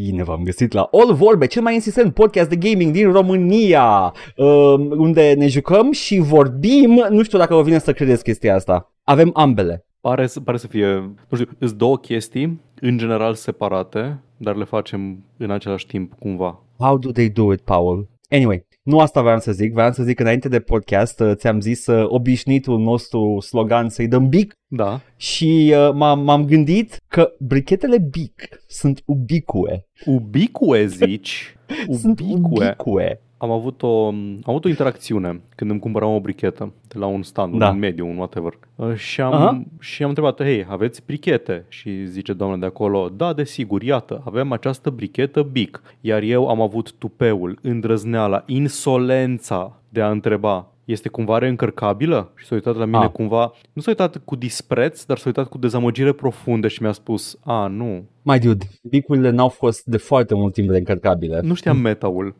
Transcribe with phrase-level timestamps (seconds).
[0.00, 4.74] Bine v-am găsit la All Vorbe, cel mai insistent podcast de gaming din România, uh,
[4.90, 8.92] unde ne jucăm și vorbim, nu știu dacă vă vine să credeți chestia asta.
[9.02, 9.86] Avem ambele.
[10.00, 10.86] Pare să, pare să fie,
[11.28, 16.62] nu știu, sunt două chestii, în general separate, dar le facem în același timp cumva.
[16.78, 18.08] How do they do it, Paul?
[18.30, 21.60] Anyway, nu asta vreau să zic, vreau să zic că înainte de podcast uh, ți-am
[21.60, 25.00] zis uh, obișnuitul nostru slogan să-i dăm bic Da.
[25.16, 29.86] și uh, m-am, m-am gândit că brichetele bic sunt ubicue.
[30.04, 31.56] Ubicue zici?
[32.00, 32.66] Sunt Ubicue.
[32.66, 33.20] ubicue.
[33.38, 37.22] Am avut, o, am avut o interacțiune când îmi cumpăram o brichetă de la un
[37.22, 37.68] stand, Da.
[37.68, 38.52] un mediu, un whatever.
[38.74, 39.62] Uh, Și am, Aha.
[39.80, 41.64] și am întrebat, hei, aveți brichete?
[41.68, 45.82] Și zice doamna de acolo, da, desigur, iată, avem această brichetă bic.
[46.00, 52.32] Iar eu am avut tupeul, îndrăzneala, insolența de a întreba, este cumva reîncărcabilă?
[52.36, 53.10] Și s-a uitat la mine Ah.
[53.10, 57.38] cumva, nu s-a uitat cu dispreț, dar s-a uitat cu dezamăgire profundă și mi-a spus,
[57.44, 61.40] a, nu, Mai dude, bicurile n-au fost de foarte mult timp reîncărcabile.
[61.42, 62.34] nu știam metaul.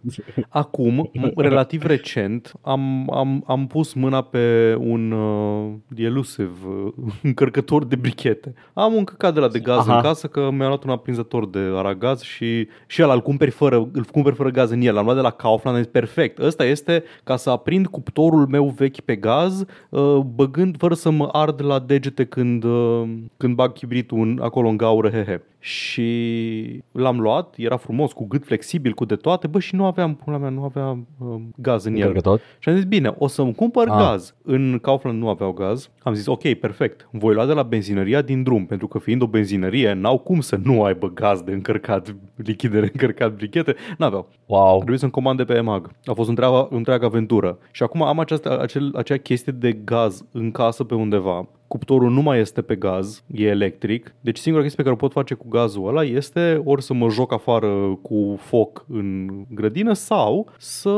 [0.48, 7.84] Acum, m- relativ recent, am, am, am pus mâna pe un uh, elusive uh, încărcător
[7.84, 8.54] de brichete.
[8.72, 9.96] Am un căcat de la de gaz Aha.
[9.96, 13.88] în casă că mi-a luat un aprinzător de aragaz și, și ăla îl cumperi, fără,
[13.92, 14.94] îl cumperi fără gaz în el.
[14.94, 16.38] L-am luat de la Kaufland, am zis, perfect.
[16.38, 21.28] Ăsta este ca să aprind cuptorul meu vechi pe gaz, uh, băgând fără să mă
[21.32, 23.02] ard la degete când, uh,
[23.36, 25.42] când bag chibritul în, acolo în gaură, hehe.
[25.66, 30.14] Și l-am luat, era frumos, cu gât flexibil, cu de toate, bă, și nu aveam,
[30.14, 31.98] pula mea, nu aveam uh, gaz în el.
[31.98, 32.40] Încărcător?
[32.58, 33.96] Și am zis, bine, o să-mi cumpăr Ah.
[33.98, 34.34] gaz.
[34.42, 35.90] În Kaufland nu aveau gaz.
[36.02, 37.08] Am zis, ok, perfect.
[37.10, 40.58] Voi lua de la benzinăria din drum, pentru că fiind o benzinărie, n-au cum să
[40.62, 43.74] nu aibă gaz de încărcat, lichid de încărcat brichete.
[43.98, 44.28] N-aveau.
[44.46, 44.76] Wow.
[44.76, 45.90] Trebuie să-mi comand de pe EMAG.
[46.04, 47.58] A fost întreaga, întreaga aventură.
[47.70, 51.48] Și acum am această, acel, acea chestie de gaz în casă pe undeva.
[51.68, 54.14] Cuptorul nu mai este pe gaz, e electric.
[54.20, 57.08] Deci singura chestie pe care o pot face cu gazul ăla este ori să mă
[57.08, 60.94] joc afară cu foc în grădină sau să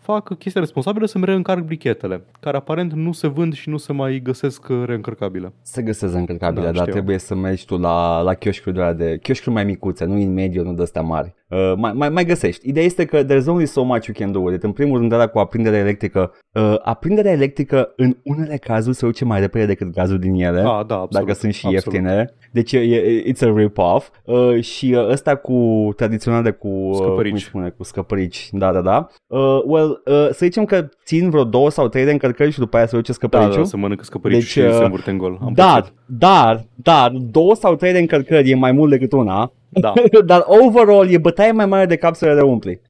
[0.00, 4.20] fac chestia responsabilă să-mi reîncarc brichetele, care aparent nu se vând și nu se mai
[4.22, 5.52] găsesc uh, reîncărcabile.
[5.62, 6.92] Se găsesc încărcabile, Da, dar știu.
[6.92, 10.32] trebuie să mergi tu la, la chioșcuri de, alea de chioșcuri mai micuțe, nu în
[10.32, 11.34] mediu, nu de astea mari.
[11.54, 12.68] Uh, mai, mai, mai găsești.
[12.68, 14.62] Ideea este că there's only so much you can do with it.
[14.62, 16.32] În primul rând, ăla cu aprindere electrică.
[16.52, 20.58] Uh, aprinderea electrică în unele cazuri se duce mai repede decât gazul din ele.
[20.58, 21.10] Ah, da, absolut.
[21.10, 21.98] dacă sunt și absolut.
[21.98, 22.34] ieftine.
[22.52, 24.08] Deci e, e, it's a rip-off.
[24.24, 27.30] Uh, și uh, ăsta cu tradiționale cu uh, Scăpărici.
[27.30, 28.48] cum îi spune, cu scăpărici.
[28.52, 29.08] Da, da, da.
[29.26, 32.76] Uh, well, uh, să zicem că țin vreo două sau trei de încărcări și după
[32.76, 33.62] aia se duce Da, scăpăriciul.
[33.62, 35.38] da, să mănâncă scăpărici Deci, și uh, se învârte în gol.
[35.42, 35.94] Am dar, pățit.
[36.06, 39.92] dar, dar, două sau trei de încărcări e mai mult decât una, Da.
[40.26, 42.80] dar overall e bătaie mai mare de cap să le reumpli.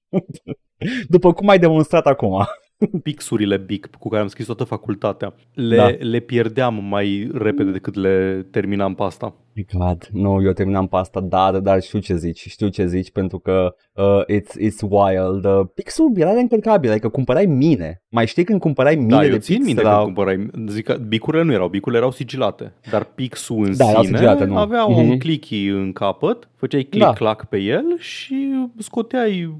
[1.09, 2.47] După cum ai demonstrat acum.
[3.03, 5.91] Pixurile BIC cu care am scris toată facultatea, le, Da.
[5.99, 9.35] le pierdeam mai repede decât le terminam pasta.
[9.79, 13.39] God, nu, eu terminam pe asta, dar, dar știu ce zici, știu ce zici, pentru
[13.39, 15.45] că uh, it's, it's wild.
[15.45, 18.03] Uh, pixul era încărcabil, adică cumpărai mine.
[18.09, 19.67] Mai știi când cumpărai mine Da, de eu țin pix?
[19.67, 23.77] minte era- când cumpărai, zic că bicurile nu erau, bicurile erau sigilate, dar pixul în
[23.77, 24.57] Da, erau sine sigilate, nu.
[24.57, 24.99] avea Mhm.
[24.99, 29.55] un clicky în capăt, făceai click-clack pe el și scoteai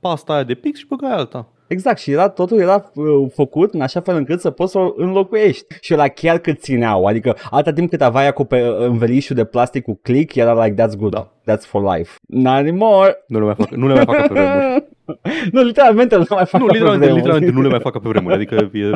[0.00, 1.48] pasta aia de pix și băgai alta.
[1.74, 3.04] Exact, și era, totul era uh,
[3.34, 5.64] făcut în așa fel încât să poți să o înlocuiești.
[5.80, 9.98] Și la chiar cât țineau, adică atâta timp cât aveai acope- învelișul de plastic cu
[10.02, 11.32] click, era like, that's good, Da.
[11.52, 12.16] that's for life.
[12.28, 13.24] Not anymore.
[13.26, 14.84] Nu le mai fac, nu le mai fac ca pe vremuri.
[15.52, 17.14] nu, literalmente nu mai fac Nu, ca pe literalmente, vremuri.
[17.16, 18.34] literalmente nu le mai fac ca pe vremuri.
[18.34, 18.90] Adică e,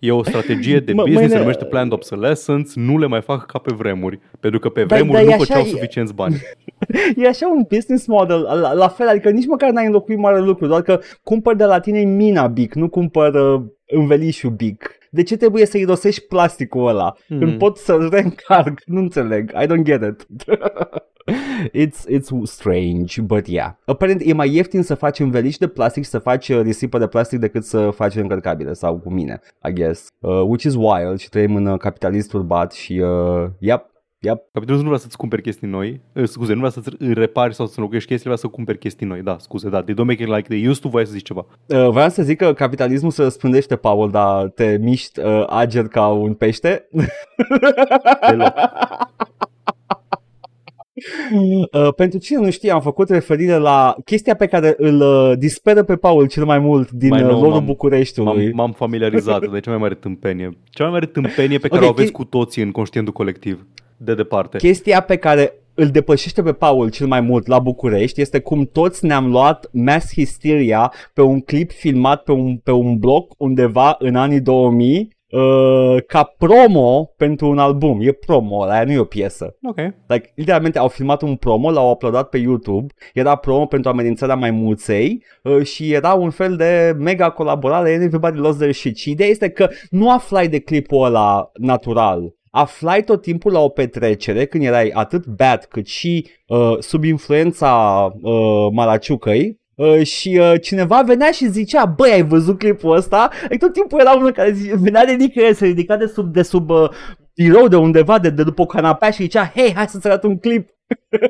[0.00, 3.46] e o strategie de Mă, business, se mâine- numește planned obsolescence, nu le mai fac
[3.46, 4.20] ca pe vremuri.
[4.40, 6.36] Pentru că pe Dar- vremuri dar nu e așa, făceau e- suficienți bani.
[7.16, 10.66] E așa un business model, la, la fel, adică nici măcar n-ai înlocuit mare lucru,
[10.66, 14.90] doar că cumpăr de la tine mina Bic, nu cumpăr uh, învelișul Bic.
[15.10, 17.12] De ce trebuie să irosești plasticul ăla?
[17.26, 17.38] Hmm.
[17.38, 18.80] Când pot să-l reîncarc?
[18.86, 19.50] Nu înțeleg.
[19.62, 20.26] I don't get it.
[21.72, 23.70] it's, it's strange, but yeah.
[23.84, 27.06] Aparent e mai ieftin să faci înveliș de plastic și să faci uh, risipă de
[27.06, 30.06] plastic decât să faci încărcabile sau cu mine, I guess.
[30.20, 34.42] Uh, which is wild și trăim în uh, capitalist turbat și uh, yep, yep.
[34.52, 37.74] Capitalul nu vrea să-ți cumperi chestii noi, eh, scuze, nu vrea să-ți repari sau să
[37.76, 39.22] înlocuiești chestii, vrea să cumperi chestii noi.
[39.22, 41.46] Da, scuze, da, they don't make it like they used to, voiai să zici ceva.
[41.66, 46.06] Uh, vreau să zic că capitalismul se răspândește, Paul, dar te miști uh, ager ca
[46.06, 46.88] un pește.
[48.28, 48.52] Deloc.
[51.72, 55.82] Uh, pentru cine nu știe, am făcut referire la chestia pe care îl uh, disperă
[55.82, 58.44] pe Paul cel mai mult din Mai uh, nou, lorul m-am- Bucureștiului.
[58.44, 60.58] M-am, m-am familiarizat de cea mai mare tâmpenie.
[60.70, 63.66] Cea mai mare tâmpenie pe care Ok, o aveți chi- cu toții în conștientul colectiv.
[63.96, 64.56] De departe.
[64.56, 69.04] Chestia pe care îl depășește pe Paul cel mai mult la București este cum toți
[69.04, 74.14] ne-am luat mass hysteria pe un clip filmat pe un, pe un bloc undeva în
[74.16, 78.00] anii 2000 uh, ca promo pentru un album.
[78.02, 79.56] E promo, aia nu e o piesă.
[79.62, 79.76] Ok.
[80.06, 85.24] Like, literalmente au filmat un promo, l-au uploadat pe YouTube, era promo pentru amenințarea maimuței
[85.42, 88.96] uh, și era un fel de mega colaborare, and everybody lost their shit.
[88.96, 93.68] Și ideea este că nu aflai de clipul ăla natural, aflai tot timpul la o
[93.68, 100.60] petrecere când erai atât bad cât și uh, sub influența uh, Malaciucăi Uh, și uh,
[100.60, 103.30] cineva venea și zicea, băi, ai văzut clipul ăsta?
[103.48, 106.42] E tot timpul era unul care zi, venea de nicăieri, se ridica de sub, de
[106.42, 106.90] sub uh,
[107.34, 110.38] birou de undeva, de, de după o canapea și zicea, hei, hai să-ți arăt un
[110.38, 110.68] clip.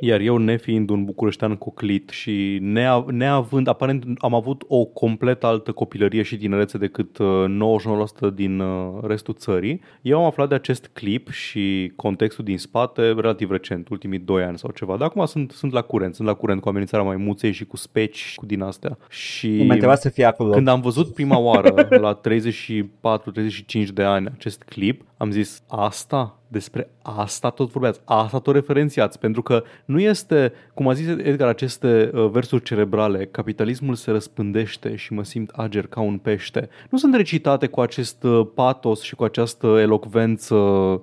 [0.00, 5.73] Iar eu, nefiind un bucureștean coclit și nea, neavând, aparent am avut o complet altă
[5.73, 7.44] copilărie și tinerețe decât uh,
[8.31, 13.12] 99% din uh, restul țării, eu am aflat de acest clip și contextul din spate
[13.12, 14.97] relativ recent, ultimii 2 ani sau ceva.
[14.97, 18.33] Dar acum sunt, sunt la curent, sunt la curent cu amenințarea maimuței și cu speci,
[18.37, 18.99] cu din astea.
[19.09, 20.50] Și Mă să fie acolo.
[20.50, 26.91] când am văzut prima oară, la 34-35 de ani, acest clip, am zis, asta despre
[27.03, 32.11] asta tot vorbeați, asta tot referențiați, pentru că nu este, cum a zis Edgar, aceste
[32.15, 36.69] uh, versuri cerebrale, capitalismul se răspândește și mă simt ager ca un pește.
[36.91, 41.03] Nu sunt recitate cu acest uh, patos și cu această elocvență uh,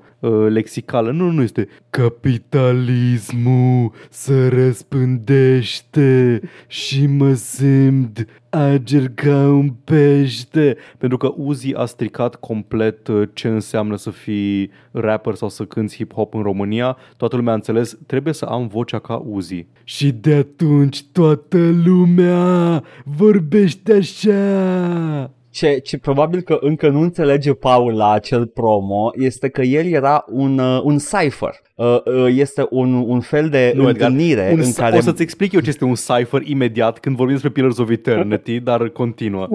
[0.49, 1.11] lexicală.
[1.11, 10.77] Nu, nu este capitalismul se răspândește și mă simt ager ca un pește.
[10.97, 16.33] Pentru că Uzi a stricat complet ce înseamnă să fii rapper sau să cânti hip-hop
[16.33, 19.65] în România, toată lumea a înțeles, trebuie să am vocea ca Uzi.
[19.83, 25.31] Și de atunci toată lumea vorbește așa.
[25.57, 30.25] Ce, ce probabil că încă nu înțelege Paul la acel promo este că el era
[30.29, 31.61] un, uh, un cipher.
[31.75, 34.97] Uh, uh, este un, un fel de nu, întâlnire Edgar, un, în care...
[34.97, 38.59] O să-ți explic eu ce este un cipher imediat când vorbim despre Pillars of Eternity,
[38.69, 39.47] dar continuă.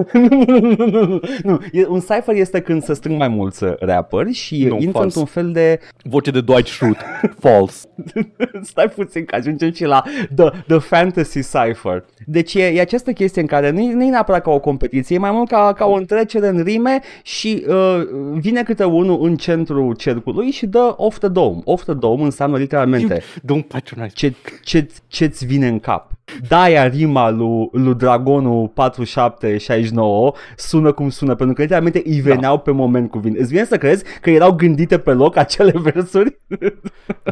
[1.42, 5.52] nu, un cipher este când se strâng mai mulți rapperi și nu, intră într-un fel
[5.52, 5.80] de...
[6.04, 7.04] Voce de Dwight Schrute.
[7.40, 7.88] False.
[8.62, 10.02] Stai puțin că ajungem și la
[10.34, 12.04] the, the fantasy cipher.
[12.26, 15.16] Deci e, e această chestie în care nu e, nu e neapărat ca o competiție,
[15.16, 18.00] e mai mult ca, ca o întrecere în rime și uh,
[18.34, 21.60] vine câte unul în centrul cercului și dă off the dome.
[21.64, 24.14] Off the dome om înseamnă literalmente Don't patronize.
[24.14, 26.10] Ce, ce, ce-ți vine în cap.
[26.48, 32.32] Daia rima lui, lui Dragonul 4769 sună cum sună, pentru că literalmente îi da.
[32.32, 32.60] veneau da.
[32.60, 33.40] pe moment cuvinte.
[33.40, 36.40] Îți vine să crezi că erau gândite pe loc acele versuri?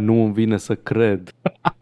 [0.00, 1.34] nu îmi vine să cred.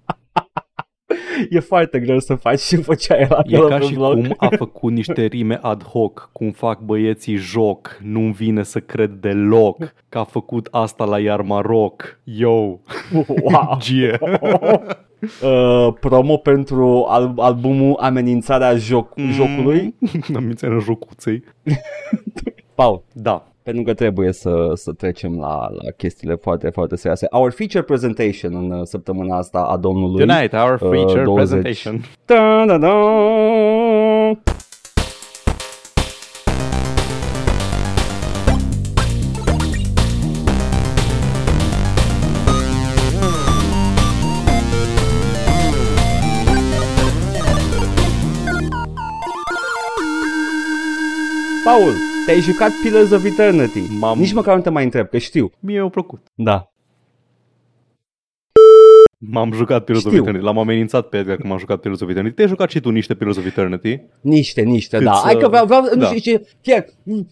[1.50, 4.12] e foarte greu să faci și făceai la E ca și blog.
[4.12, 9.10] cum a făcut niște rime ad hoc, cum fac băieții joc, nu-mi vine să cred
[9.10, 12.18] deloc că a făcut asta la iar Maroc.
[12.24, 12.50] Yo!
[13.42, 13.76] Wow!
[13.84, 14.18] Gie!
[15.42, 19.30] Uh, promo pentru al- albumul Amenințarea joc- mm.
[19.32, 19.94] jocului.
[20.34, 21.44] Amenințarea jocuței.
[22.74, 23.02] Paul.
[23.12, 27.26] Da pentru că trebuie să, să trecem la, la chestiile foarte, foarte serioase.
[27.30, 30.26] Our feature presentation în uh, săptămâna asta a domnului.
[30.26, 31.48] Tonight, our uh, feature uh, 20.
[31.48, 32.04] presentation.
[32.24, 32.88] Da, da, da.
[51.64, 53.80] Paul, te-ai jucat Pillars of Eternity.
[53.98, 54.18] M-am...
[54.18, 55.50] Nici măcar nu te mai întreb, că știu.
[55.60, 56.26] Mie mi-a plăcut.
[56.34, 56.70] Da.
[59.18, 60.44] M-am jucat Pillars of Eternity.
[60.44, 62.34] L-am amenințat pe Edgar că m-am jucat Pillars of Eternity.
[62.34, 64.00] Te-ai jucat și tu niște Pillars of Eternity?
[64.20, 65.12] Niște, niște, Cât da.
[65.12, 65.20] Să...
[65.24, 65.94] Hai că vreau, vreau, da.
[65.94, 66.84] nu știu ce, chiar,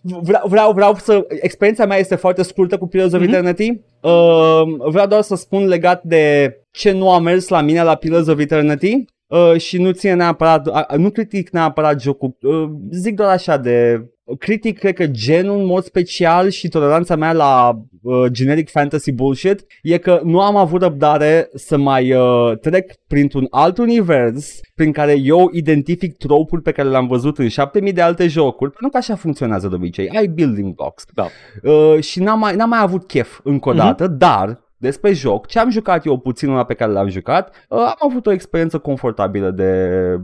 [0.02, 3.28] vreau, vreau, vreau să, experiența mea este foarte scurtă cu Pillars of mm-hmm.
[3.28, 3.80] Eternity.
[4.00, 8.26] Uh, vreau doar să spun legat de ce nu a mers la mine la Pillars
[8.26, 9.04] of Eternity.
[9.26, 14.06] Uh, și nu ține neapărat, uh, nu critic neapărat jocul, uh, zic doar așa de
[14.38, 19.64] critic, cred că genul în mod special și toleranța mea la uh, generic fantasy bullshit
[19.82, 25.18] e că nu am avut răbdare să mai uh, trec printr-un alt univers prin care
[25.18, 29.14] eu identific tropuri pe care le-am văzut în 7000 de alte jocuri, pentru că așa
[29.14, 31.04] funcționează de obicei, ai building blocks.
[31.14, 31.26] Da.
[31.62, 33.80] Uh, și n-am mai, n-am mai avut chef încă o mhm.
[33.80, 34.18] dată, uh-huh.
[34.18, 38.08] dar despre joc, ce am jucat eu puțin la pe care l-am jucat, uh, am
[38.08, 39.70] avut o experiență confortabilă de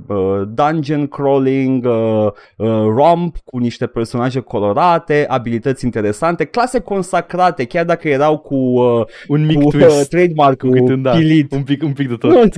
[0.06, 2.26] uh, dungeon crawling, uh,
[2.56, 9.04] uh, romp cu niște personaje colorate, abilități interesante, clase consacrate, chiar dacă erau cu uh,
[9.28, 11.52] un mic cu, twist, uh, trademark cu da, pilit.
[11.52, 12.54] Un pic, un pic de tot.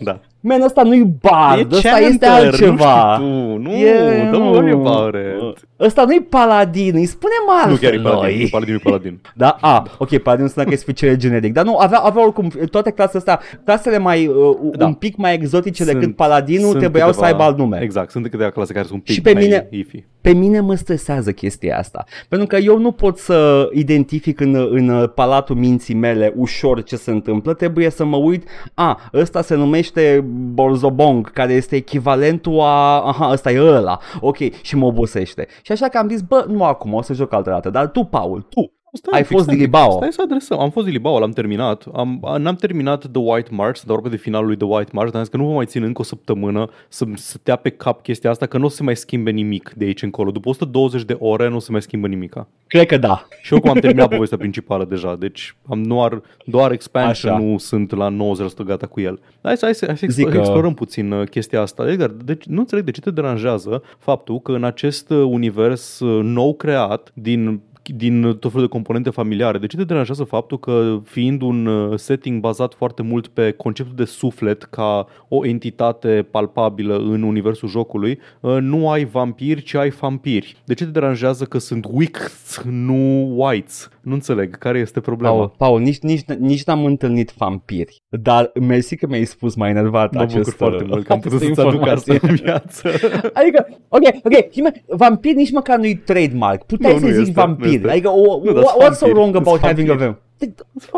[0.00, 0.20] da.
[0.42, 3.18] Man, ăsta nu-i bard, ăsta este altceva.
[3.18, 5.68] Nu nu, e, don't worry about it.
[5.80, 9.20] Ăsta nu-i paladin, îi spunem altfel Nu chiar e paladin, paladin e paladin.
[9.34, 9.56] da?
[9.60, 11.52] A, ok, paladin înseamnă că e special generic.
[11.52, 14.86] Dar nu, avea, avea oricum, toate clasele astea, clasele mai, uh, da.
[14.86, 17.80] un pic mai exotice sunt, decât paladinul, trebuiau câteva, să aibă alt nume.
[17.82, 20.60] Exact, sunt câteva clase care sunt un pic și pe mai mine, ifi pe mine
[20.60, 22.04] mă stresează chestia asta.
[22.28, 27.10] Pentru că eu nu pot să identific în, în palatul minții mele ușor ce se
[27.10, 27.54] întâmplă.
[27.54, 33.50] Trebuie să mă uit, a, ăsta se numește Borzobong, care este echivalentul a, aha, ăsta
[33.50, 33.98] e ăla.
[34.20, 35.46] Ok, și mă obosește.
[35.70, 37.70] Și așa că am zis, bă, nu acum, o să joc altă dată.
[37.70, 39.90] Dar tu, Paul, tu, Stai Ai fost Dilibao.
[39.90, 40.58] Stai să adresăm.
[40.58, 41.84] Am fost Dilibao, l-am terminat.
[41.94, 45.24] Am, n-am terminat The White March, dar de finalul lui The White March, dar am
[45.24, 48.30] zis că nu vă mai țin încă o săptămână să, să te pe cap chestia
[48.30, 50.30] asta, că nu o să se mai schimbe nimic de aici încolo.
[50.30, 52.48] După 120 de ore nu o să mai schimbă nimica.
[52.66, 53.26] Cred că da.
[53.42, 58.16] Și oricum am terminat povestea principală deja, deci am doar, doar expansion, nu sunt la
[58.62, 59.20] 90% gata cu el.
[59.42, 60.38] Hai să, hai să, hai să explorăm, că...
[60.38, 61.88] explorăm puțin uh, chestia asta.
[61.88, 66.24] Edgar, deci nu înțeleg de ce te deranjează faptul că în acest uh, univers uh,
[66.24, 67.60] nou creat din
[67.96, 69.58] din tot felul de componente familiare.
[69.58, 73.96] De ce te deranjează faptul că, fiind un uh, setting bazat foarte mult pe conceptul
[73.96, 79.90] de suflet ca o entitate palpabilă în universul jocului, uh, nu ai vampiri, ci ai
[79.90, 80.56] vampiri?
[80.64, 83.88] De ce te deranjează că sunt wicks, nu whites?
[84.00, 84.58] Nu înțeleg.
[84.58, 85.34] Care este problema?
[85.34, 88.02] Paul, Paul nici, nici, nici n-am întâlnit vampiri.
[88.08, 90.50] Dar mersi că mi-ai spus mai enervat mă acest...
[90.50, 92.88] foarte mult că am putut să-ți aduc asta în viață.
[93.40, 96.62] adică, ok, ok, vampir nici măcar nu-i trademark.
[96.62, 97.32] Puteai nu, să zici este,
[97.80, 97.90] vampir.
[97.90, 100.18] Adică, no, what's so wrong about having a vampire?
[100.40, 100.46] De,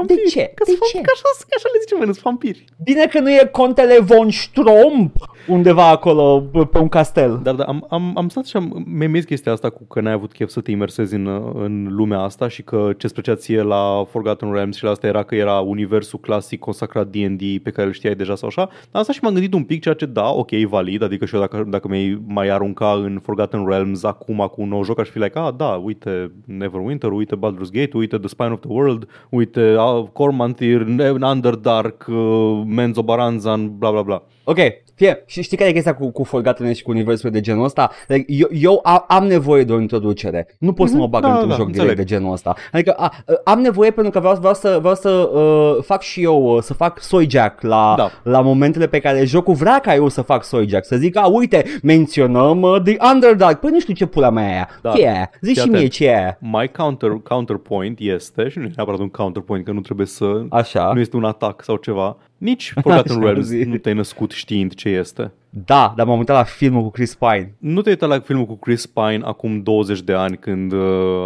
[0.07, 0.53] de ce?
[0.55, 1.01] Că de ce?
[1.01, 2.65] Că așa, așa le zicem, sunt vampiri.
[2.85, 5.15] Bine că nu e contele von Stromp
[5.47, 7.41] undeva acolo pe un castel.
[7.43, 10.33] Dar da, am, am, am stat și am memez chestia asta cu că n-ai avut
[10.33, 14.53] chef să te imersezi în, în lumea asta și că ce-ți plăcea ție la Forgotten
[14.53, 18.15] Realms și la asta era că era universul clasic consacrat D&D pe care îl știai
[18.15, 18.69] deja sau așa.
[18.91, 21.41] Dar asta și m-am gândit un pic ceea ce da, ok, valid, adică și eu
[21.41, 25.19] dacă, dacă mi mai arunca în Forgotten Realms acum cu un nou joc aș fi
[25.19, 29.75] like, ah da, uite Neverwinter, uite Baldur's Gate, uite The Spine of the World, uite
[29.75, 34.23] uh, Cormantir, Underdark, uh, Menzo Baranzan, bla bla bla.
[34.45, 34.59] Ok,
[34.95, 37.91] fie, și știi care e chestia cu, cu Forgotten și cu universul de genul ăsta?
[38.07, 40.57] Like, eu, eu a, am nevoie de o introducere.
[40.59, 41.89] Nu pot mm-hmm, să mă bag da, într-un da, joc înțeleg.
[41.89, 42.55] direct de genul ăsta.
[42.73, 43.13] Adică a,
[43.45, 46.75] am nevoie pentru că vreau, vreau să, vreau să uh, fac și eu, uh, să
[46.75, 48.11] fac soy jack la, da.
[48.23, 50.85] la momentele pe care jocul vrea ca eu să fac soy jack.
[50.85, 53.55] Să zic, a, uite, menționăm uh, The Underdog.
[53.55, 54.69] Păi nu știu ce pula mea e aia.
[54.83, 54.91] Da.
[54.91, 55.31] Ce e aia?
[55.41, 56.39] Zici și mie ce e aia.
[56.41, 60.43] My counter, counterpoint este, și nu e neapărat un counterpoint, că nu trebuie să...
[60.51, 60.91] Așa.
[60.95, 65.33] Nu este un atac sau ceva nici Forgotten Realms nu te-ai născut știind ce este.
[65.49, 67.55] Da, dar m-am uitat la filmul cu Chris Pine.
[67.59, 70.79] Nu te-ai uitat la filmul cu Chris Pine acum 20 de ani când uh,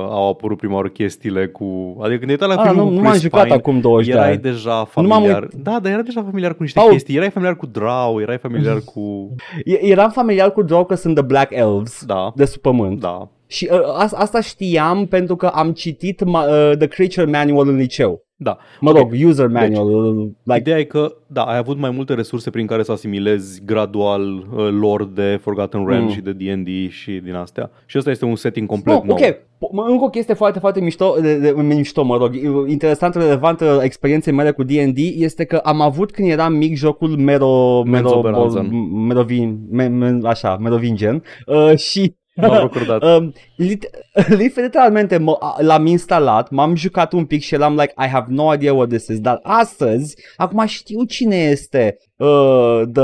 [0.09, 1.97] au apărut prima oară chestiile cu...
[2.01, 4.13] Adică când te-ai uitat la ah, filmul nu, cu Chris nu m-am jucat acum 20
[4.13, 4.37] de ani.
[4.37, 5.43] deja familiar.
[5.43, 5.55] Uit...
[5.55, 6.91] Da, dar era deja familiar cu niște Paul...
[6.91, 7.17] chestii.
[7.17, 9.35] Erai familiar cu Drow, erai familiar cu...
[9.65, 12.33] Eram familiar cu Drow că sunt The Black Elves da.
[12.35, 13.01] de sub pământ.
[13.01, 13.29] Da.
[13.47, 13.79] Și uh,
[14.15, 18.26] asta știam pentru că am citit uh, The Creature Manual în liceu.
[18.39, 18.59] Da.
[18.81, 19.25] Mă rog, okay.
[19.25, 20.15] user manual.
[20.15, 20.59] Deci, like...
[20.59, 24.69] Ideea e că, da, ai avut mai multe resurse prin care să asimilezi gradual uh,
[24.71, 26.15] lore de Forgotten Realms mm.
[26.15, 27.71] și de D&D și din astea.
[27.87, 29.17] Și ăsta este un setting complet no, nou.
[29.17, 29.37] Ok,
[29.89, 32.35] încă o chestie foarte, foarte mișto, de, de, mișto, mă rog,
[32.69, 37.83] interesant, relevantă experienței mele cu D&D este că am avut când eram mic jocul Mero,
[37.83, 38.63] Mero, Mero
[39.07, 42.71] Merovin, me, me, așa, Merovingian uh, și M-am
[43.03, 43.33] um,
[44.57, 45.25] literalmente
[45.59, 49.07] l-am instalat, m-am jucat un pic și eram like, I have no idea what this
[49.07, 53.03] is, dar astăzi, acum știu cine este uh, The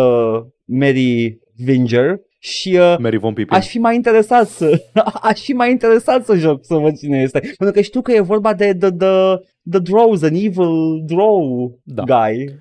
[0.65, 3.57] Mary Vinger și uh, Mary Von Pippin.
[3.57, 4.83] aș fi mai interesat să
[5.31, 7.39] aș fi mai interesat să joc să văd cine este.
[7.39, 9.37] Pentru că știu că e vorba de the, the,
[9.71, 12.03] the Drows, an evil Drow da.
[12.03, 12.61] guy.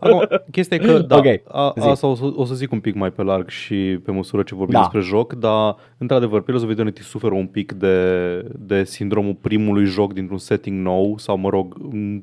[0.00, 1.42] Acum, chestia e că, da, okay.
[1.48, 4.42] a, asta o să, o să zic un pic mai pe larg și pe măsură
[4.42, 4.80] ce vorbim da.
[4.80, 10.12] despre joc, dar, într-adevăr, Pillars of Eternity suferă un pic de, de sindromul primului joc
[10.12, 11.76] dintr-un setting nou, sau, mă rog,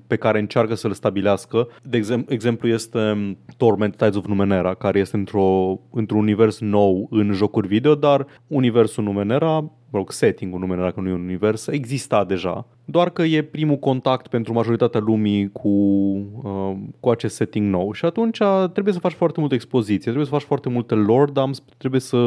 [0.07, 1.67] pe care încearcă să-l stabilească.
[1.83, 7.31] De exemplu, exemplu este Torment Tides of Numenera, care este într-o, într-un univers nou în
[7.31, 12.23] jocuri video, dar universul Numenera mă rog, setting-ul Numenera, că nu e un univers, exista
[12.23, 15.69] deja doar că e primul contact pentru majoritatea lumii cu,
[16.43, 18.39] uh, cu acest setting nou și atunci
[18.73, 22.17] trebuie să faci foarte multă expoziție, trebuie să faci foarte multe lore dumps, trebuie să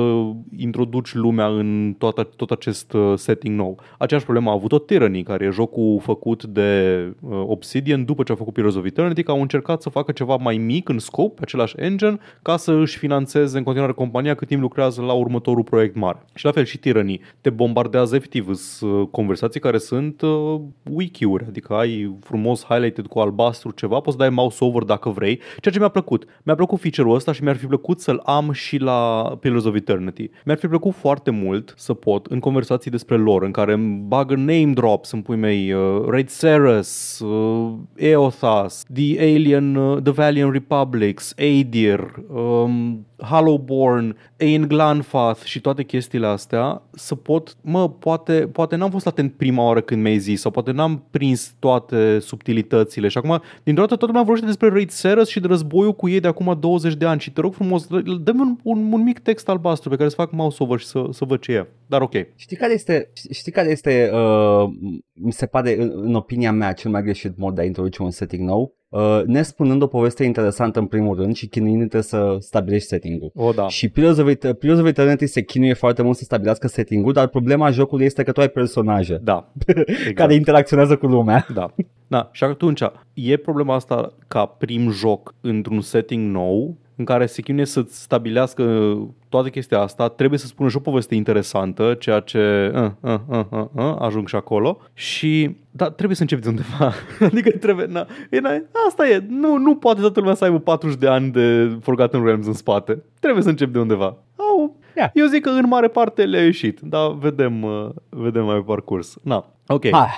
[0.56, 3.80] introduci lumea în toată, tot acest uh, setting nou.
[3.98, 8.34] Aceeași problemă a avut-o Tyranny, care e jocul făcut de uh, Obsidian după ce a
[8.34, 11.40] făcut Pillars of Eternity, că au încercat să facă ceva mai mic în scop, pe
[11.42, 15.94] același engine, ca să își financeze în continuare compania cât timp lucrează la următorul proiect
[15.94, 16.18] mare.
[16.34, 17.20] Și la fel și Tyranny.
[17.40, 18.54] Te bombardează efectiv.
[18.54, 20.60] Sunt uh, conversații care sunt uh,
[20.90, 25.36] wiki-uri, adică ai frumos highlighted cu albastru ceva, poți să dai mouse over dacă vrei,
[25.36, 26.24] ceea ce mi-a plăcut.
[26.42, 30.30] Mi-a plăcut feature-ul ăsta și mi-ar fi plăcut să-l am și la Pillars of Eternity.
[30.44, 34.34] Mi-ar fi plăcut foarte mult să pot în conversații despre lor, în care îmi bagă
[34.34, 40.52] name drops în pui mei, uh, Raid Ceres, uh, Eothas, The Alien, uh, The Valiant
[40.52, 48.76] Republics, Adir, um, Hollowborn, Ain Glanfath și toate chestiile astea, să pot, mă, poate, poate
[48.76, 53.18] n-am fost atent prima oară când mi-ai zis sau poate n-am prins toate subtilitățile și
[53.18, 56.28] acum, dintr-o dată toată lumea vorbește despre Raid Ceres și de războiul cu ei de
[56.28, 59.88] acum 20 de ani și te rog frumos, dă-mi un, un, un mic text albastru
[59.88, 61.66] pe care să fac mouse over și să, să văd ce e.
[61.86, 62.14] Dar ok.
[62.34, 64.64] Știi care este, știi care este uh,
[65.12, 68.10] mi se pare, în, în opinia mea, cel mai greșit mod de a introduce un
[68.10, 68.75] setting nou?
[68.88, 73.30] Uh, nespunând o poveste interesantă în primul rând și chinuindu-te să stabilești setting-ul.
[73.34, 73.68] O, da.
[73.68, 77.26] Și Pillars of, It- Pillars of Eternity se chinuie foarte mult să stabilească setting-ul, dar
[77.28, 79.52] problema jocului este că tu ai personaje Da.
[79.76, 80.14] exact.
[80.14, 81.46] care interacționează cu lumea.
[81.54, 81.74] Da.
[82.06, 82.80] Da, și atunci
[83.14, 88.96] e problema asta ca prim joc într-un setting nou în care se chinuie să-ți stabilească
[89.28, 93.44] toată chestia asta, trebuie să spună și o poveste interesantă, ceea ce uh, uh, uh,
[93.50, 96.92] uh, uh, ajung și acolo și da, trebuie să începi de undeva.
[97.30, 98.50] adică trebuie, na, e, na,
[98.88, 102.46] asta e, nu, nu poate toată lumea să aibă 40 de ani de Forgotten Realms
[102.46, 103.02] în spate.
[103.20, 104.16] Trebuie să începi de undeva.
[104.36, 105.10] Au, Yeah.
[105.14, 109.16] Eu zic că în mare parte le-a ieșit, dar vedem, uh, vedem mai pe parcurs.
[109.22, 109.90] Na, ok.
[109.90, 110.08] Hai.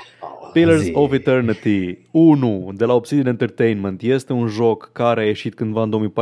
[0.52, 0.90] Pillars Zi.
[0.94, 6.12] of Eternity 1 de la Obsidian Entertainment este un joc care a ieșit cândva în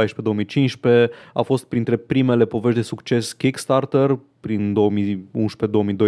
[1.07, 4.75] 2014-2015, a fost printre primele povești de succes Kickstarter prin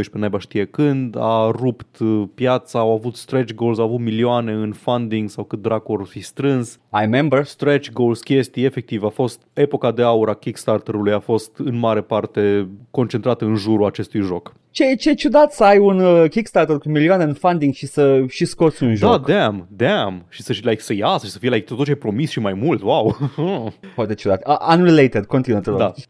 [0.08, 4.52] 2011-2012, naiba știe când, a rupt uh, piața, au avut stretch goals, au avut milioane
[4.52, 6.74] în funding sau cât dracu or fi strâns.
[6.74, 7.44] I remember.
[7.44, 12.00] Stretch goals, chestii, efectiv, a fost epoca de aur a Kickstarter-ului, a fost în mare
[12.00, 14.52] parte concentrată în jurul acestui joc.
[14.70, 18.44] Ce, ce ciudat să ai un uh, Kickstarter cu milioane în funding și să și
[18.44, 19.26] scoți un Da, joc.
[19.26, 20.24] damn, damn.
[20.28, 22.52] Și să, like, să iasă și să fie like, tot ce ai promis și mai
[22.52, 23.16] mult, wow.
[23.94, 24.42] Foarte ciudat.
[24.48, 25.78] Uh, unrelated, continuă te rog.
[25.78, 25.92] da.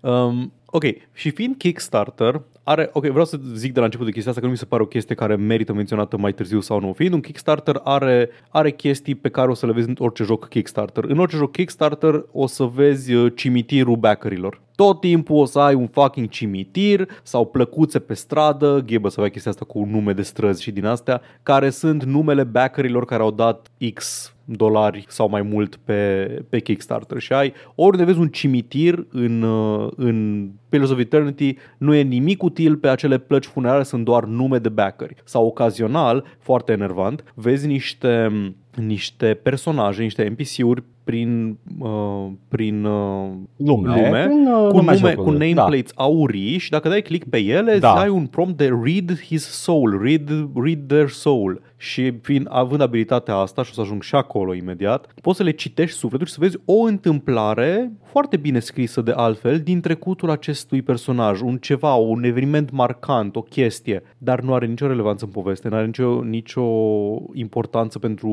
[0.00, 4.30] Um, ok, și fiind Kickstarter, are, ok, vreau să zic de la început de chestia
[4.30, 6.92] asta că nu mi se pare o chestie care merită menționată mai târziu sau nu.
[6.92, 10.48] Fiind un Kickstarter, are, are chestii pe care o să le vezi în orice joc
[10.48, 11.04] Kickstarter.
[11.04, 14.60] În orice joc Kickstarter o să vezi uh, cimitirul backerilor.
[14.84, 19.30] Tot timpul o să ai un fucking cimitir sau plăcuțe pe stradă, ghebă să avea
[19.30, 23.30] chestia asta cu nume de străzi și din astea, care sunt numele backerilor care au
[23.30, 29.06] dat X dolari sau mai mult pe, pe Kickstarter și ai oriunde vezi un cimitir
[29.10, 34.04] în, uh, în Pillars of Eternity nu e nimic util pe acele plăci funerare, sunt
[34.04, 35.14] doar nume de backeri.
[35.24, 38.30] Sau ocazional, foarte enervant, vezi niște,
[38.76, 43.88] niște personaje, niște NPC-uri prin, uh, prin uh, Lume.
[43.88, 45.14] lume Prin, uh, cu, lumea nume, jocului.
[45.14, 46.02] cu nameplates da.
[46.02, 47.92] aurii și dacă dai click pe ele, Da.
[47.94, 48.00] da.
[48.00, 51.62] ai un prompt de read his soul, read, read their soul.
[51.76, 55.50] Și fiind, având abilitatea asta, și o să ajung și acolo imediat, poți să le
[55.50, 60.82] citești sufletul și să vezi o întâmplare foarte bine scrisă de altfel din trecutul acestui
[60.82, 65.68] personaj, un ceva, un eveniment marcant, o chestie, dar nu are nicio relevanță în poveste,
[65.68, 66.62] nu are nicio, nicio
[67.32, 68.32] importanță pentru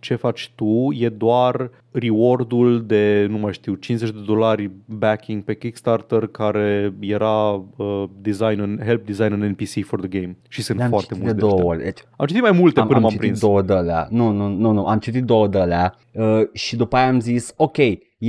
[0.00, 5.54] ce faci tu, e doar rewardul de, nu mai știu, 50 de dolari backing pe
[5.56, 10.36] Kickstarter care era uh, design an, help design an NPC for the game.
[10.48, 11.74] Și sunt Le-am foarte citit mulți de de două ăștia.
[11.74, 11.82] ori.
[11.84, 13.40] Deci, Am citit mai multe am, până am m-am citit prins.
[13.40, 14.06] două de alea.
[14.10, 17.52] Nu, nu, nu, nu, am citit două de alea uh, și după aia am zis,
[17.56, 17.76] ok,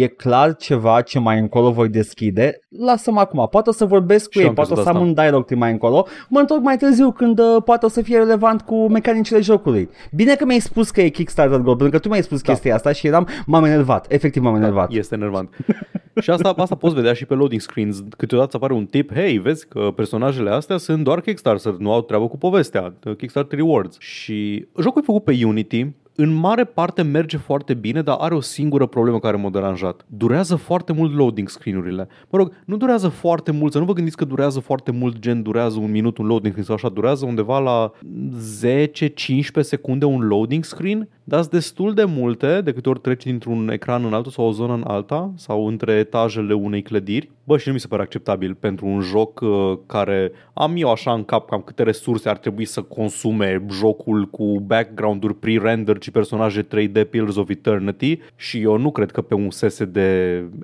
[0.03, 4.31] e clar ceva ce mai încolo voi deschide, lasă-mă acum, poate o să vorbesc cu
[4.31, 5.07] Și ei, am poate o crezut să am asta.
[5.07, 8.61] un dialog mai încolo, mă întorc mai târziu când uh, poate o să fie relevant
[8.61, 9.89] cu mecanicile jocului.
[10.11, 12.51] Bine că mi-ai spus că e Kickstarter Gold, pentru că tu mi-ai spus Da.
[12.51, 14.91] chestia asta și eram, m-am enervat, efectiv m-am enervat.
[14.91, 15.49] Este enervant.
[16.21, 18.03] și asta, asta poți vedea și pe loading screens.
[18.17, 22.01] Câteodată îți apare un tip, hei, vezi că personajele astea sunt doar Kickstarter, nu au
[22.01, 23.99] treabă cu povestea, Kickstarter Rewards.
[23.99, 28.39] Și jocul e făcut pe Unity, în mare parte merge foarte bine, dar are o
[28.39, 30.05] singură problemă care m-a deranjat.
[30.07, 32.07] Durează foarte mult loading screen-urile.
[32.29, 35.41] Mă rog, nu durează foarte mult, să nu vă gândiți că durează foarte mult, gen
[35.41, 40.63] durează un minut un loading screen sau așa, durează undeva la 10-15 secunde un loading
[40.63, 44.45] screen, dar sunt destul de multe de câte ori treci dintr-un ecran în altul sau
[44.45, 47.29] o zonă în alta sau între etajele unei clădiri.
[47.43, 51.13] Bă, și nu mi se pare acceptabil pentru un joc uh, care am eu așa
[51.13, 56.63] în cap cam câte resurse ar trebui să consume jocul cu background-uri pre-rendered și personaje
[56.63, 59.99] 3D Pillars of Eternity și eu nu cred că pe un SSD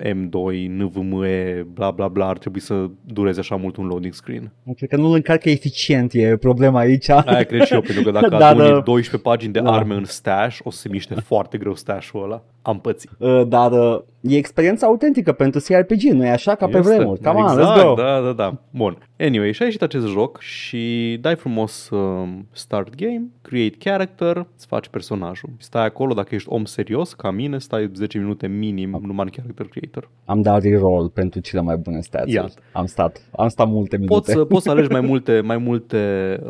[0.02, 4.52] M2, NVMe, bla bla bla ar trebui să dureze așa mult un loading screen.
[4.76, 7.08] Cred că nu-l încarcă eficient, e problema aici.
[7.08, 9.72] Aia cred și eu, pentru că dacă Dar, aduni uh, 12 pagini de da.
[9.72, 12.42] arme în stash, o să se miște foarte greu stash-ul ăla.
[12.62, 13.10] Am pățit.
[13.18, 16.94] Uh, dar uh, e experiența autentică pentru CRPG, nu e așa ca pe Este.
[16.94, 17.20] vremuri.
[17.20, 17.94] Come on, exact, let's go.
[17.94, 18.58] Da, da, da.
[18.70, 18.98] Bun.
[19.18, 24.66] Anyway, și a ieșit acest joc și dai frumos um, start game, create character, îți
[24.66, 25.48] faci personajul.
[25.58, 29.66] Stai acolo, dacă ești om serios, ca mine, stai 10 minute minim numai în character
[29.66, 30.10] creator.
[30.24, 32.52] Am dat reroll pentru cele mai bune stats Iată.
[32.72, 34.14] Am stat, am stat multe minute.
[34.14, 35.98] Poți să, poți să alegi mai multe, mai multe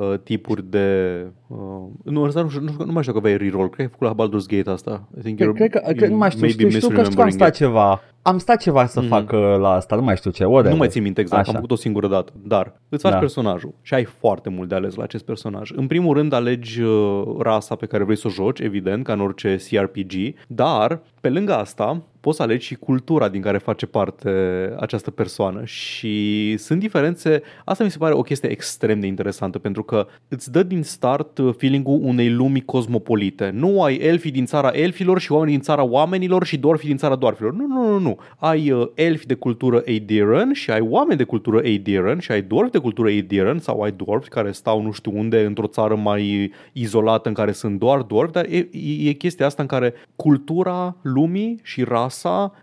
[0.01, 1.17] uh, tipuri de...
[1.47, 1.57] Uh,
[2.05, 4.07] nu, nu, știu, nu, știu, nu mai știu că aveai reroll, cred că ai făcut
[4.17, 5.09] la Baldur's Gate asta.
[5.19, 7.15] I think Cred, you're- cred că, cred, nu mai știu, maybe știu, știu că știu
[7.15, 7.55] că am misremembering stat it.
[7.55, 8.01] ceva.
[8.23, 9.09] Am stat ceva să Mhm.
[9.09, 10.71] fac uh, la asta, nu mai știu ce, whatever.
[10.73, 11.51] Nu mai țin minte exact, Așa.
[11.51, 13.19] am făcut o singură dată, dar îți faci Da.
[13.19, 15.71] personajul și ai foarte mult de ales la acest personaj.
[15.75, 19.21] În primul rând alegi uh, rasa pe care vrei să o joci, evident, ca în
[19.21, 20.13] orice CRPG,
[20.47, 24.31] dar pe lângă asta poți să alegi și cultura din care face parte
[24.79, 29.83] această persoană și sunt diferențe, asta mi se pare o chestie extrem de interesantă pentru
[29.83, 33.51] că îți dă din start uh, feeling-ul unei lumi cosmopolite.
[33.55, 37.17] Nu ai elfii din țara elfilor și oamenii din țara oamenilor și dwarfii din țara
[37.17, 37.53] dwarfilor.
[37.53, 38.19] Nu, nu, nu, nu.
[38.39, 42.73] Ai uh, elfi de cultură Aediran și ai oameni de cultură Aediran și ai dwarfi
[42.73, 47.29] de cultură Aediran sau ai dwarfi care stau nu știu unde într-o țară mai izolată
[47.29, 51.61] în care sunt doar dwarfi, dar e, e, e chestia asta în care cultura lumii
[51.63, 52.11] și rasa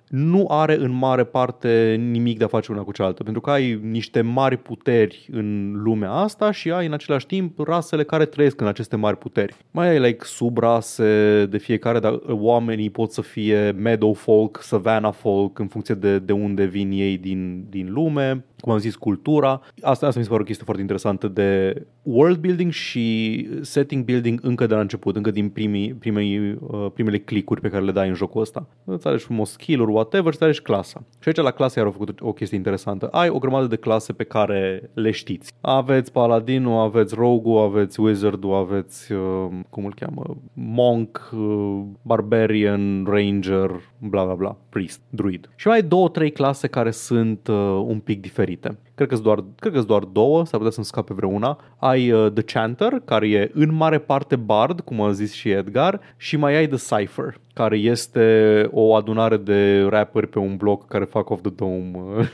[0.07, 3.79] nu are în mare parte nimic de a face una cu cealaltă, pentru că ai
[3.83, 8.67] niște mari puteri în lumea asta și ai în același timp rasele care trăiesc în
[8.67, 9.55] aceste mari puteri.
[9.71, 15.59] Mai ai like subrase de fiecare, dar oamenii pot să fie meadow folk, savannah folk
[15.59, 19.61] în funcție de, de unde vin ei din, din lume, cum am zis, cultura.
[19.81, 24.39] Asta, asta mi se pare o chestie foarte interesantă de world building și setting building
[24.43, 28.07] încă de la început, încă din primii, primei, uh, primele clicuri pe care le dai
[28.07, 28.67] în jocul ăsta.
[28.85, 31.03] Îți alegi frumos skill-uri, whatever, și îți alegi clasa.
[31.19, 33.07] Și aici la clase iar au făcut o chestie interesantă.
[33.07, 35.51] Ai o grămadă de clase pe care le știți.
[35.61, 43.81] Aveți paladinul, aveți rogue aveți wizard aveți, uh, cum îl cheamă, monk, uh, barbarian, ranger,
[43.97, 45.49] bla bla bla, priest, druid.
[45.55, 48.77] Și mai ai două, trei clase care sunt uh, un pic diferite.
[48.99, 51.59] Cred că sunt doar, cred că doar două, s-ar putea să-mi scape vreuna.
[51.77, 55.99] Ai uh, The Chanter, care e în mare parte bard, cum a zis și Edgar,
[56.17, 61.03] și mai ai The Cypher, care este o adunare de rapperi pe un bloc care
[61.03, 61.91] fac off the dome.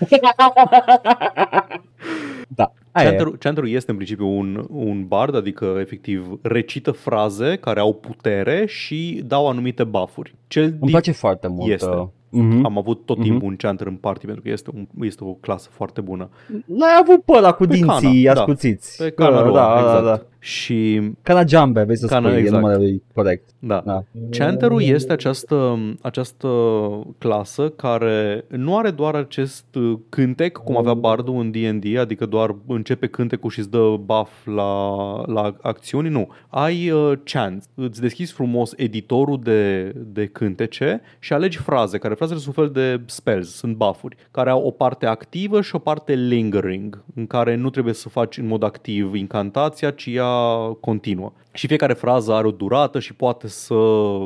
[2.47, 3.09] Da, aia e.
[3.09, 8.65] Chanterul, Chanterul este în principiu un, un bard, adică efectiv recită fraze care au putere
[8.65, 10.35] și dau anumite buff-uri.
[10.47, 11.71] Cel Îmi din- place foarte mult.
[11.71, 12.09] Este.
[12.29, 12.65] Uh, mhm.
[12.65, 15.69] Am avut tot timpul un Chanter în party pentru că este, un, este o clasă
[15.71, 16.29] foarte bună.
[16.65, 18.41] N-ai avut pe ăla cu Pe dinții Cana, da.
[18.41, 19.03] ascuțiți.
[19.03, 19.93] Pe Cana da, exact.
[19.93, 20.21] da, da.
[20.45, 22.57] Și Cana Jambe, vei să Cana, spui, exact.
[22.57, 23.49] e numele lui corect.
[23.59, 24.03] da, Da.
[24.29, 26.47] Chanterul este această, această
[27.17, 32.55] clasă care nu are doar acest uh, cântec, cum avea Bardul în D&D, adică doar
[32.67, 34.83] începe cântecul și îți dă buff la,
[35.25, 36.27] la acțiuni, nu.
[36.49, 42.39] Ai uh, chant, îți deschizi frumos editorul de, de cântece și alegi fraze, care frazele
[42.39, 46.13] sunt un fel de spells, sunt buff-uri, care au o parte activă și o parte
[46.13, 50.34] lingering, în care nu trebuie să faci în mod activ incantația, ci ea
[50.79, 51.31] continuă.
[51.53, 53.75] Și fiecare frază are o durată și poate să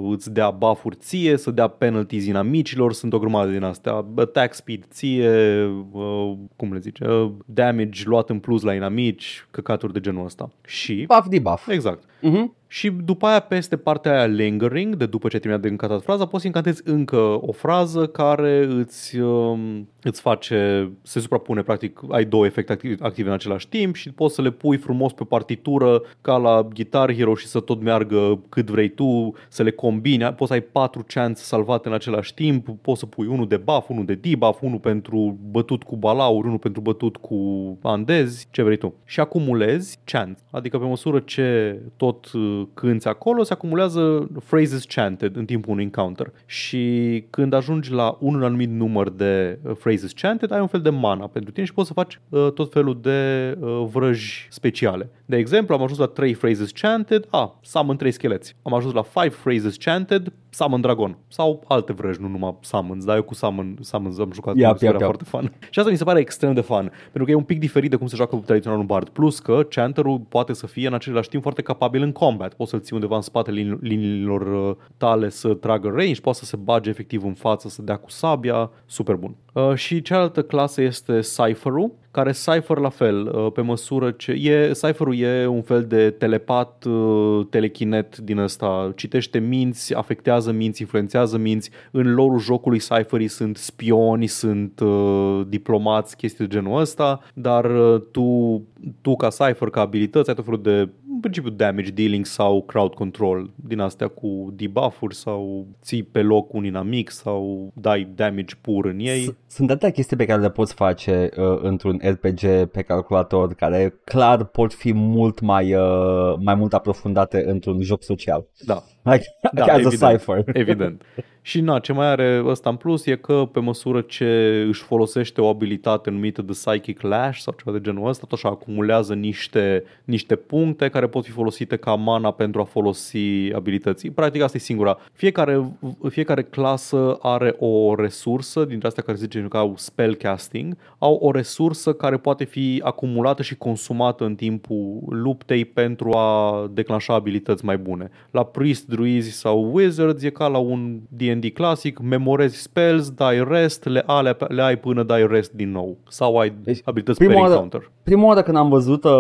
[0.09, 4.05] îți dea buff-uri ție, să dea penalties inamicilor, sunt o grămadă din astea.
[4.15, 9.93] Attack speed ție, uh, cum le zice, uh, damage luat în plus la inamici, căcaturi
[9.93, 10.49] de genul ăsta.
[10.65, 11.67] Și, Buff debuff.
[11.67, 12.03] exact.
[12.21, 12.53] Mhm.
[12.71, 16.25] Și după aia, peste partea aia lingering, de după ce ai terminat de încantat fraza,
[16.25, 22.25] poți să încantezi încă o frază care îți, um, îți face, se suprapune, practic, ai
[22.25, 26.01] două efecte active, active în același timp și poți să le pui frumos pe partitură
[26.21, 30.23] ca la Guitar Hero și să tot meargă cât vrei tu, să le combini.
[30.23, 33.89] Poți să ai patru chance salvate în același timp, poți să pui unul de buff,
[33.89, 38.77] unul de debuff, unul pentru bătut cu balauri, unul pentru bătut cu andezi, ce vrei
[38.77, 38.93] tu.
[39.05, 45.35] Și acumulezi chance, adică pe măsură ce tot uh, cânți acolo, se acumulează phrases chanted
[45.35, 46.31] în timpul unui encounter.
[46.45, 50.89] Și când ajungi la un anumit număr de uh, phrases chanted, ai un fel de
[50.89, 55.09] mana pentru tine și poți să faci uh, tot felul de uh, vrăji speciale.
[55.25, 58.55] De exemplu, am ajuns la 3 phrases chanted, a, summon 3 scheleți.
[58.61, 61.17] Am ajuns la 5 phrases chanted, summon dragon.
[61.27, 64.77] Sau alte vrăji, nu numai summons, dar eu cu summon, summons am jucat, Iap, mi
[64.79, 65.53] se părea iap, foarte fun.
[65.69, 67.95] Și asta mi se pare extrem de fun, pentru că e un pic diferit de
[67.95, 69.09] cum se joacă tradițional un bard.
[69.09, 72.53] Plus că chanterul poate să fie în același timp foarte capabil în combat.
[72.53, 76.45] Poți să-l ții undeva în spatele lin- liniilor uh, tale să tragă range, poate să
[76.45, 79.35] se bage efectiv în față, să dea cu sabia, super bun.
[79.53, 84.31] Uh, și cealaltă clasă este Cypher-ul, care Cypher la fel, uh, pe măsură ce...
[84.31, 90.81] E, Cypher-ul e un fel de telepat, uh, telechinet din ăsta, citește minți, afectează minți,
[90.81, 91.69] influențează minți.
[91.91, 98.01] În lorul jocului Cypherii sunt spioni, sunt uh, diplomați, chestii de genul ăsta, dar uh,
[98.11, 98.61] tu,
[99.01, 100.89] tu ca Cypher, ca abilități, ai tot felul de
[101.23, 106.53] în principiu damage dealing sau crowd control din astea cu debuff-uri sau ții pe loc
[106.53, 109.21] un inamic sau dai damage pur în ei.
[109.23, 113.99] S- Sunt atâtea chestii pe care le poți face uh, într-un RPG pe calculator care
[114.03, 118.45] clar pot fi mult mai, uh, mai mult aprofundate într-un joc social.
[118.65, 120.03] Da, Like, Da, as evident.
[120.03, 120.43] a cipher.
[120.53, 121.01] evident.
[121.41, 125.41] Și na, ce mai are ăsta în plus e că pe măsură ce își folosește
[125.41, 129.83] o abilitate numită de Psychic Lash sau ceva de genul ăsta, tot așa acumulează niște,
[130.03, 134.11] niște puncte care pot fi folosite ca mana pentru a folosi abilității.
[134.11, 134.97] Practic asta e singura.
[135.13, 135.69] Fiecare,
[136.09, 141.93] fiecare clasă are o resursă, dintre astea care zice că au spellcasting, au o resursă
[141.93, 148.09] care poate fi acumulată și consumată în timpul luptei pentru a declanșa abilități mai bune.
[148.31, 153.85] La priest, druizi sau wizards e ca la un D&D clasic, memorezi spells, dai rest,
[153.85, 155.97] le, ale, le ai până dai rest din nou.
[156.07, 157.91] Sau ai Deci, abilități pe prima oară- encounter.
[158.03, 159.11] Prima oară când am văzut uh,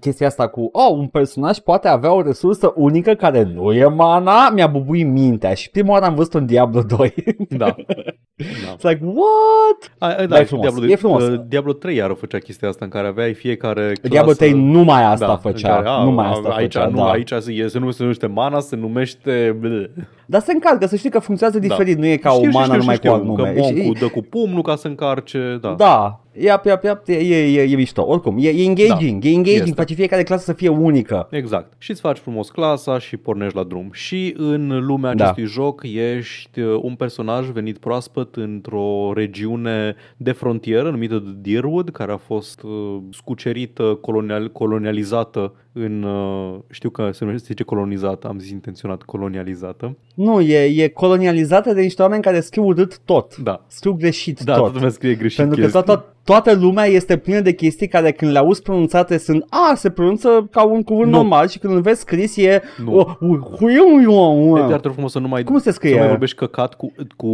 [0.00, 4.50] chestia asta cu oh, un personaj poate avea o resursă unică care nu e mana,
[4.50, 7.14] mi-a bubuit mintea și prima oară am văzut un Diablo 2.
[7.48, 7.74] Da.
[8.64, 8.74] da.
[8.76, 9.92] It's like, what?
[9.98, 11.22] A, a, Da, da, e frumos, Diablo, e frumos.
[11.22, 14.08] uh, Diablo 3 iară făcea chestia asta în care aveai fiecare clasă...
[14.08, 16.96] Diablo 3 numai asta da, făcea, în care, a, numai a, asta aici, făcea, nu,
[16.96, 17.10] da.
[17.10, 19.56] aici se, se, nu se numește mana, se numește...
[19.60, 19.84] bleh.
[20.26, 21.66] Dar se încarcă, să știi că funcționează Da.
[21.66, 23.52] diferit, nu e ca Știu, o mana știu, numai știu, cu alt știu, nume.
[23.52, 25.74] Că Și- moncul dă cu pumnul ca să încarce, da.
[25.78, 28.06] Da, Iap, iap, iap, e, e, e, e mișto.
[28.06, 29.72] Oricum, e, e engaging, Da, e engaging, este.
[29.74, 31.28] face fiecare clasă să fie unică.
[31.30, 31.72] Exact.
[31.78, 33.88] Și îți faci frumos clasa și pornești la drum.
[33.92, 35.24] Și în lumea Da.
[35.24, 41.88] acestui joc ești uh, un personaj venit proaspăt într-o regiune de frontieră numită de Deerwood,
[41.90, 46.02] care a fost uh, scucerită, colonial, colonializată în...
[46.02, 49.96] uh, Știu că se numește se zice colonizată, am zis intenționat colonializată.
[50.14, 53.36] Nu, e, e colonializată de niște oameni care scriu urât tot.
[53.36, 53.64] Da.
[53.66, 54.60] Scriu greșit Da, tot.
[54.60, 55.82] toată lumea scrie greșit Pentru că chestii.
[55.82, 59.90] toată, toată lumea este plină de chestii care când le auzi pronunțate sunt A, se
[59.90, 61.16] pronunță ca un cuvânt Nu.
[61.16, 62.94] normal și când îl vezi scris e Nu.
[62.96, 64.66] o, u- huiu, uiu, E uiu.
[64.68, 65.90] doar frumos să nu mai, Cum se scrie?
[65.90, 67.28] să nu mai vorbești căcat cu, cu,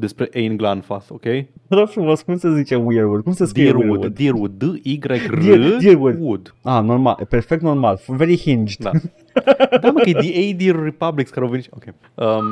[0.00, 1.24] despre Ain Glanfath, ok?
[1.68, 3.22] Ră frumos, cum se zice weirwood?
[3.22, 4.14] Cum se scrie Deerwood, weirwood?
[4.14, 6.16] Deerwood, D-Y-R Deer- Deerwood.
[6.20, 6.54] Wood.
[6.62, 8.80] Ah, normal, e perfect normal, very hinged.
[8.80, 8.92] Da.
[9.80, 11.68] da, mă, că e The Adir Republics care au venit.
[11.70, 11.84] Ok.
[12.14, 12.44] Um,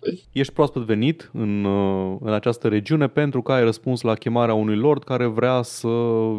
[0.32, 4.76] ești proaspăt venit în, uh, în această regiune pentru că ai răspuns la chemarea unui
[4.76, 5.88] lord care vrea să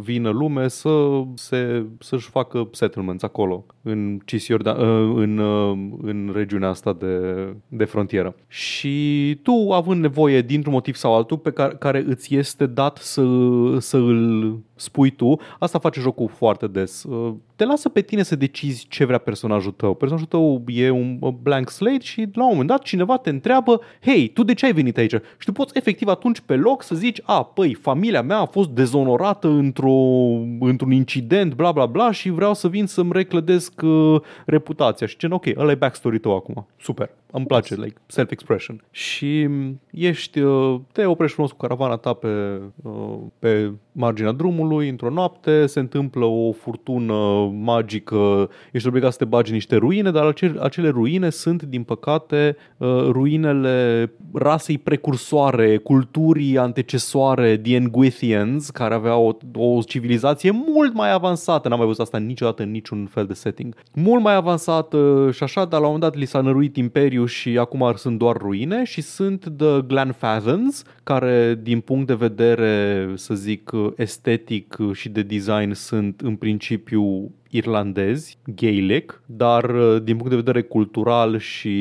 [0.02, 6.70] vină lume să se, să-și facă settlements acolo, în Cisjordan, uh, în, uh, în regiunea
[6.70, 8.36] asta de, de frontieră.
[8.48, 13.24] Și tu, având nevoie dintr-un motiv sau altul pe care, care îți este dat să,
[13.78, 17.06] să îl spui tu, asta face jocul foarte des.
[17.62, 19.93] Uh, Te lasă pe tine să decizi ce vrea personajul tău.
[19.93, 23.82] Personajul tău e un uh, blank slate și la un moment dat cineva te întreabă
[24.02, 25.12] hei, tu de ce ai venit aici?
[25.12, 28.69] Și tu poți efectiv atunci pe loc să zici a, păi, familia mea a fost
[28.69, 29.91] dezonorată într-o,
[30.60, 35.08] într-un incident, bla bla bla și vreau să vin să-mi reclădesc uh, reputația.
[35.08, 36.67] Și gen, ok, ăla e backstory tău acum.
[36.80, 37.10] Super.
[37.32, 38.84] Îmi place, like, self-expression.
[38.91, 44.89] Și m, ești, uh, te oprești frumos cu caravana ta pe, uh, pe marginea drumului,
[44.89, 50.12] într-o noapte, se întâmplă o furtună magică, ești obligat să te bagi în niște ruine,
[50.12, 58.70] dar acele, acele ruine sunt, din păcate, uh, ruinele rasei precursoare, culturii antecesoare, The Engwithians,
[58.70, 63.06] care aveau o, o civilizație mult mai avansată, n-am mai văzut asta niciodată în niciun
[63.06, 66.41] fel de setting, mult mai avansată și așa, dar la un moment dat li s-a
[66.41, 66.78] năruit
[67.21, 73.07] imperiu și acum sunt doar ruine și sunt The Glenfathens, care din punct de vedere,
[73.15, 80.30] să zic, estetic și de design sunt în principiu irlandezi, Gaelic, dar uh, din punct
[80.30, 81.76] de vedere cultural și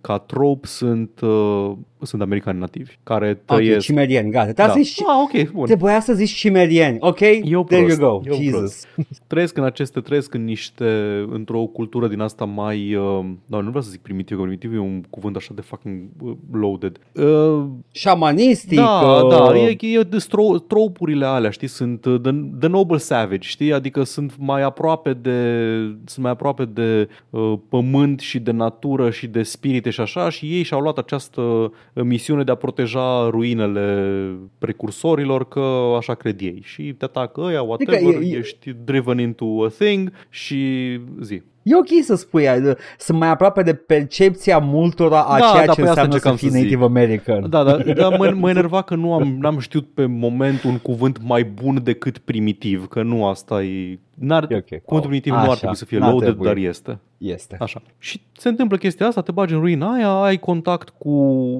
[0.00, 3.84] ca trope sunt, uh, sunt americani nativi, care Ok, trăiesc...
[3.86, 4.52] cimerieni, gata.
[4.52, 4.72] Te-a da.
[4.72, 5.64] zis, Ah, ok, bun.
[5.66, 7.20] Trebuia să zici cimerieni, ok?
[7.44, 8.84] Eu There prost, you go, eu Jesus.
[8.94, 9.20] prost.
[9.26, 13.82] Trăiesc în aceste, trăiesc în niște, într-o cultură din asta mai, uh, nu, nu vreau
[13.82, 16.98] să zic primitiv, că primitiv e un cuvânt așa de fucking uh, loaded.
[17.12, 18.78] Uh, Șamanistic.
[18.78, 22.96] da, uh, da, e, e de stro, tropurile alea, știi, sunt uh, the, the noble
[22.98, 25.70] savage, știi, adică sunt mai aproape de,
[26.04, 30.46] sunt mai aproape de uh, pământ și de natură și de spirite și așa și
[30.56, 31.70] ei și-au luat această uh,
[32.02, 38.04] misiune de a proteja ruinele precursorilor, că așa cred ei și te atacă ăia, whatever,
[38.04, 41.42] Adică e- e- ești driven into a thing și zi.
[41.66, 45.72] E ok să spui, uh, sunt mai aproape de percepția multora a Da, ceea da,
[45.72, 46.62] ce păi asta înseamnă să încercam fii să zic.
[46.62, 47.50] Native American.
[47.50, 51.18] Da, da, da mă, mă enerva că nu am n-am știut pe moment un cuvânt
[51.22, 53.98] mai bun decât primitiv, că nu asta e...
[54.14, 54.82] N-ar, E ok.
[54.82, 56.46] Cuvântul primitiv nu Așa, ar trebui să fie n-ar loaded, trebui.
[56.46, 56.98] dar este.
[57.18, 57.56] Este.
[57.60, 57.82] Așa.
[57.98, 61.10] Și se întâmplă chestia asta, te bagi în ruina aia, ai contact cu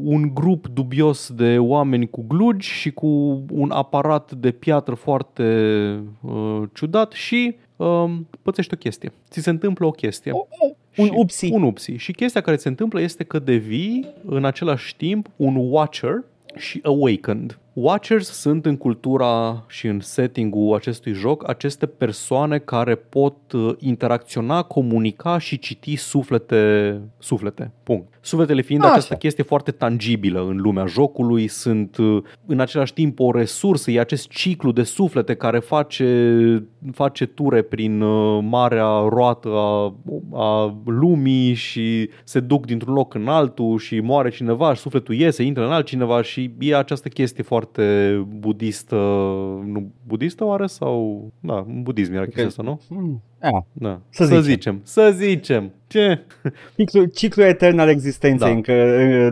[0.05, 3.07] un grup dubios de oameni cu glugi și cu
[3.53, 5.45] un aparat de piatră foarte
[6.21, 9.12] uh, ciudat și um, pățești o chestie.
[9.30, 10.32] Ți se întâmplă o chestie.
[10.96, 11.52] Un Și- upsi.
[11.52, 11.92] Un upsi.
[11.92, 16.24] Și chestia care se întâmplă este că devii în același timp un watcher
[16.56, 17.58] și awakened.
[17.72, 24.62] Watchers sunt în cultura și în setting-ul acestui joc aceste persoane care pot uh, interacționa,
[24.62, 27.70] comunica și citi suflete, suflete.
[27.82, 28.15] Punct.
[28.26, 28.92] Sufletele fiind Așa.
[28.92, 34.00] această chestie foarte tangibilă în lumea jocului, sunt uh, în același timp o resursă, e
[34.00, 39.94] acest ciclu de suflete care face, face ture prin uh, marea roată a,
[40.32, 45.42] a lumii și se duc dintr-un loc în altul și moare cineva și sufletul iese,
[45.42, 48.96] intră în altcineva și e această chestie foarte budistă,
[49.64, 52.80] nu budistă oare sau, da, în budism era chestia asta, nu?
[53.40, 53.66] Hmm.
[53.75, 53.88] Da.
[53.88, 54.01] Da.
[54.11, 54.42] Să să zicem.
[54.42, 54.81] zicem.
[54.85, 55.70] Să zicem.
[55.88, 56.20] Ce?
[56.77, 58.55] Ciclu, ciclu etern al existenței, Da.
[58.55, 58.72] încă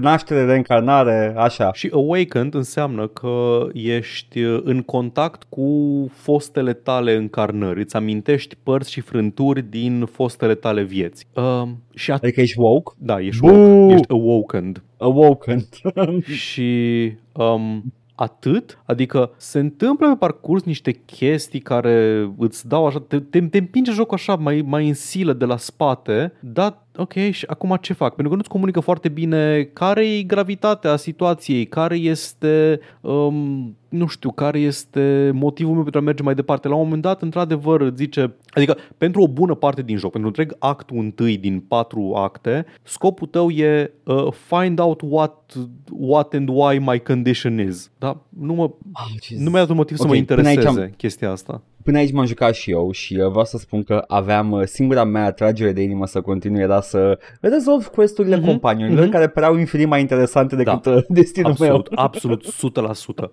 [0.01, 1.73] naștere, reîncarnare, așa.
[1.73, 5.67] Și awakened înseamnă că ești uh, în contact cu
[6.13, 7.81] fostele tale încarnări.
[7.81, 11.27] Îți amintești părți și frânturi din fostele tale vieți.
[11.35, 11.63] Uh,
[11.95, 13.81] și at- Adică ești woke, da, ești, Buu!
[13.81, 14.83] woke, ești awakened.
[14.99, 15.59] awoken.
[16.43, 23.21] și um, atât, adică se întâmplă pe parcurs niște chestii care îți dau așa, te,
[23.21, 27.45] te, te împinge jocul așa mai, mai în silă de la spate, dar ok, și
[27.49, 28.15] acum ce fac?
[28.15, 34.31] Pentru că nu-ți comunică foarte bine care e gravitatea situației, care este, um, nu știu,
[34.31, 36.69] care este motivul meu pentru a merge mai departe.
[36.69, 40.29] La un moment dat, într-adevăr, îți zice, adică pentru o bună parte din joc, pentru
[40.29, 45.53] întreg actul întâi din patru acte, scopul tău e uh, find out what,
[45.91, 47.91] what and why my condition is.
[47.99, 48.21] Da?
[48.29, 50.95] Nu, mă, Oh, nu mi-a dat un motiv să Ok, mă până aici intereseze am-
[50.97, 51.63] chestia asta.
[51.85, 55.05] Până aici m-am jucat și eu și uh, vreau să spun că aveam uh, singura
[55.05, 59.11] mea atragere de inimă să continui era să rezolv questurile Mhm, companiilor mhm.
[59.11, 60.91] care păreau infinit mai interesante decât Da.
[60.91, 61.99] uh, destinul Absolut, meu.
[62.05, 63.31] absolut, 100%.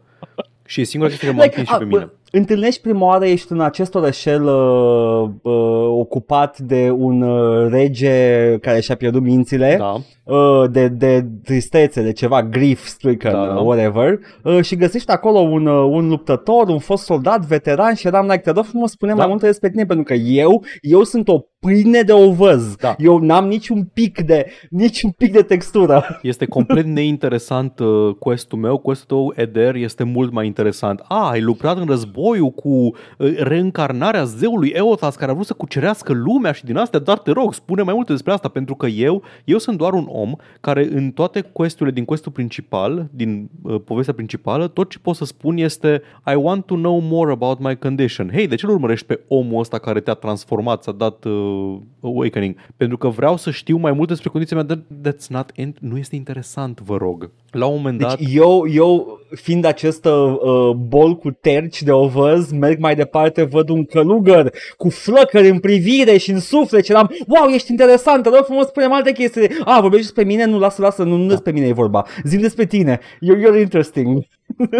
[0.65, 1.99] Și e singura chestie care m-a Like, like, și pe a, mine.
[1.99, 8.57] bă, Întâlnești prima oară, ești în acest orășel uh, uh, ocupat de un uh, rege
[8.61, 9.95] care și-a pierdut mințile, Da.
[10.35, 13.59] uh, de, de tristețe, de ceva grief stricken, Da, da, da.
[13.59, 18.25] whatever, uh, și găsești acolo un, uh, un luptător, un fost soldat, veteran și eram
[18.25, 19.17] like, te rog frumos, spune Da.
[19.17, 22.75] mai multe despre tine, pentru că eu, eu sunt o pâine de ovăz.
[22.75, 22.95] Da.
[22.97, 26.19] Eu n-am niciun pic de, niciun pic de textură.
[26.21, 28.77] Este complet neinteresant uh, questul meu.
[28.77, 31.01] Questul tău, Eder, este mult mai interesant.
[31.07, 31.85] A, ai lucrat în
[32.21, 36.99] războiul cu uh, reîncarnarea zeului Eotas care a vrut să cucerească lumea și din astea,
[36.99, 40.07] dar te rog, spune mai multe despre asta, pentru că eu, eu sunt doar un
[40.09, 45.15] om care în toate questurile din questul principal, din uh, povestea principală, tot ce pot
[45.15, 48.29] să spun este I want to know more about my condition.
[48.33, 52.55] Hei, de ce nu urmărești pe omul ăsta care te-a transformat, ți-a dat uh, awakening?
[52.77, 54.79] Pentru că vreau să știu mai multe despre condiția mea, dar
[55.11, 57.29] that's not in- nu este interesant, vă rog.
[57.51, 58.17] La un moment dat...
[58.17, 63.69] Deci eu, eu fiind acest uh, bol cu terci de ovăz, merg mai departe, văd
[63.69, 68.29] un călugăr cu flăcări în privire și în suflet și eram, wow, ești interesant, te
[68.29, 69.49] rog frumos, spune alte chestii.
[69.63, 70.45] A, vorbești despre mine?
[70.45, 72.05] Nu, lasă, lasă, nu, nu despre mine e vorba.
[72.23, 72.99] Zim despre tine.
[72.99, 74.23] You're, you're interesting.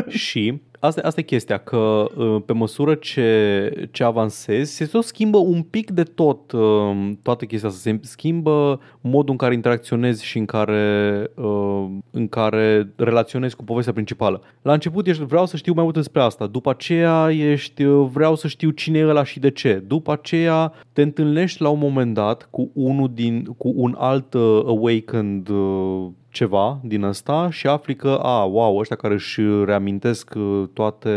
[0.08, 1.78] Și asta, asta e chestia, că
[2.16, 7.46] uh, pe măsură ce, ce avansezi, se tot schimbă un pic de tot uh, toată
[7.46, 7.82] chestia asta.
[7.82, 13.94] Se schimbă modul în care interacționezi și în care, uh, în care relaționezi cu povestea
[13.94, 14.42] principală.
[14.62, 18.36] La început ești vreau să știu mai mult despre asta, după aceea ești uh, vreau
[18.36, 19.84] să știu cine e ăla și de ce.
[19.88, 24.62] După aceea te întâlnești la un moment dat cu unul din cu un alt uh,
[24.66, 30.64] awakened uh, ceva din ăsta și afli că, a, wow, ăștia care își reamintesc uh,
[30.74, 31.10] toate,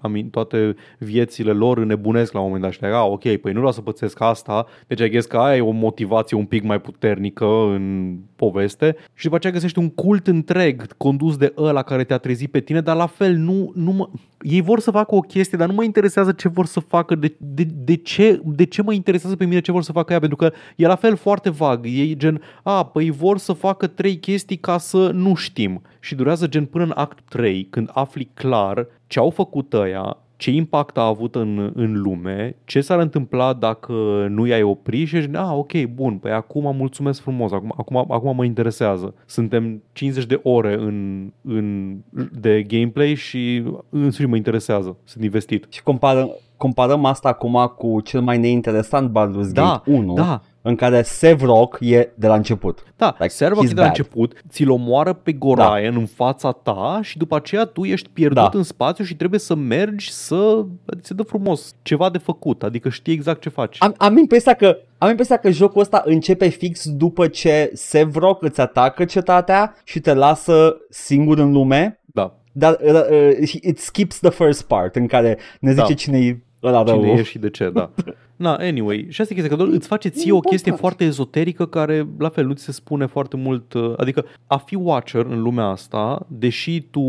[0.00, 3.72] amin, toate viețile lor înnebunesc la un moment dat și a, ok, păi nu vreau
[3.72, 8.16] să pățesc asta, deci ai că aia e o motivație un pic mai puternică în
[8.36, 8.96] poveste.
[9.14, 12.80] Și după aceea găsești un cult întreg condus de ăla care te-a trezit pe tine,
[12.80, 14.08] dar la fel nu, nu mă...
[14.40, 17.34] ei vor să facă o chestie, dar nu mă interesează ce vor să facă, de,
[17.38, 20.36] de, de, ce, de ce mă interesează pe mine ce vor să facă ea, pentru
[20.36, 24.47] că e la fel foarte vag, e gen, a, păi vor să facă trei chestii
[24.56, 29.18] ca să nu știm și durează gen până în act 3 când afli clar ce
[29.18, 33.92] au făcut ăia, ce impact a avut în, în lume, ce s-ar întâmpla dacă
[34.28, 38.36] nu i-ai opri și ești, ah, ok, bun, păi acum mulțumesc frumos, acum, acum, acum
[38.36, 39.14] mă interesează.
[39.26, 41.96] Suntem 50 de ore în, în,
[42.40, 45.66] de gameplay și în sfârșit mă interesează, sunt investit.
[45.68, 50.42] Și comparăm, comparăm asta acum cu cel mai neinteresant Baldur's Da, Gate 1, da.
[50.68, 52.84] În care Sevrok e de la început.
[52.96, 53.86] Da, Like, like, serva he's de la bad.
[53.88, 55.98] început, ți-l omoară pe Gorion da.
[55.98, 58.50] în fața ta și după aceea tu ești pierdut Da.
[58.52, 60.64] în spațiu și trebuie să mergi să
[61.00, 63.76] ți dă frumos ceva de făcut, adică știi exact ce faci.
[63.80, 68.60] Am, am, impresia că, am impresia că jocul ăsta începe fix după ce Sevrok îți
[68.60, 72.34] atacă cetatea și te lasă singur în lume, Da.
[72.52, 75.94] dar uh, uh, it skips the first part în care ne zice Da.
[75.94, 77.00] cine e ăla rău.
[77.00, 77.90] Cine e și de ce, da.
[78.38, 80.78] Na, anyway, și asta e chestia, că doar îți face ție o chestie Important.
[80.80, 84.74] foarte ezoterică care, la fel, nu ți se spune foarte mult, uh, adică a fi
[84.74, 87.00] watcher în lumea asta, deși tu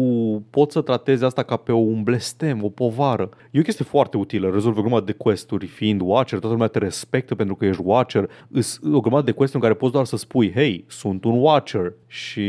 [0.49, 4.49] poți să tratezi asta ca pe un blestem, o povară, e o chestie foarte utilă,
[4.49, 8.29] rezolvă o grămadă de quest-uri fiind watcher, toată lumea te respectă pentru că ești watcher,
[8.51, 11.93] îs o grămadă de quest în care poți doar să spui, hei, sunt un watcher
[12.07, 12.41] și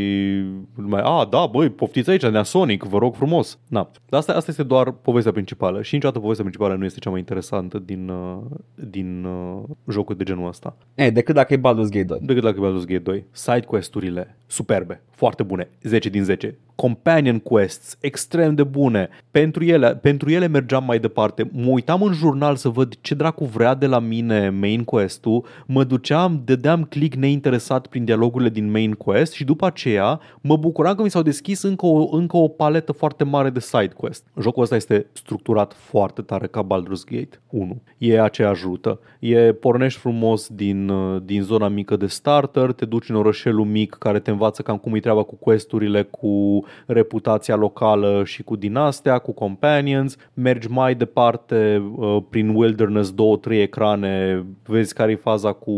[0.75, 3.59] lumea, a, da, băi, poftiți aici, Nea Sonic, vă rog frumos.
[3.69, 7.11] Na, dar asta, asta este doar povestea principală și niciodată povestea principală nu este cea
[7.11, 8.39] mai interesantă din, uh,
[8.75, 12.19] din uh, jocul de genul ăsta E, decât dacă e Baldur's Gate 2.
[12.23, 13.25] decât la Baldur's Gate 2.
[13.31, 16.59] Side quest-urile superbe, foarte bune, 10 din 10.
[16.75, 19.09] Companion quests extrem de bune.
[19.31, 21.51] Pentru ele, pentru ele mergeam mai departe.
[21.53, 25.85] Mă uitam în jurnal să văd ce dracu vrea de la mine main quest-ul, mă
[25.85, 31.03] duceam, dădeam click neinteresat prin dialogurile din main quest și după aceea mă bucuram că
[31.03, 34.27] mi s-au deschis încă o, încă o paletă foarte mare de side quest.
[34.41, 37.83] Jocul ăsta este structurat foarte tare ca Baldur's Gate 1.
[37.99, 39.01] E aceeași rută.
[39.19, 43.97] E pornești frumos din, uh, din zona mică de starter, te duci în orășelul mic
[43.99, 49.19] care te învață cam cum e treaba cu questurile, cu reputația locală și cu dinastia,
[49.19, 55.53] cu companions, mergi mai departe uh, prin wilderness, două, trei ecrane, vezi care e faza
[55.53, 55.75] cu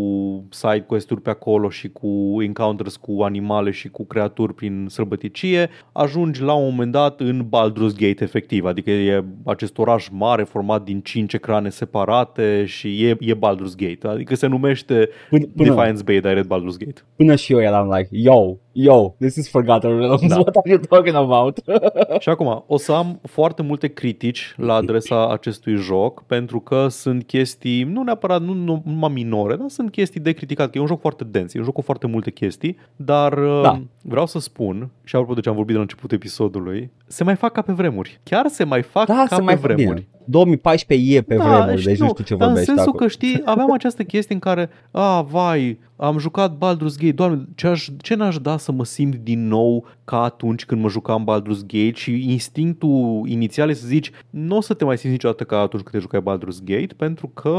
[0.51, 6.43] side quest-uri pe acolo și cu encounters cu animale și cu creaturi prin sălbăticie, ajungi
[6.43, 11.01] la un moment dat în Baldur's Gate efectiv, adică e acest oraș mare format din
[11.01, 16.21] cinci ecrane separate și e, e Baldur's Gate, adică se numește Până, până, Defiance Bay
[16.21, 17.03] Direct Baldur's Gate.
[17.17, 20.35] până și eu eram like, yo, yo, this is Forgotten Realms, Da.
[20.39, 21.59] what are you talking about?
[22.19, 27.25] Și acum, o să am foarte multe critici la adresa acestui joc, pentru că sunt
[27.25, 30.87] chestii, nu neapărat nu, nu numai minore, dar sunt chestii de criticat, că e un
[30.87, 33.61] joc foarte dens, e un joc cu foarte multe chestii, dar Da.
[33.63, 33.81] da.
[34.03, 37.35] vreau să spun, și apropo de ce am vorbit de la începutul episodului, se mai
[37.37, 38.21] fac ca pe vremuri.
[38.23, 39.85] Chiar se mai fac da, ca se pe mai vremuri.
[39.85, 40.07] Bine.
[40.25, 43.07] 2014 e pe Da, vremuri, și deci nu știu ce dar vorbești în sensul acum.
[43.07, 47.67] că știi, aveam această chestie în care, a, vai, am jucat Baldur's Gate, doamne, ce,
[47.67, 51.67] aș, ce n-aș da să mă simt din nou ca atunci când mă jucam Baldur's
[51.67, 55.59] Gate și instinctul inițial e să zici, nu o să te mai simți niciodată ca
[55.59, 57.57] atunci când te jucai Baldur's Gate, pentru că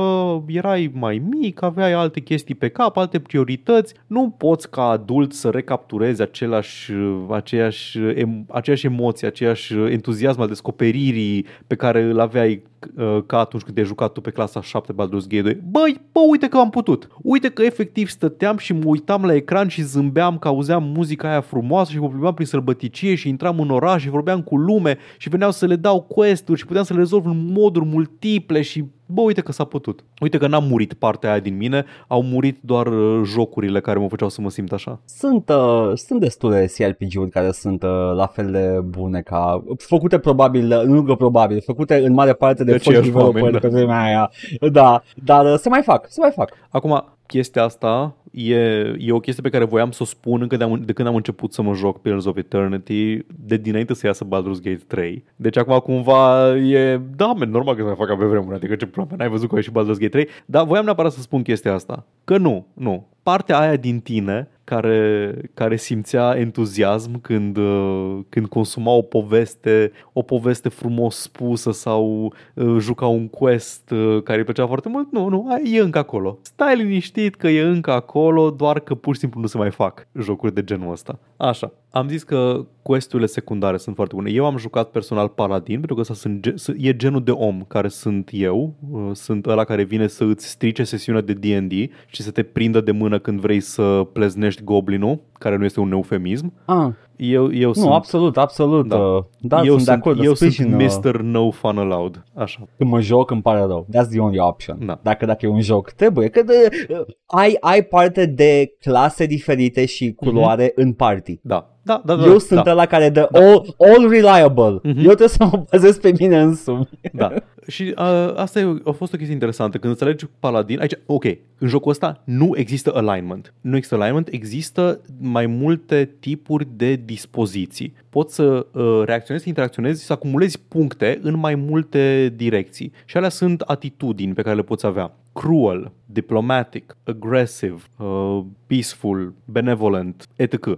[0.48, 5.50] erai mai mic, aveai alte chestii pe cap, alte priorități, nu poți ca adult să
[5.50, 6.92] recapturezi același,
[7.30, 12.64] aceeași, em, aceeași emoție, aceeași entuziasm al descoperirii pe care îl aveai
[12.96, 15.62] uh, ca atunci când te-ai jucat tu pe clasa 7 Baldur's Gate 2.
[15.70, 17.08] Băi, bă, uite că am putut.
[17.22, 21.42] Uite că efectiv stăteam și mă uitam la ecran și zâmbeam că auzeam muzica aia
[21.42, 25.30] frumoasă și mă plimbam prin sălbăticie și intram în oraș și vorbeam cu lume și
[25.30, 29.22] veneau să le dau quest-uri și puteam să le rezolv în moduri multiple și bă,
[29.22, 30.04] uite că s-a putut.
[30.22, 34.08] Uite că n-a murit partea aia din mine, au murit doar uh, jocurile care mă
[34.08, 35.00] făceau să mă simt așa.
[35.06, 39.64] Sunt, uh, sunt destule CRPG-uri care sunt uh, la fel de bune ca...
[39.78, 43.44] Făcute probabil, uh, nu că probabil, făcute în mare parte de, De foști aceiași developeri
[43.44, 44.32] oameni, pe vremea aia.
[44.72, 46.52] Da, dar uh, se mai fac, se mai fac.
[46.70, 48.56] Acum, chestia asta e,
[49.00, 51.16] e o chestie pe care voiam să o spun încă de, am, de când am
[51.16, 55.24] început să mă joc Pillars of Eternity, de dinainte să iasă Baldur's Gate 3.
[55.36, 58.86] Deci acum cumva e, da, man, normal că se mai fac pe vremuri, adică ce
[58.86, 61.74] probleme, n-ai văzut că a ieșit Baldur's Gate 3, dar voiam neapărat să spun chestia
[61.74, 62.06] asta.
[62.24, 63.08] Că nu, nu.
[63.24, 70.22] Partea aia din tine care, care simțea entuziasm când, uh, când consuma o poveste, o
[70.22, 75.28] poveste frumos spusă sau uh, juca un quest uh, care îi plăcea foarte mult, nu,
[75.28, 76.38] nu, aia e încă acolo.
[76.42, 80.08] Stai liniștit că e încă acolo, doar că pur și simplu nu se mai fac
[80.20, 81.20] jocuri de genul ăsta.
[81.38, 84.30] Așa, am zis că questurile secundare sunt foarte bune.
[84.32, 87.88] Eu am jucat personal Paladin, pentru că ăsta sunt, ge- e genul de om care
[87.88, 91.72] sunt eu, uh, sunt ăla care vine să îți strice sesiunea de D&D
[92.08, 95.92] și să te prindă de mână când vrei să pleznești goblinul, care nu este un
[95.92, 96.54] eufemism.
[96.66, 98.88] Ah, Eu, eu nu, sunt, absolut, absolut.
[98.88, 98.98] Da.
[98.98, 101.22] Uh, da, eu sunt, sunt, de acord, eu sprijin, sunt uh, Mr.
[101.22, 102.24] No Fun Allowed.
[102.34, 102.68] Așa.
[102.78, 103.88] Când mă joc îmi pare rău.
[103.90, 104.86] That's the only option.
[104.86, 105.00] Da.
[105.04, 106.28] Dacă, dacă e un joc, trebuie.
[106.28, 111.40] Că de, uh, ai, ai parte de clase diferite și culoare în party.
[111.42, 111.68] Da.
[111.86, 112.26] Da, da, da.
[112.26, 112.72] Eu sunt da.
[112.72, 114.80] ăla care dă all, all reliable.
[114.84, 114.98] Mhm.
[114.98, 116.90] Eu trebuie să mă bazez pe mine însumi.
[117.14, 117.34] Da.
[117.68, 119.78] Și uh, asta e, a fost o chestie interesantă.
[119.78, 121.24] Când înțelegi paladin, aici, ok,
[121.58, 123.54] în jocul ăsta nu există alignment.
[123.62, 127.94] Nu există alignment, există mai multe tipuri de dispoziții.
[128.14, 132.92] Poți să uh, reacționezi, să interacționezi, să acumulezi puncte în mai multe direcții.
[133.06, 135.12] Și alea sunt atitudini pe care le poți avea.
[135.34, 140.66] Cruel, diplomatic, aggressive, uh, peaceful, benevolent, etc.
[140.66, 140.78] Uh,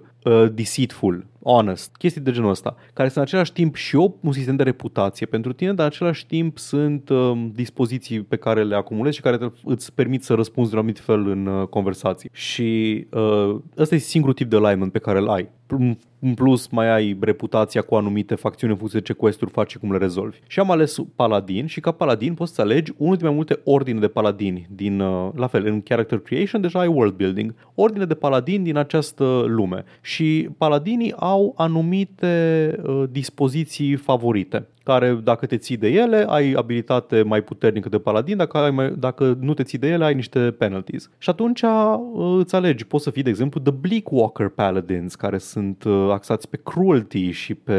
[0.54, 4.56] deceitful, honest, chestii de genul ăsta, care sunt în același timp și o, un sistem
[4.56, 9.16] de reputație pentru tine, dar în același timp sunt um, dispoziții pe care le acumulezi
[9.16, 12.30] și care te, îți permit să răspunzi de un anumit fel în uh, conversații.
[12.34, 15.50] Și uh, ăsta e singurul tip de alignment pe care îl ai.
[15.74, 19.72] M- în plus mai ai reputația cu anumite facțiuni în funcție de ce quest-uri faci
[19.72, 20.40] și cum le rezolvi.
[20.48, 24.00] Și am ales paladin și ca paladin poți să alegi unul din mai multe ordine
[24.00, 28.14] de paladini din, uh, la fel, în character creation deja ai world building, ordine de
[28.14, 35.78] paladini din această lume și paladinii au anumite uh, dispoziții favorite care dacă te ții
[35.78, 39.78] de ele, ai abilitate mai puternică de paladin, dacă, ai mai, dacă nu te ții
[39.78, 41.10] de ele, ai niște penalties.
[41.18, 45.84] Și atunci uh, îți alegi, poți să fii, de exemplu, The Bleakwalker Paladins, care sunt
[45.84, 47.74] uh, axați pe cruelty și pe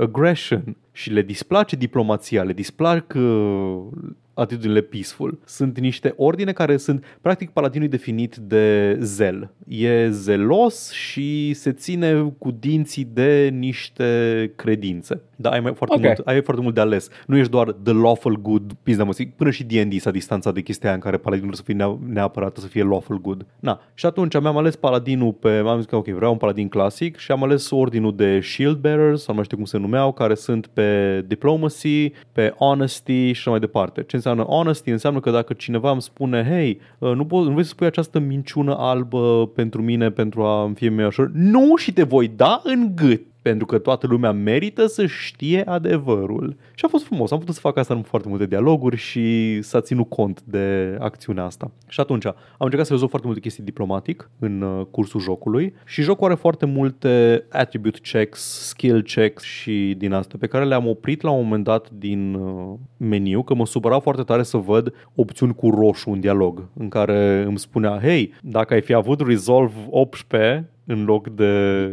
[0.00, 3.78] aggression și le displace diplomația, le displac uh,
[4.34, 5.38] atitudinile peaceful.
[5.44, 9.50] Sunt niște ordine care sunt, practic, paladinul definit de zel.
[9.68, 15.22] E zelos și se ține cu dinții de niște credințe.
[15.40, 16.02] Da, ai, mai foarte Ok.
[16.02, 17.08] mult, ai foarte mult de ales.
[17.26, 20.88] Nu ești doar the lawful good, pizda mă, până și D&D s-a distanțat de chestia
[20.88, 23.46] aia în care paladinul să fie nea- neapărat să fie lawful good.
[23.60, 27.16] Na, și atunci mi-am ales paladinul pe, am zis că ok, vreau un paladin clasic
[27.16, 30.34] și am ales ordinul de shield bearers, sau nu mai știu cum se numeau, care
[30.34, 34.02] sunt pe diplomacy, pe honesty și așa mai departe.
[34.02, 34.90] Ce înseamnă honesty?
[34.90, 38.18] Înseamnă că dacă cineva îmi spune, hei, uh, nu, po- nu vrei să spui această
[38.18, 41.30] minciună albă pentru mine, pentru a îmi fie mai ușor?
[41.34, 46.56] Nu și te voi da în gât pentru că toată lumea merită să știe adevărul.
[46.74, 49.80] Și a fost frumos, am putut să fac asta în foarte multe dialoguri și s-a
[49.80, 51.70] ținut cont de acțiunea asta.
[51.88, 56.02] Și atunci am încercat să rezolv foarte multe chestii diplomatic în uh, cursul jocului și
[56.02, 61.22] jocul are foarte multe attribute checks, skill checks și din astea pe care le-am oprit
[61.22, 65.54] la un moment dat din uh, meniu, că mă supăra foarte tare să văd opțiuni
[65.54, 70.70] cu roșu în dialog, în care îmi spunea, hei, dacă ai fi avut resolve 18
[70.90, 71.44] în loc de...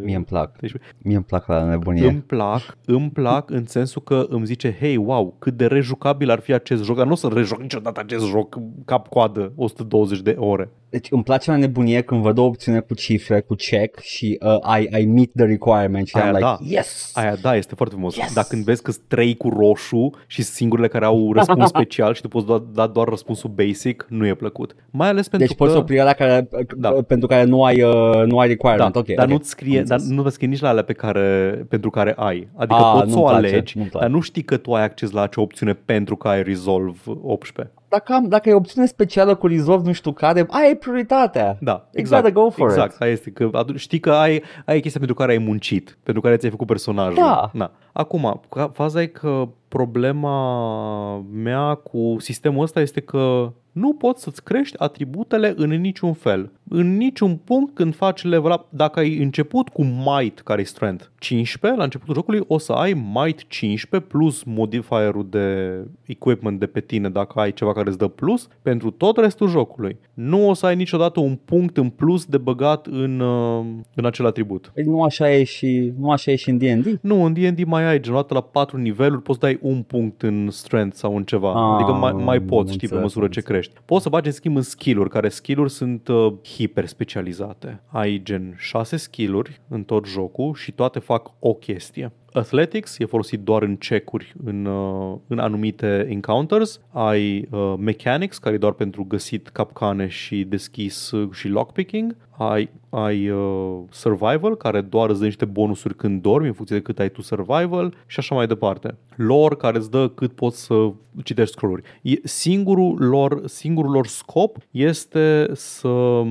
[0.03, 0.57] Mie îmi plac.
[0.59, 2.07] Deci, Mie îmi plac la nebunie.
[2.07, 6.39] îmi plac, îmi plac în sensul că îmi zice, hei, wow, cât de rejucabil ar
[6.39, 10.71] fi acest joc, dar nu o să rejoc niciodată acest joc cap-coadă 120 de ore.
[10.89, 14.79] Deci îmi place la nebunie când văd o opțiune cu cifre, cu check și uh,
[14.79, 16.57] I, I meet the requirement și Aia am like, da.
[16.61, 17.11] yes!
[17.15, 18.15] Aia da, este foarte frumos.
[18.15, 18.33] Yes!
[18.33, 22.13] Dar când vezi că sunt trei cu roșu și sunt singurele care au răspuns special
[22.13, 24.75] și tu poți da, da doar răspunsul basic, nu e plăcut.
[24.91, 25.63] Mai ales pentru Deci că...
[25.63, 26.89] poți opri la care, Da.
[26.91, 27.01] da.
[27.07, 28.95] pentru care nu ai, uh, nu ai Da, requirement.
[28.95, 29.31] ok, dar ok.
[29.31, 30.15] nu-ți scrie, Am dar înțeles.
[30.17, 31.21] nu vă scrie nici la alea pe care,
[31.69, 32.47] pentru care ai.
[32.55, 34.05] Adică A, poți să nu-mi o place, alegi, nu-mi place.
[34.05, 37.73] dar nu știi că tu ai acces la acea opțiune pentru că ai Resolve 18.
[37.89, 41.57] Dacă, am, dacă e opțiune specială cu resolve nu știu care, aia e prioritatea.
[41.59, 42.23] Da, You exact.
[42.23, 42.93] gotta go for exact.
[42.95, 43.01] it.
[43.01, 46.37] Aia este că adu- știi că ai, ai chestia pentru care ai muncit, pentru care
[46.37, 47.15] ți-ai făcut personajul.
[47.15, 47.49] Da.
[47.53, 47.71] Na.
[47.97, 54.43] Acum, ca- faza e că problema mea cu sistemul ăsta este că nu poți să-ți
[54.43, 56.51] crești atributele în niciun fel.
[56.69, 61.05] În niciun punct când faci level up, dacă ai început cu Might, care e Strength
[61.19, 66.79] 15, la începutul jocului o să ai Might 15 plus modifierul de equipment de pe
[66.79, 69.97] tine dacă ai ceva care îți dă plus pentru tot restul jocului.
[70.13, 74.25] Nu o să ai niciodată un punct în plus de băgat în, uh, în acel
[74.25, 74.71] atribut.
[74.73, 76.99] Păi nu așa e și, nu așa e și în D&D?
[77.01, 80.49] Nu, în D&D mai ai, generat la 4 niveluri, poți să dai un punct în
[80.51, 81.49] strength sau în ceva.
[81.49, 83.73] Ah, adică mai, mai am poți, știi, pe înțeles, măsură am ce crești.
[83.85, 87.81] Poți să bagi în schimb în skill-uri, care skill-uri sunt uh, hiper specializate.
[87.87, 92.11] Ai gen 6 skill-uri în tot jocul și toate fac o chestie.
[92.31, 96.79] Athletics e folosit doar în check-uri în, uh, în anumite encounters.
[96.91, 102.15] Ai uh, Mechanics, care e doar pentru găsit capcane și deschis uh, și lockpicking.
[102.37, 106.81] Ai, ai uh, Survival, care doar îți dă niște bonusuri când dormi, în funcție de
[106.81, 108.95] cât ai tu Survival și așa mai departe.
[109.15, 110.91] Lore, care îți dă cât poți să
[111.23, 111.83] citești scroll-uri.
[112.01, 116.23] E, singurul, lor, singurul lor scop este să,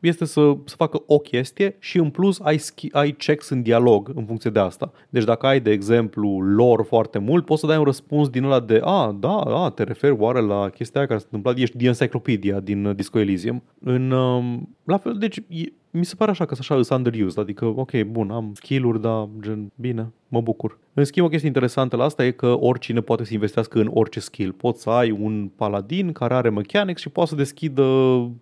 [0.00, 4.10] este să, să facă o chestie și în plus ai, schi- ai checks în dialog
[4.14, 4.92] în funcție de asta.
[5.08, 8.60] Deci dacă ai, de exemplu, lore foarte mult, poți să dai un răspuns din ăla
[8.60, 11.86] de a, da, a, te referi oare la chestia aia care s-a întâmplat, ești din
[11.86, 13.62] Encyclopedia din uh, Disco Elysium.
[13.80, 17.42] În, um, la fel, deci e, mi se pare așa că sunt așa îs underused,
[17.42, 20.78] adică ok, bun, am skill-uri, dar gen, bine, mă bucur.
[20.94, 24.20] În schimb, o chestie interesantă la asta e că oricine poate să investească în orice
[24.20, 24.52] skill.
[24.52, 27.82] Poți să ai un paladin care are mechanics și poate să deschidă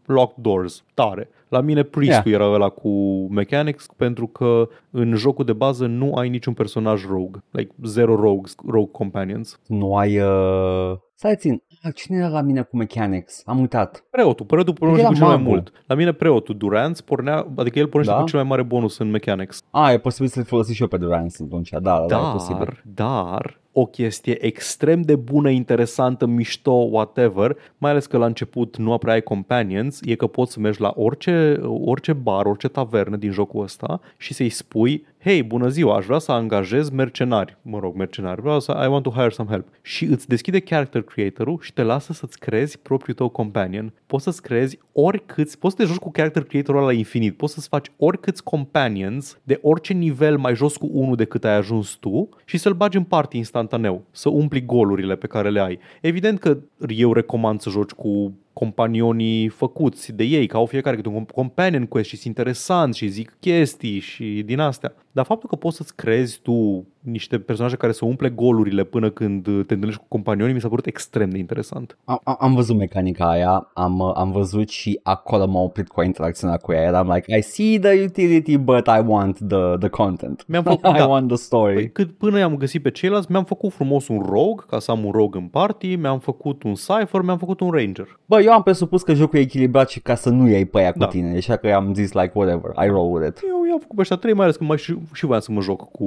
[0.06, 0.84] locked doors.
[0.94, 1.28] Tare.
[1.56, 2.42] La mine priestul yeah.
[2.42, 2.88] era ăla cu
[3.30, 7.42] mechanics pentru că în jocul de bază nu ai niciun personaj rogue.
[7.50, 9.60] Like zero rogues, rogue companions.
[9.66, 10.18] Nu ai...
[10.18, 10.96] Uh...
[11.14, 13.42] Stai țin, Ah, cine era la mine cu mechanics?
[13.44, 14.04] Am uitat.
[14.10, 15.50] Preotul, preotul pornește Era cu cel mai magul.
[15.50, 15.72] mult.
[15.86, 18.20] La mine preotul, Durant, pornea, adică el pornește Da?
[18.20, 19.62] cu cel mai mare bonus în mechanics.
[19.70, 21.70] A, e posibil să-l folosesc și eu pe Durance atunci.
[21.70, 22.80] Da, da, da, e posibil.
[22.84, 28.76] Dar, dar, o chestie extrem de bună, interesantă, mișto, whatever, mai ales că la început
[28.76, 33.16] nu prea ai companions, e că poți să mergi la orice, orice bar, orice tavernă
[33.16, 37.78] din jocul ăsta și să-i spui hei, bună ziua, aș vrea să angajez mercenari, mă
[37.78, 39.66] rog, mercenari, vreau să, I want to hire some help.
[39.82, 43.92] Și îți deschide character creator-ul și te lasă să-ți creezi propriul tău companion.
[44.06, 47.68] Poți să-ți creezi oricâți, poți să te joci cu character creator-ul la infinit, poți să-ți
[47.68, 52.58] faci oricâți companions de orice nivel mai jos cu unul decât ai ajuns tu și
[52.58, 55.78] să-l bagi în party instantaneu, să umpli golurile pe care le ai.
[56.00, 56.58] Evident că
[56.88, 61.86] eu recomand să joci cu companionii făcuți de ei, că au fiecare câte un companion
[61.86, 64.94] quest și sunt interesanți și zic chestii și din astea.
[65.12, 69.42] Dar faptul că poți să-ți crezi tu niște personaje care să umple golurile până când
[69.42, 71.98] te întâlnești cu companionii mi s-a părut extrem de interesant.
[72.04, 76.56] Am, am văzut mecanica aia, am, am văzut și acolo m-am oprit cu a interacționa
[76.56, 76.82] cu ea.
[76.82, 80.44] Eram like, I see the utility, but I want the, the content.
[80.46, 81.06] Mi-am făcut, I da.
[81.06, 81.74] want the story.
[81.74, 85.04] Păi, cât până i-am găsit pe ceilalți, mi-am făcut frumos un rogue, ca să am
[85.04, 88.20] un rogue în party, mi-am făcut un cypher, mi-am făcut un ranger.
[88.26, 90.92] Bă, eu am presupus că jocul e echilibrat și ca să nu iei pe aia
[90.92, 91.06] cu Da.
[91.06, 93.42] tine, așa că am zis like whatever, I roll with it.
[93.48, 95.60] Eu i-am făcut pe ăștia trei, mai ales că mai și, și voiam să mă
[95.60, 96.04] joc cu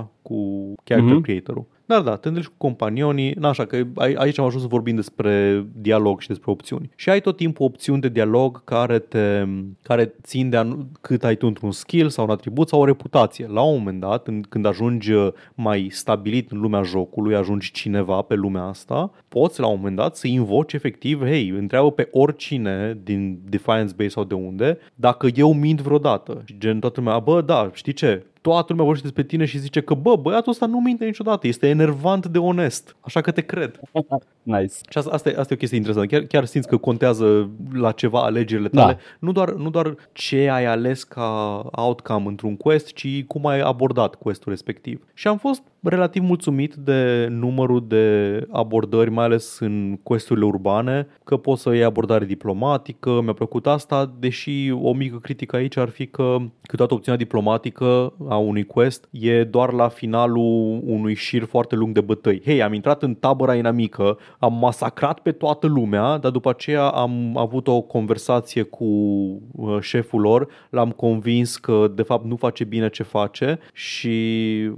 [0.00, 1.22] ăsta, cu character Mhm.
[1.22, 1.66] creator-ul.
[1.90, 4.94] Dar da, te întâlnești cu companionii, na, așa că ai- aici am ajuns să vorbim
[4.94, 6.90] despre dialog și despre opțiuni.
[6.96, 9.44] Și ai tot timpul opțiuni de dialog care te
[9.82, 13.46] care țin de anu- cât ai tu într-un skill sau un atribut sau o reputație.
[13.52, 18.20] La un moment dat, în, când ajungi uh, mai stabilit în lumea jocului, ajungi cineva
[18.22, 22.98] pe lumea asta, poți la un moment dat să invoci efectiv, hei, întreabă pe oricine
[23.04, 26.42] din Defiance Base sau de unde, dacă eu mint vreodată.
[26.44, 28.24] Și gen toată lumea, bă, da, știi ce?
[28.40, 31.68] Toată lumea vorbește despre tine și zice că, bă, băiatul ăsta nu minte niciodată, este
[31.80, 33.80] enervant de onest, așa că te cred.
[34.42, 34.74] Nice.
[34.90, 36.08] Și asta, asta, e, asta e o chestie interesantă.
[36.14, 38.92] Chiar, chiar simți că contează la ceva alegerile tale.
[38.92, 38.98] Da.
[39.18, 44.14] Nu, doar, nu doar ce ai ales ca outcome într-un quest, ci cum ai abordat
[44.14, 45.04] questul respectiv.
[45.14, 51.36] Și am fost relativ mulțumit de numărul de abordări, mai ales în questurile urbane, că
[51.36, 56.06] poți să iei abordare diplomatică, mi-a plăcut asta, deși o mică critică aici ar fi
[56.06, 61.94] că câteodată opțiunea diplomatică a unui quest e doar la finalul unui șir foarte lung
[61.94, 62.42] de bătăi.
[62.44, 67.36] Hei, am intrat în tabăra inamică, am masacrat pe toată lumea, dar după aceea am
[67.36, 72.88] avut o conversație cu uh, șeful lor, l-am convins că de fapt nu face bine
[72.88, 74.18] ce face și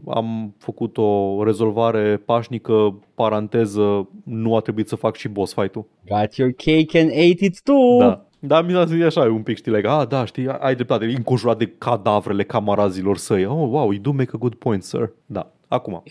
[0.06, 5.84] am făcut o rezolvare pașnică, paranteză, nu a trebuit să fac și boss fight-ul.
[6.06, 7.98] Got your cake and ate it too.
[7.98, 8.26] Da.
[8.44, 11.14] Da, mi s-a zis așa un pic, știi, like, ah, da, știi, ai dreptate, e
[11.14, 13.44] înconjurat de cadavrele camarazilor săi.
[13.44, 15.12] Oh, wow, you do make a good point, sir.
[15.26, 15.52] Da.
[15.72, 16.02] Acum,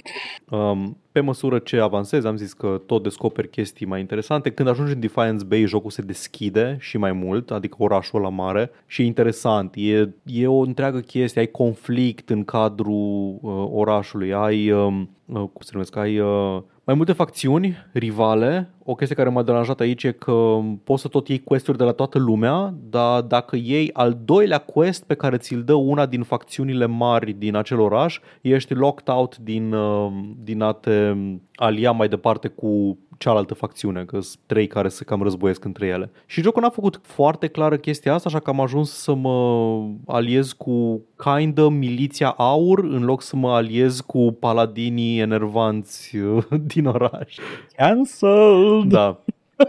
[0.49, 4.51] um, pe măsură ce avansezi, am zis că tot descoperi chestii mai interesante.
[4.51, 8.71] Când ajungi în Defiance Bay, jocul se deschide și mai mult, adică orașul ăla mare
[8.85, 9.73] și e interesant.
[9.75, 15.59] E, e o întreagă chestie, ai conflict în cadrul uh, orașului, ai, um, uh, cum
[15.59, 18.69] se numesc, ai uh, mai multe facțiuni rivale.
[18.83, 21.91] O chestie care m-a deranjat aici e că poți să tot iei questuri de la
[21.91, 26.85] toată lumea, dar dacă iei al doilea quest pe care ți-l dă una din facțiunile
[26.85, 30.11] mari din acel oraș, ești locked out din, uh,
[30.43, 31.13] din a te
[31.55, 36.11] alia mai departe cu cealaltă facțiune, că sunt trei care se cam războiesc între ele.
[36.25, 40.51] Și jocul n-a făcut foarte clară chestia asta, așa că am ajuns să mă aliez
[40.51, 46.43] cu kinda miliția aur în loc să mă aliez cu paladinii enervanți uh,
[46.73, 47.35] din oraș.
[47.75, 48.91] Cancelled.
[48.91, 49.19] Da.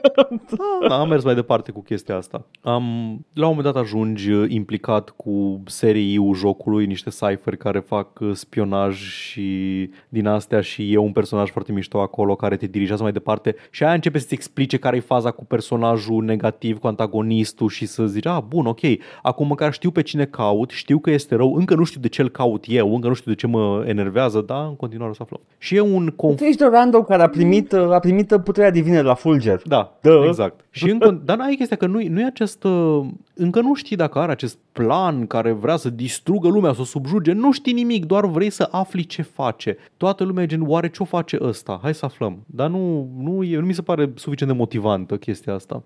[0.89, 2.45] Da, am mers mai departe cu chestia asta.
[2.61, 2.83] Am,
[3.33, 8.97] la un moment dat ajungi implicat cu serii jocului, niște cipher care fac uh, spionaj
[8.97, 13.55] și din astea și e un personaj foarte mișto acolo care te dirigează mai departe
[13.71, 18.07] și aia începe să-ți explice care e faza cu personajul negativ, cu antagonistul și să
[18.07, 18.81] zici, ah, bun, ok,
[19.23, 22.31] acum măcar știu pe cine caut, știu că este rău, încă nu știu de ce-l
[22.31, 25.41] caut eu, încă nu știu de ce mă enervează, dar în continuare o să aflăm.
[25.59, 28.97] Și e un conflict Tu ești de random care a primit, a primit puterea divină
[28.97, 29.63] de la Fulger.
[29.65, 30.25] Da, Da.
[30.27, 30.65] exact.
[30.71, 32.65] Și încă, dar ai chestia că nu, nu e acest...
[32.65, 33.01] uh,
[33.35, 37.33] Încă nu știi dacă are acest plan care vrea să distrugă lumea, să o subjuge.
[37.33, 39.77] Nu știi nimic, doar vrei să afli ce face.
[39.97, 41.79] Toată lumea e gen, oare ce o face ăsta?
[41.83, 42.39] Hai să aflăm.
[42.47, 45.83] Dar nu, nu, e, nu mi se pare suficient de motivantă chestia asta.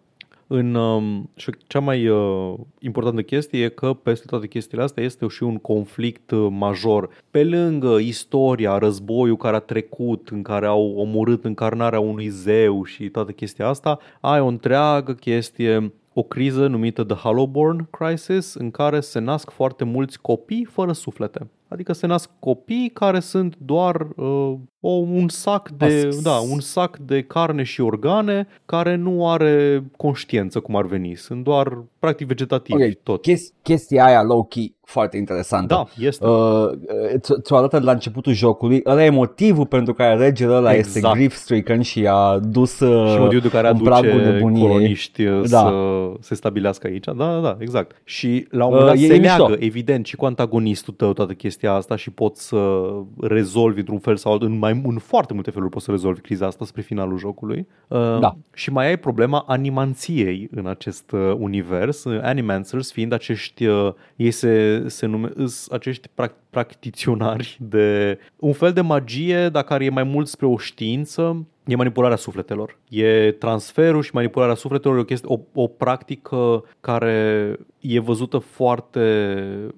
[0.48, 5.26] În, um, și cea mai uh, importantă chestie e că peste toate chestiile astea este
[5.26, 7.08] și un conflict uh, major.
[7.30, 13.08] Pe lângă istoria, războiul care a trecut, în care au omorât încarnarea unui zeu și
[13.08, 19.00] toată chestia asta, ai o întreagă chestie o criză numită The Hollowborn Crisis, în care
[19.00, 21.46] se nasc foarte mulți copii fără suflete.
[21.68, 26.22] Adică se nasc copii care sunt doar uh, o, un sac de Husks.
[26.22, 31.14] da, un sac de carne și organe care nu are conștiință cum ar veni.
[31.14, 33.22] Sunt doar practic vegetativi Ok, tot.
[33.22, 35.74] Ches- chestia aia low-key foarte interesantă.
[35.74, 36.26] Da, este.
[36.26, 36.70] Uh,
[37.18, 38.80] ți- ți-o arată la începutul jocului.
[38.86, 41.14] Ăla e motivul pentru care regele ăla este Exact.
[41.14, 44.66] grief stricken și a dus uh, și motivul de care în pragul aduce nebuniei.
[44.66, 45.40] coloniști Da.
[45.48, 45.58] da.
[45.68, 47.04] să se stabilească aici.
[47.04, 48.00] Da, da, da, exact.
[48.04, 49.46] Și la un moment Uh, dat e se mișto.
[49.46, 52.80] leagă, evident, și cu antagonistul tău toată chestia asta și poți să
[53.20, 56.46] rezolvi într-un fel sau altul, în, mai, în foarte multe feluri poți să rezolvi criza
[56.46, 57.66] asta spre finalul jocului.
[57.88, 58.36] Uh, Da.
[58.54, 62.04] Și mai ai problema animanției în acest uh, univers.
[62.04, 68.52] Uh, Animancers fiind acești, uh, ei se, se nume, îs acești prac- practiționari de un
[68.52, 72.78] fel de magie, dar care e mai mult spre o știință, E manipularea sufletelor.
[72.88, 79.00] E transferul și manipularea sufletelor e o, chestie, o, o practică care e văzută foarte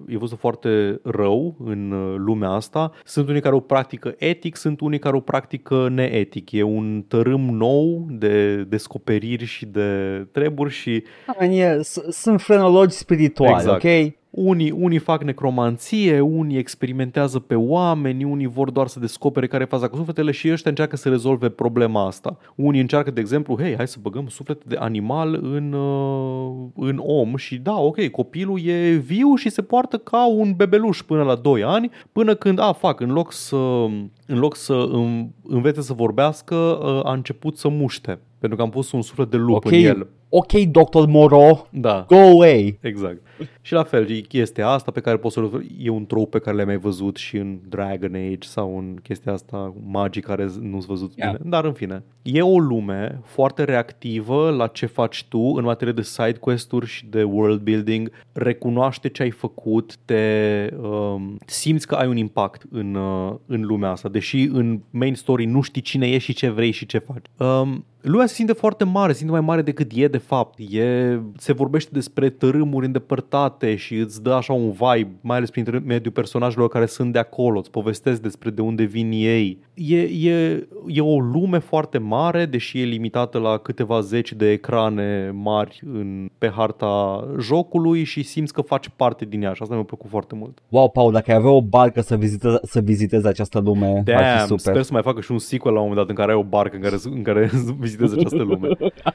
[0.07, 2.91] e văzută foarte rău în uh, lumea asta.
[3.03, 6.51] Sunt unii care o practică etic, sunt unii care o practică neetic.
[6.51, 9.87] E un tărâm nou de descoperiri și de
[10.31, 13.83] treburi și Oameni, e- s- Sunt frenologi spirituali, Exact.
[13.83, 14.17] ok?
[14.31, 19.65] unii, unii fac necromanție, unii experimentează pe oameni, unii vor doar să descopere care e
[19.65, 22.37] faza cu sufletele și ăștia încearcă să rezolve problema asta.
[22.55, 27.35] Unii încearcă, de exemplu, hei, hai să băgăm suflet de animal în, uh, în om
[27.35, 31.63] și da, ok, copilul e viu și se poartă ca un bebeluș până la 2
[31.63, 33.87] ani, până când, a, fac, în loc să,
[34.29, 38.19] în loc să în- învețe să vorbească, uh, a început să muște.
[38.39, 40.07] Pentru că am pus un suflet de lup Ok, în el.
[40.29, 41.05] ok, Dr.
[41.07, 42.05] Moro, Da.
[42.07, 42.77] go away.
[42.81, 43.21] Exact.
[43.61, 45.49] Și la fel, e chestia asta pe care poți să
[45.79, 49.31] e un trope pe care le-ai mai văzut și în Dragon Age sau în chestia
[49.33, 51.31] asta magii care nu-s văzut Yeah.
[51.35, 51.49] bine.
[51.49, 56.01] Dar în fine, e o lume foarte reactivă la ce faci tu în materie de
[56.01, 62.07] side quest-uri și de world building, recunoaște ce ai făcut, te um, simți că ai
[62.07, 66.31] un impact în, uh, în lumea asta, deși în main story nu știi cine ești
[66.31, 67.25] și ce vrei și ce faci.
[67.37, 70.59] Um, Lumea se simte foarte mare, se simte mai mare decât e de fapt.
[70.69, 75.83] E, se vorbește despre tărâmuri îndepărtate și îți dă așa un vibe, mai ales prin
[75.85, 79.59] mediul personajelor care sunt de acolo, îți povestesc despre de unde vin ei.
[79.73, 85.31] E, e, e o lume foarte mare, deși e limitată la câteva zeci de ecrane
[85.35, 89.83] mari în, pe harta jocului și simți că faci parte din ea și asta mi-a
[89.83, 90.57] plăcut foarte mult.
[90.69, 94.35] Wow, Paul, dacă ai avea o barcă să, vizite, să vizitezi această lume, ar fi
[94.35, 94.59] Damn, super.
[94.73, 96.43] sper să mai facă și un sequel la un moment dat în care ai o
[96.43, 97.49] barcă în care, în care
[97.79, 98.67] vizitezi această lume.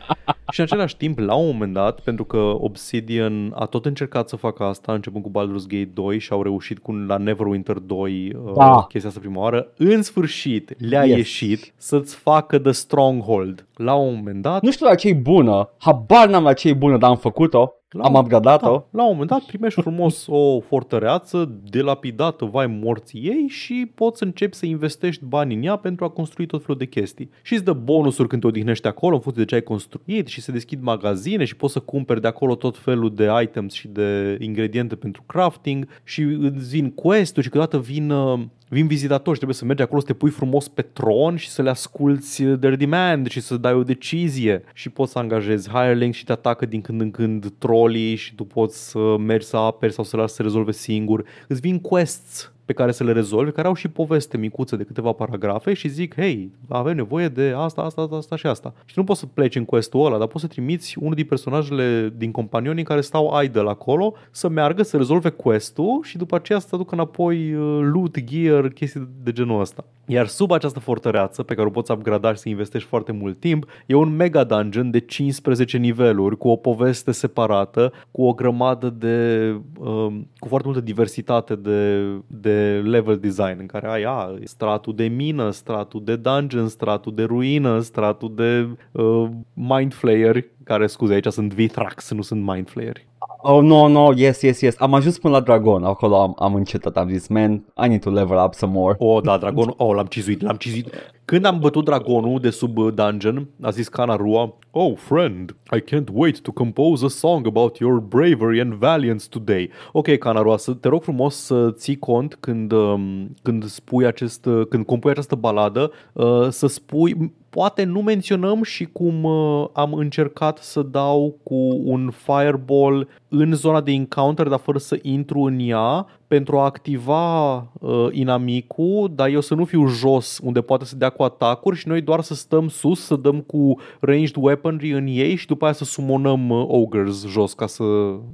[0.53, 4.37] și în același timp, la un moment dat, pentru că Obsidian a tot încercat să
[4.37, 8.53] facă asta, începând cu Baldur's Gate 2 și au reușit cu la Neverwinter 2 uh,
[8.57, 8.85] Da.
[8.89, 11.17] chestia asta prima oară, în sfârșit le-a Yes.
[11.17, 13.67] ieșit să-ți facă The Stronghold.
[13.77, 16.73] La un moment dat, Nu știu la ce e bună, habar n-am la ce e
[16.75, 18.71] bună, dar am făcut-o, La am un- upgradat-o.
[18.71, 24.19] Da, la un moment dat primești frumos o fortăreață delapidată, vai morții ei și poți
[24.19, 27.31] să începi să investești bani în ea pentru a construi tot felul de chestii.
[27.43, 30.41] Și îți dă bonusuri când te odihnești acolo în funcție de ce ai construit și
[30.41, 34.37] se deschid magazine și poți să cumperi de acolo tot felul de items și de
[34.41, 39.57] ingrediente pentru crafting și îți vin quest-uri și câteodată vin uh, vin vizitatori și trebuie
[39.57, 43.29] să mergi acolo să te pui frumos pe tron și să le asculți their demand
[43.29, 47.01] și să dai o decizie și poți să angajezi hireling și te atacă din când
[47.01, 50.73] în când trolii și tu poți să mergi să aperi sau să lași să rezolve
[50.73, 51.25] singur.
[51.49, 55.13] Îți vin quests pe care să le rezolvi, care au și poveste micuță de câteva
[55.13, 58.75] paragrafe și zic, hei, avem nevoie de asta, asta, asta, asta și asta.
[58.85, 62.13] Și nu poți să pleci în quest-ul ăla, dar poți să trimiți unul din personajele
[62.17, 66.67] din companionii care stau idle acolo să meargă să rezolve quest-ul și după aceea să
[66.69, 69.85] te aducă înapoi uh, loot, gear, chestii de genul ăsta.
[70.07, 73.67] Iar sub această fortăreață pe care o poți upgrada și să investești foarte mult timp,
[73.87, 79.49] e un mega dungeon de 15 niveluri cu o poveste separată, cu o grămadă de
[79.79, 82.54] um, cu foarte multă diversitate de, de
[82.85, 87.81] level design în care ai a, stratul de mină, stratul de dungeon, stratul de ruină,
[87.81, 93.07] stratul de uh, mind flayer, care scuze, aici sunt Vithrax, nu sunt mind flayeri.
[93.47, 94.75] Oh, no, no, yes, yes, yes.
[94.79, 98.11] Am ajuns până la dragon, acolo am, am încetat, am zis, man, I need to
[98.11, 98.97] level up some more.
[98.99, 100.89] Oh, da, dragonul, oh, l-am cizuit, l-am cizuit.
[101.25, 105.81] Când am bătut dragonul de sub uh, dungeon, a zis Kana Rua, Oh, friend, I
[105.81, 109.71] can't wait to compose a song about your bravery and valiance today.
[109.93, 114.47] Ok, Kana Rua, să te rog frumos să ții cont când, um, când spui acest,
[114.47, 119.95] uh, când compui această baladă, uh, să spui, poate nu menționăm și cum uh, am
[119.95, 125.59] încercat să dau cu un fireball în zona de encounter, dar fără să intru în
[125.61, 130.97] ea, pentru a activa uh, inamicul, dar eu să nu fiu jos unde poate să
[130.97, 135.07] dea cu atacuri și noi doar să stăm sus, să dăm cu ranged weaponry în
[135.07, 137.83] ei și după aia să sumonăm uh, ogres jos ca să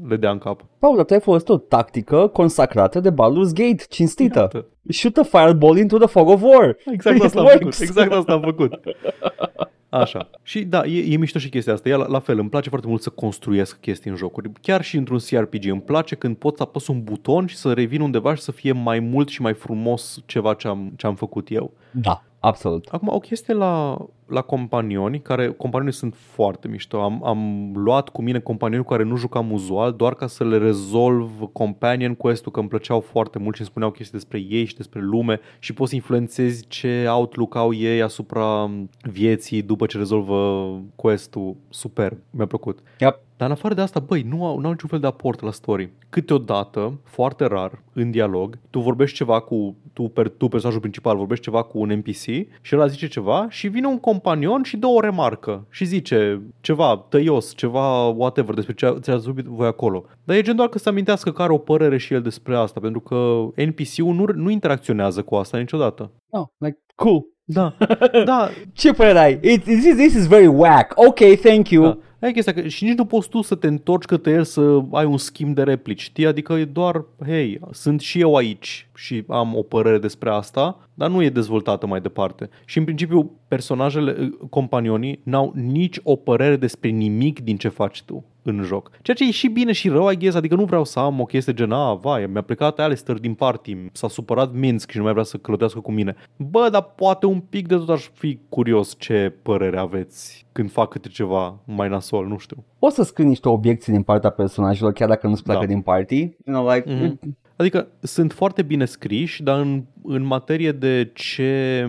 [0.08, 0.64] le dea în cap.
[0.78, 4.38] Paul, dar tu ai folosit o tactică consacrată de Baldur's Gate, cinstită.
[4.38, 4.66] Iată.
[4.88, 6.76] Shoot a fireball into the fog of war.
[6.92, 7.62] Exact It asta am works.
[7.62, 7.80] făcut.
[7.80, 8.72] Exact asta am făcut.
[9.90, 10.30] Așa.
[10.42, 11.88] Și da, e, e mișto și chestia asta.
[11.88, 14.50] Ea, la, la fel, îmi place foarte mult să construiesc chestii în jocuri.
[14.60, 18.00] Chiar și într-un CRPG îmi place când pot să apăs un buton și să revin
[18.00, 21.50] undeva și să fie mai mult și mai frumos ceva ce am, ce am făcut
[21.50, 21.72] eu.
[21.90, 22.88] Da, absolut.
[22.90, 27.00] Acum, o chestie la, la companioni, care companioni sunt foarte mișto.
[27.00, 30.58] Am, am luat cu mine companioni cu care nu jucam uzual, doar ca să le
[30.58, 34.76] rezolv companion quest-ul, că îmi plăceau foarte mult și îmi spuneau chestii despre ei și
[34.76, 38.70] despre lume și poți să influențezi ce outlook au ei asupra
[39.02, 41.56] vieții după ce rezolvă quest-ul.
[41.68, 42.78] Super, mi-a plăcut.
[42.98, 43.28] Yep.
[43.40, 45.50] Dar în afară de asta, băi, nu au, nu au niciun fel de aport la
[45.50, 45.92] story.
[46.08, 51.44] Câteodată, foarte rar, în dialog, tu vorbești ceva cu, tu, per, tu personajul principal, vorbești
[51.44, 52.24] ceva cu un NPC
[52.60, 57.06] și ăla zice ceva și vine un companion și dă o remarcă și zice ceva
[57.08, 60.04] tăios, ceva whatever despre ce ți-a zubit voi acolo.
[60.24, 62.80] Dar e gen doar că să amintească că are o părere și el despre asta,
[62.80, 63.16] pentru că
[63.64, 66.10] NPC-ul nu, nu interacționează cu asta niciodată.
[66.30, 67.20] Oh, like, cool.
[67.44, 67.76] Da,
[68.24, 69.38] da, Ce părere ai?
[69.42, 70.92] It, this, this is very whack.
[70.94, 71.84] Ok, thank you.
[71.84, 71.98] Da.
[72.20, 74.82] Aia e chestia, că și nici nu poți tu să te întorci către el să
[74.92, 76.26] ai un schimb de replici, știi?
[76.26, 81.10] Adică e doar, hei, sunt și eu aici și am o părere despre asta, dar
[81.10, 82.48] nu e dezvoltată mai departe.
[82.64, 88.24] Și în principiu, personajele, companionii, n-au nici o părere despre nimic din ce faci tu
[88.42, 88.90] în joc.
[89.02, 91.24] Ceea ce e și bine și rău, I guess, adică nu vreau să am o
[91.24, 95.12] chestie gen, a, vai, mi-a plecat Alistair din party, s-a supărat Minsk și nu mai
[95.12, 96.14] vrea să călătorească cu mine.
[96.36, 100.88] Bă, dar poate un pic de tot aș fi curios ce părere aveți când fac
[100.88, 102.64] câte ceva mai nasol, nu știu.
[102.78, 105.66] Poți să scrii niște obiecții din partea personajelor, chiar dacă nu-ți pleacă Da.
[105.66, 106.18] din party.
[106.20, 107.36] You know, like, Mhm.
[107.56, 111.88] Adică sunt foarte bine scriși, dar în, în materie de ce,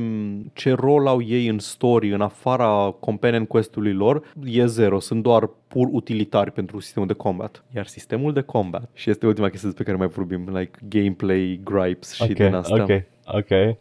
[0.53, 4.99] ce rol au ei în story, în afara companion quest-ului lor, e zero.
[4.99, 7.63] Sunt doar pur utilitari pentru sistemul de combat.
[7.75, 12.13] Iar sistemul de combat, și este ultima chestie despre care mai vorbim, like gameplay gripes
[12.13, 12.81] și din asta.
[12.83, 13.77] ok, ok.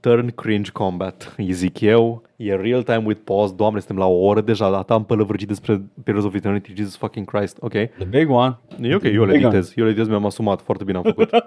[0.00, 2.22] Turn cringe combat, îi zic eu.
[2.36, 3.54] E real time with pause.
[3.54, 7.26] Doamne, suntem la o oră deja, dar am pălăvrăgit despre Pillars of Eternity, Jesus fucking
[7.30, 7.56] Christ.
[7.60, 7.72] Ok.
[7.72, 8.58] The big one.
[8.80, 9.56] E ok, eu le Big one.
[9.56, 9.72] editez.
[9.76, 10.60] Eu le editez, mi-am asumat.
[10.60, 11.30] Foarte bine am făcut.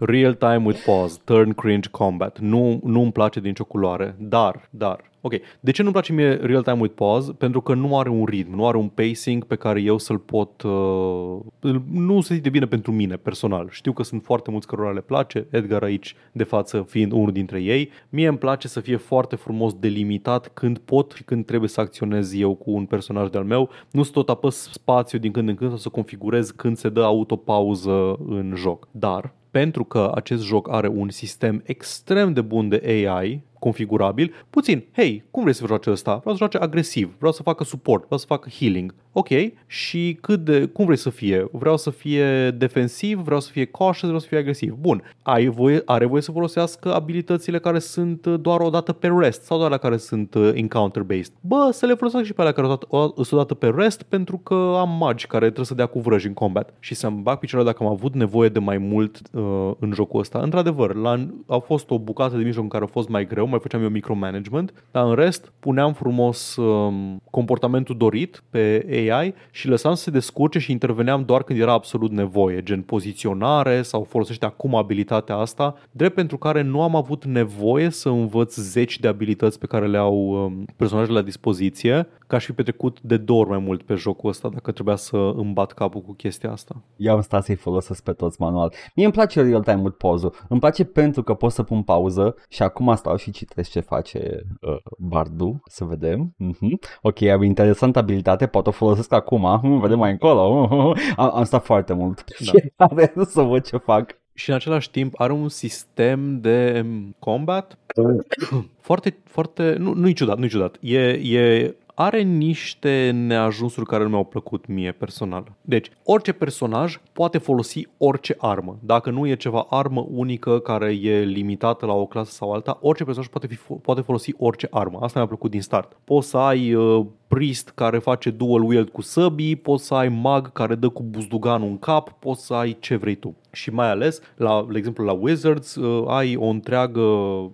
[0.00, 2.38] Real time with pause, turn cringe combat.
[2.38, 5.32] Nu, nu îmi place din nicio culoare, dar, dar, ok.
[5.60, 7.32] De ce nu-mi place mie real time with pause?
[7.32, 10.62] Pentru că nu are un ritm, nu are un pacing pe care eu să-l pot...
[10.62, 13.68] Uh, îl- nu se simte bine pentru mine, personal.
[13.70, 17.60] Știu că sunt foarte mulți cărora le place, Edgar aici de față fiind unul dintre
[17.62, 17.90] ei.
[18.08, 22.34] Mie îmi place să fie foarte frumos delimitat când pot și când trebuie să acționez
[22.34, 23.68] eu cu un personaj de-al meu.
[23.90, 27.02] Nu să tot apăs spațiu din când în când sau să configurez când se dă
[27.02, 28.88] autopauză în joc.
[28.90, 34.84] Dar, pentru că acest joc are un sistem extrem de bun de AI configurabil, puțin,
[34.92, 36.16] hei, cum vrei să joace ăsta?
[36.16, 38.94] Vreau să joace agresiv, vreau să facă support, vreau să facă healing.
[39.12, 39.28] Ok,
[39.66, 41.48] și cât de, cum vrei să fie?
[41.52, 44.76] Vreau să fie defensiv, vreau să fie cautious, vreau să fie agresiv.
[44.80, 49.12] Bun, ai voie, are voie să folosească abilitățile care sunt uh, doar o dată pe
[49.18, 51.32] rest sau doar la care sunt uh, encounter-based.
[51.40, 52.98] Bă, să le folosesc și pe alea care o dată, o,
[53.30, 56.34] o dată pe rest pentru că am magi care trebuie să dea cu vrăji în
[56.34, 56.74] combat.
[56.78, 60.38] Și să-mi bag picioarele dacă am avut nevoie de mai mult uh, în jocul ăsta.
[60.38, 63.58] Într-adevăr, la, a fost o bucată de mijloc în care a fost mai greu, mai
[63.60, 69.94] făceam eu micromanagement, dar în rest puneam frumos um, comportamentul dorit pe AI și lăsam
[69.94, 74.74] să se descurce și interveneam doar când era absolut nevoie, gen poziționare sau folosește acum
[74.74, 79.66] abilitatea asta, drept pentru care nu am avut nevoie să învăț zeci de abilități pe
[79.66, 83.58] care le au um, personajele la dispoziție, ca aș fi petrecut de două ori mai
[83.58, 86.82] mult pe jocul ăsta dacă trebuia să îmi bat capul cu chestia asta.
[86.96, 88.72] Eu am stat să-i folosesc pe toți manual.
[88.94, 92.34] Mie îmi place real time with pause Îmi place pentru că pot să pun pauză
[92.48, 95.62] și acum stau și citesc ce face uh, Bardu.
[95.66, 96.34] Să vedem.
[96.44, 96.98] Uh-huh.
[97.02, 99.46] Ok, am interesantă abilitate, pot o folosesc acum.
[99.68, 100.68] Uh, vedem mai încolo.
[100.70, 102.50] Uh, am, am stat foarte mult pe Da.
[102.50, 104.16] fiecare să văd ce fac.
[104.34, 107.78] Și în același timp are un sistem de um, combat
[108.88, 110.76] foarte, foarte, nu, nu-i ciudat, nu-i ciudat.
[110.80, 115.52] E, e, are niște neajunsuri care nu mi-au plăcut mie personal.
[115.60, 118.78] Deci, orice personaj poate folosi orice armă.
[118.80, 123.04] Dacă nu e ceva armă unică care e limitată la o clasă sau alta, orice
[123.04, 124.98] personaj poate, fi, poate folosi orice armă.
[125.02, 125.96] Asta mi-a plăcut din start.
[126.04, 130.52] Poți să ai uh, priest care face dual wield cu săbii, poți să ai mag
[130.52, 133.36] care dă cu buzduganul în cap, poți să ai ce vrei tu.
[133.52, 137.00] Și mai ales, la, de exemplu, la Wizards uh, ai o întreagă,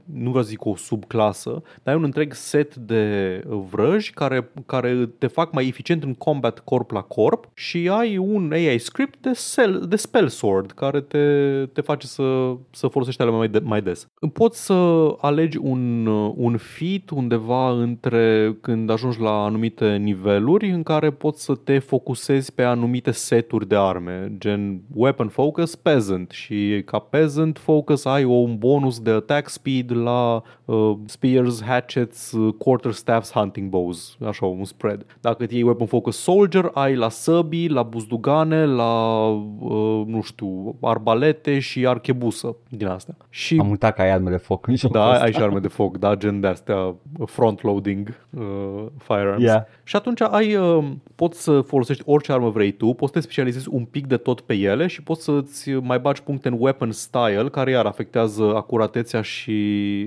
[0.04, 4.50] nu vreau să zic o subclasă, dar ai un întreg set de uh, vrăji care,
[4.66, 9.20] care te fac mai eficient în combat corp la corp și ai un AI script
[9.20, 13.60] de, sel, de spell sword care te, te face să, să folosești alea mai, de,
[13.62, 14.08] mai des.
[14.32, 20.70] Poți să alegi un, uh, un feat undeva între când ajungi la anumite anumite niveluri
[20.70, 26.30] în care poți să te focusezi pe anumite seturi de arme, gen weapon focus peasant
[26.30, 32.54] și ca peasant focus ai un bonus de attack speed la uh, spears, hatchets, uh,
[32.58, 35.06] quarterstaffs, hunting bows, așa un spread.
[35.20, 41.58] Dacă iei weapon focus soldier, ai la săbii, la buzdugane, la uh, nu știu, arbalete
[41.58, 43.16] și archebusă din astea.
[43.30, 45.24] Și Am uitat că ai arme de foc în jocul da, ăsta.
[45.24, 46.94] ai și arme de foc, da, gen de astea
[47.26, 49.42] front-loading uh, firearms.
[49.42, 49.53] Yeah.
[49.82, 50.84] Și atunci ai, uh,
[51.14, 54.40] poți să folosești orice armă vrei tu, poți să te specializezi un pic de tot
[54.40, 59.22] pe ele și poți să-ți mai bagi puncte în weapon style, care iar afectează acuratețea
[59.22, 59.52] și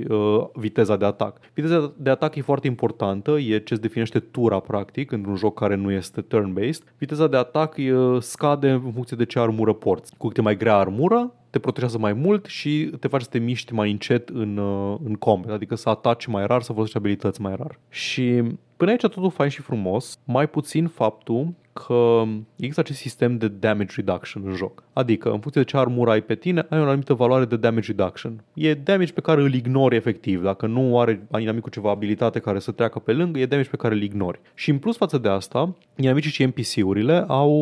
[0.10, 1.40] uh, viteza de atac.
[1.54, 5.92] Viteza de atac e foarte importantă, e ce-ți definește tura practic într-un joc care nu
[5.92, 6.94] este turn-based.
[6.98, 10.14] Viteza de atac uh, scade în funcție de ce armură porți.
[10.18, 13.40] Cu cât e mai grea armură, te protejează mai mult și te face să te
[13.40, 17.42] miști mai încet în, uh, în combat, adică să ataci mai rar, să folosești abilități
[17.42, 17.80] mai rar.
[17.90, 18.44] Și
[18.78, 21.54] până aici totul fain și frumos, mai puțin faptul
[21.86, 22.24] că
[22.56, 24.84] există acest sistem de damage reduction în joc.
[24.94, 27.88] Adică, în funcție de ce armură ai pe tine, ai o anumită valoare de damage
[27.88, 28.44] reduction.
[28.54, 30.44] E damage pe care îl ignori efectiv.
[30.44, 33.94] Dacă nu are inamicul ceva abilitate care să treacă pe lângă, e damage pe care
[33.94, 34.40] îl ignori.
[34.54, 37.54] Și în plus față de asta, inamicii și NPC-urile au,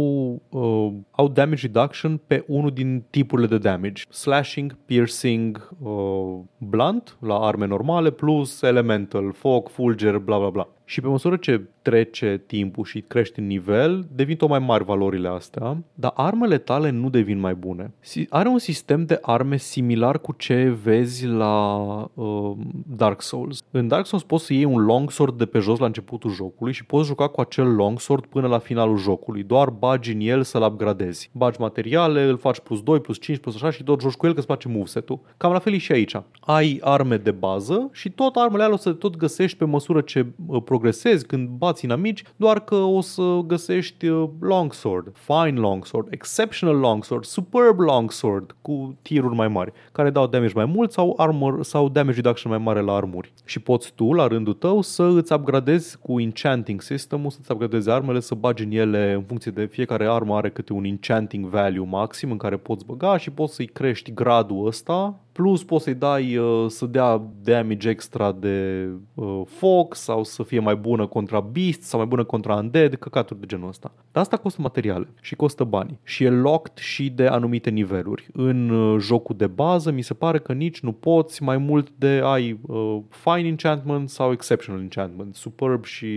[0.49, 4.03] uh, au damage reduction pe unul din tipurile de damage.
[4.09, 10.67] Slashing, piercing, uh, blunt la arme normale, plus elemental, foc, fulger, bla bla bla.
[10.85, 15.27] Și pe măsură ce trece timpul și crești în nivel, devin tot mai mari valorile
[15.27, 17.93] astea, dar armele tale nu devin mai bune.
[17.99, 21.75] Si- Are un sistem de arme similar cu ce vezi la
[22.13, 22.51] uh,
[22.95, 23.63] Dark Souls.
[23.71, 26.85] În Dark Souls poți să iei un longsword de pe jos la începutul jocului și
[26.85, 29.43] poți juca cu acel longsword până la finalul jocului.
[29.43, 31.29] Doar bagi în el să-l upgradezi.
[31.33, 34.31] Bagi materiale, îl faci plus 2, plus 5, plus așa și tot joci cu el
[34.31, 35.19] că îți face moveset-ul.
[35.37, 36.15] Cam la fel e și aici.
[36.39, 40.25] Ai arme de bază și tot armele alea o să tot găsești pe măsură ce
[40.45, 46.75] uh, progresezi când bați inamici, doar că o să găsești uh, longsword, fine longsword, exceptional
[46.75, 51.89] longsword, superb longsword cu tiruri mai mari, care dau damage mai mult sau armor sau
[51.89, 53.33] damage reduction mai mare la armuri.
[53.45, 58.19] Și poți tu, la rândul tău, să îți upgradezi cu enchanting system-ul, să-ți upgradezi armele,
[58.19, 62.31] să bagi în ele în funcție de fiecare armă are câte un enchanting value maxim
[62.31, 66.65] în care poți băga și poți să-i crești gradul ăsta Plus poți să-i dai uh,
[66.67, 71.99] să dea damage extra de uh, foc sau să fie mai bună contra beast sau
[71.99, 73.91] mai bună contra undead, căcaturi de genul ăsta.
[74.11, 78.27] Dar asta costă materiale și costă bani și e locked și de anumite niveluri.
[78.33, 82.21] În uh, jocul de bază mi se pare că nici nu poți mai mult de
[82.23, 86.07] ai uh, fine enchantment sau exceptional enchantment, superb și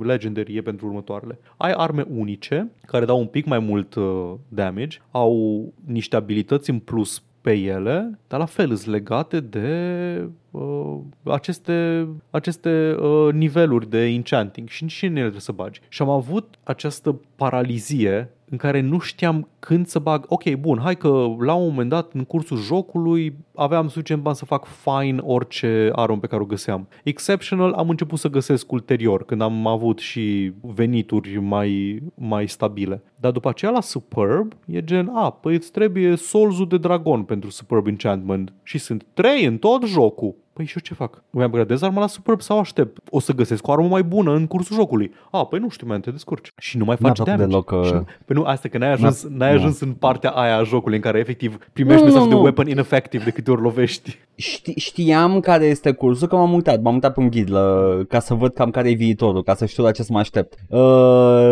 [0.00, 1.38] legendary e pentru următoarele.
[1.56, 6.78] Ai arme unice care dau un pic mai mult uh, damage, au niște abilități în
[6.78, 14.04] plus pe ele, dar la fel sunt legate de uh, aceste, aceste uh, niveluri de
[14.04, 15.80] enchanting și nici în ele trebuie să bagi.
[15.88, 20.24] Și am avut această paralizie în care nu știam când să bag.
[20.28, 24.44] Ok, bun, hai că la un moment dat în cursul jocului aveam suficient bani să
[24.44, 26.88] fac fine orice armă pe care o găseam.
[27.04, 33.02] Exceptional am început să găsesc ulterior, când am avut și venituri mai, mai stabile.
[33.16, 37.50] Dar după aceea la Superb e gen, a, păi îți trebuie solzul de dragon pentru
[37.50, 40.34] Superb Enchantment și sunt trei în tot jocul.
[40.52, 41.22] Păi și eu ce fac?
[41.30, 42.98] Îmi upgradez arma la Superb sau aștept?
[43.10, 45.12] O să găsesc o armă mai bună în cursul jocului.
[45.30, 46.52] A, păi nu știu, mai te descurci.
[46.58, 47.50] Și nu mai N-a faci plăcut damage.
[47.50, 49.58] deloc, uh, Și nu, păi nu, asta că n-ai ajuns, n-a- n-ai nu.
[49.58, 52.40] ajuns în partea aia a jocului în care efectiv primești Nu, mesaj nu, de nu.
[52.42, 54.18] weapon ineffective de câte ori lovești.
[54.34, 58.18] Ști, știam care este cursul, că m-am uitat, m-am uitat pe un ghid la, ca
[58.20, 60.54] să văd cam care e viitorul, ca să știu la ce să mă aștept.
[60.68, 60.78] Uh,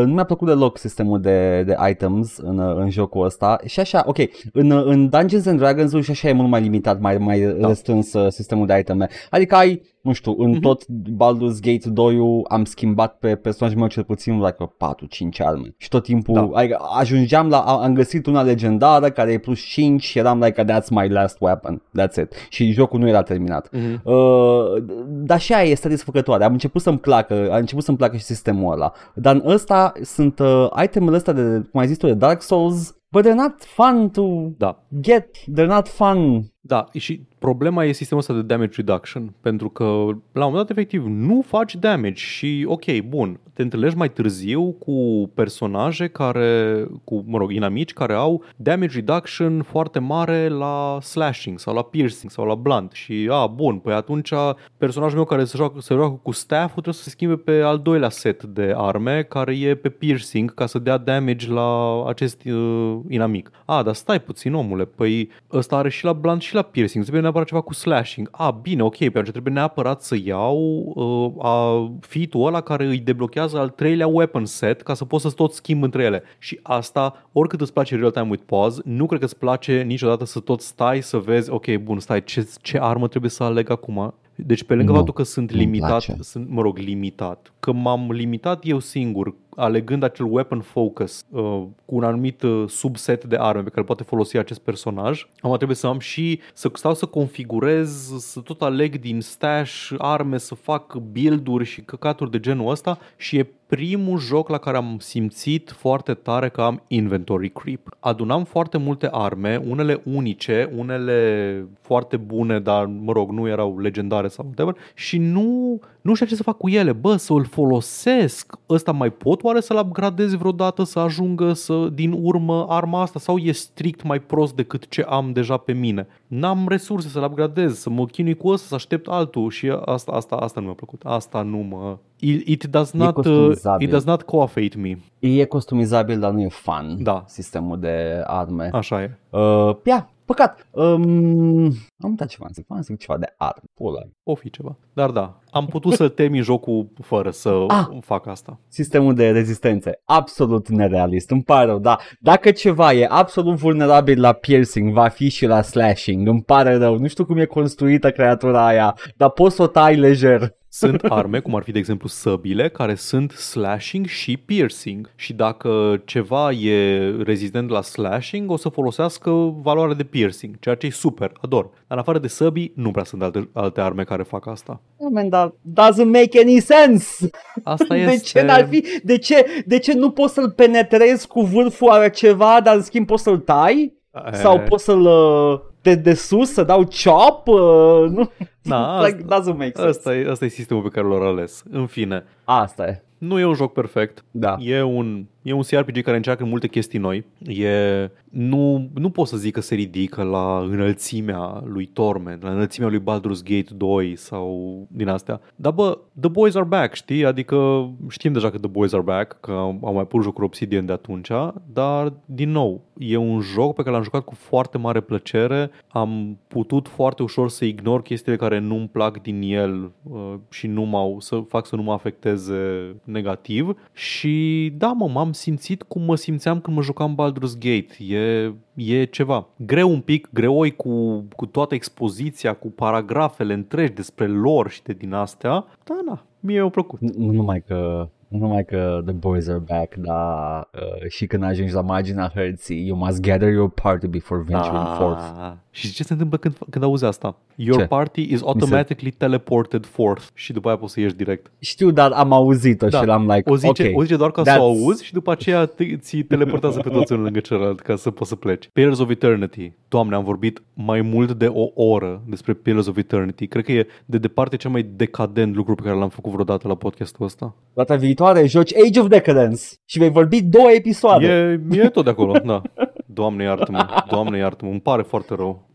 [0.05, 4.16] nu mi-a plăcut deloc sistemul de, de items în, în jocul ăsta și așa, ok,
[4.53, 7.66] în, în Dungeons and Dragons și așa e mult mai limitat, mai, mai da.
[7.68, 8.72] restrâns uh, sistemul de
[9.05, 9.09] iteme.
[9.30, 10.61] Adică ai, nu știu, în Mhm.
[10.61, 12.18] tot Baldur's Gate 2
[12.49, 16.49] am schimbat pe personajul meu cel puțin like 4-5 arme și tot timpul Da.
[16.53, 20.88] adică ajungeam la, am găsit una legendară care e plus 5 și eram like that's
[20.90, 22.32] my last weapon, that's it.
[22.49, 23.68] Și jocul nu era terminat.
[23.72, 24.01] Mhm.
[24.05, 26.44] Uh, dar și aia e satisfăcătoare.
[26.44, 28.92] Am început să-mi placă, a început să-mi placă și sistemul ăla.
[29.14, 32.96] Dar în ăsta sunt uh, itemele astea de, cum ai zis tu, de Dark Souls,
[33.11, 34.22] but they're not fun to
[34.59, 34.84] Da.
[35.01, 35.26] get.
[35.38, 36.44] They're not fun.
[36.68, 39.84] Da, și problema e sistemul ăsta de damage reduction, pentru că
[40.32, 44.70] la un moment dat efectiv nu faci damage și ok, bun, te întâlnești mai târziu
[44.70, 51.58] cu personaje care, cu, mă rog, inamici care au damage reduction foarte mare la slashing
[51.58, 54.32] sau la piercing sau la blunt și a, bun, păi atunci
[54.76, 57.78] personajul meu care se joacă, se joacă cu staff trebuie să se schimbe pe al
[57.78, 62.98] doilea set de arme care e pe piercing ca să dea damage la acest uh,
[63.08, 63.50] inamic.
[63.64, 67.02] A, dar stai puțin omule, păi ăsta are și la blunt și la la piercing,
[67.02, 68.28] trebuie neapărat ceva cu slashing.
[68.32, 70.59] A, bine, ok, pe atunci trebuie neapărat să iau
[70.94, 75.30] uh, a, fit-ul ăla care îi deblochează al treilea weapon set ca să poți să
[75.30, 76.22] tot schimb între ele.
[76.38, 80.24] Și asta, oricât îți place real time with pause, nu cred că îți place niciodată
[80.24, 84.14] să tot stai să vezi, ok, bun, stai, ce, ce armă trebuie să aleg acum?
[84.47, 86.16] Deci pe lângă Nu, faptul că sunt nu-mi limitat, place.
[86.20, 91.95] sunt, mă rog, limitat, că m-am limitat eu singur alegând acel weapon focus uh, cu
[91.95, 95.86] un anumit uh, subset de arme pe care poate folosi acest personaj, am trebuie să
[95.86, 101.64] am și să stau să configurez, să tot aleg din stash arme, să fac build-uri
[101.64, 106.48] și căcaturi de genul ăsta și e primul joc la care am simțit foarte tare
[106.48, 107.96] că am inventory creep.
[108.00, 114.28] Adunam foarte multe arme, unele unice, unele foarte bune, dar mă rog, nu erau legendare
[114.28, 116.92] sau whatever și nu, nu știu ce să fac cu ele.
[116.92, 118.58] Bă, să îl folosesc.
[118.68, 123.36] Ăsta mai pot oare să-l upgradez vreodată să ajungă să din urmă arma asta sau
[123.36, 126.06] e strict mai prost decât ce am deja pe mine?
[126.26, 130.36] N-am resurse să-l upgradez, să mă chinui cu ăsta, să aștept altul și asta, asta,
[130.36, 131.02] asta nu mi-a plăcut.
[131.04, 131.98] Asta nu mă...
[132.20, 133.86] It, it does not, uh, customizabil.
[133.86, 134.98] it does not coaffate me.
[135.18, 137.24] E customizabil, dar nu e fun Da.
[137.26, 138.68] sistemul de arme.
[138.72, 139.18] Așa e.
[139.30, 140.66] Uh, ia, păcat.
[140.70, 141.64] Um,
[142.00, 143.62] am uitat ceva, să zic, am să zic ceva de arme.
[143.74, 144.00] Pula.
[144.22, 144.76] O fi ceva.
[144.92, 147.86] Dar da, am putut să termin jocul fără să Ah.
[148.00, 148.58] fac asta.
[148.68, 151.96] Sistemul de rezistențe, absolut nerealist, îmi pare rău, da.
[152.20, 156.98] Dacă ceva e absolut vulnerabil la piercing, va fi și la slashing, îmi pare rău.
[156.98, 160.56] Nu știu cum e construită creatura aia, dar poți să o tai lejer.
[160.70, 165.10] Sunt arme, cum ar fi de exemplu săbile, care sunt slashing și piercing.
[165.16, 169.30] Și dacă ceva e rezistent la slashing, o să folosească
[169.62, 171.64] valoarea de piercing, ceea ce e super, ador.
[171.64, 174.80] Dar în afară de săbii, nu prea sunt alte, alte arme care fac asta.
[174.96, 177.30] Omen, dar doesn't make any sense.
[177.64, 178.38] Asta De este...
[178.38, 178.84] ce n-ar fi?
[179.02, 183.06] De ce, de ce nu poți să-l penetrezi cu vârful a ceva, dar în schimb
[183.06, 183.96] poți să-l tai?
[184.32, 187.47] E, Sau poți să-l uh, de, de sus să dau chop?
[187.47, 188.30] Uh, nu.
[188.62, 189.89] Da, like, doesn't make sense.
[189.89, 191.62] Asta e, asta e sistemul pe care l-au ales.
[191.70, 193.03] În fine, Asta e.
[193.18, 194.24] nu e un joc perfect.
[194.30, 194.57] Da.
[194.61, 197.24] E un, e un CRPG care încearcă multe chestii noi.
[197.46, 202.88] E, nu, nu pot să zic că se ridică la înălțimea lui Torment, la înălțimea
[202.88, 205.40] lui Baldur's Gate 2 sau din astea.
[205.57, 207.24] Dar bă, The Boys are back, știi?
[207.24, 210.86] Adică știm deja că The Boys are back, că au au mai pus jocuri Obsidian
[210.86, 211.30] de atunci,
[211.72, 215.70] dar din nou, e un joc pe care l-am jucat cu foarte mare plăcere.
[215.88, 220.82] Am putut foarte ușor să ignor chestiile care nu-mi plac din el uh, și nu
[220.82, 223.74] m-au, să fac să nu mă afecteze negativ.
[223.92, 228.14] Și da, mă, m-am simțit cum mă simțeam când mă jucam Baldur's Gate.
[228.14, 229.49] E, e ceva.
[229.57, 234.93] Greu un pic, greoi cu, cu toată expoziția, cu paragrafele întregi despre lor și de
[234.93, 235.64] din astea.
[235.84, 237.01] Da, na, mie mi-a plăcut.
[237.01, 241.42] Nu nu numai că nu numai că the boys are back, dar uh, și când
[241.42, 245.22] ajungi la marginea hărții, you must gather your party before venturing forth.
[245.40, 247.36] Ah, și ce se întâmplă când, când auzi asta?
[247.54, 247.86] Your Ce?
[247.86, 251.50] party is automatically teleported forth și după aia poți să ieși direct.
[251.58, 252.98] Știu, dar am auzit-o Da.
[253.00, 253.98] și l-am like, O zice, ok.
[253.98, 256.88] o zice doar ca să that's- o auzi și după aceea te, ți teleportează pe
[256.88, 258.68] toți unul lângă celălalt ca să poți să pleci.
[258.72, 259.72] Pillars of Eternity.
[259.88, 263.46] Doamne, am vorbit mai mult de o oră despre Pillars of Eternity.
[263.46, 266.74] Cred că e de departe cel mai decadent lucru pe care l-am făcut vreodată la
[266.74, 267.54] podcastul ăsta.
[267.74, 268.16] Data viitoare
[268.46, 271.26] joci Age of Decadence și vei vorbi două episoade.
[271.72, 272.62] E, e tot de acolo, da.
[273.18, 275.68] Doamne iartă-mă, Doamne iartă-mă, îmi pare foarte rău.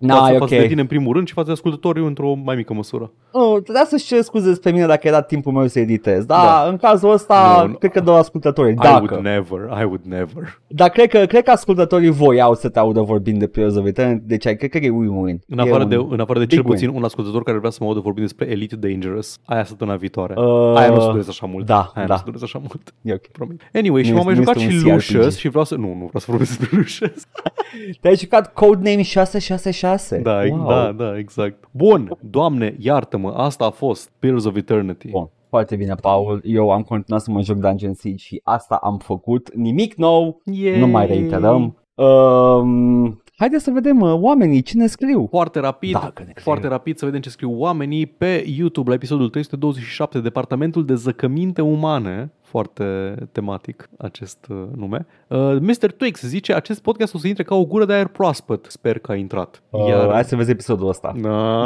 [0.00, 0.60] Na, față, e față ok.
[0.60, 3.12] de tine în primul rând și față de ascultătorii într-o mai mică măsură.
[3.32, 6.24] Oh, trebuia să-și cer scuze despre mine dacă era timpul meu să editez.
[6.24, 6.68] Da, Da.
[6.70, 7.74] în cazul ăsta, Nu, nu.
[7.74, 8.72] cred că doar ascultătorii.
[8.72, 9.08] I Dacă.
[9.10, 10.60] would never, I would never.
[10.66, 14.26] Dar cred că, cred că ascultătorii voiau să te audă vorbind de Pillars of Eternity,
[14.26, 15.38] deci cred că e win-win.
[15.48, 16.68] În E afară, un- de, în afară de big cel win.
[16.72, 20.34] puțin un ascultător care vrea să mă audă vorbind despre Elite Dangerous, aia săptămâna viitoare.
[20.36, 21.66] Uh, aia nu se durează așa mult.
[21.66, 22.12] da, aia da.
[22.12, 22.94] nu se durează așa mult.
[23.02, 23.26] E ok.
[23.26, 23.60] Promit.
[23.74, 25.38] Anyway, și Nu m-am mai este- jucat nu și este un Lucius CRPG.
[25.38, 25.74] și vreau să...
[25.74, 27.26] Nu, nu vreau să vorbesc despre Lucius.
[28.00, 30.18] Te-ai jucat Codename 666?
[30.22, 30.66] Da, wow.
[30.66, 31.68] da, da, exact.
[31.70, 35.08] Bun, doamne, iartă-mă, asta a fost Pillars of Eternity.
[35.08, 35.30] Bun.
[35.48, 36.40] Foarte bine, Paul.
[36.44, 39.54] Eu am continuat să mă joc Dungeon Siege și asta am făcut.
[39.54, 40.78] Nimic nou, Yay!
[40.78, 41.76] nu mai reiterăm.
[41.94, 45.26] Um, haideți să vedem uh, oamenii ce ne scriu.
[45.30, 46.42] Foarte rapid, Dacă ne scriu.
[46.42, 51.62] foarte rapid să vedem ce scriu oamenii pe YouTube la episodul 327, Departamentul de Zăcăminte
[51.62, 52.32] Umane.
[52.42, 55.06] Foarte tematic acest uh, nume.
[55.28, 55.92] Uh, Mr.
[55.96, 58.66] Twix zice, acest podcast o să intre ca o gură de aer proaspăt.
[58.68, 59.62] Sper că a intrat.
[59.70, 61.14] Uh, hai să vezi episodul ăsta.
[61.20, 61.62] Da.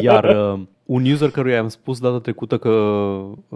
[0.00, 0.60] Iar uh,
[0.92, 2.70] Un user căruia am spus data trecută că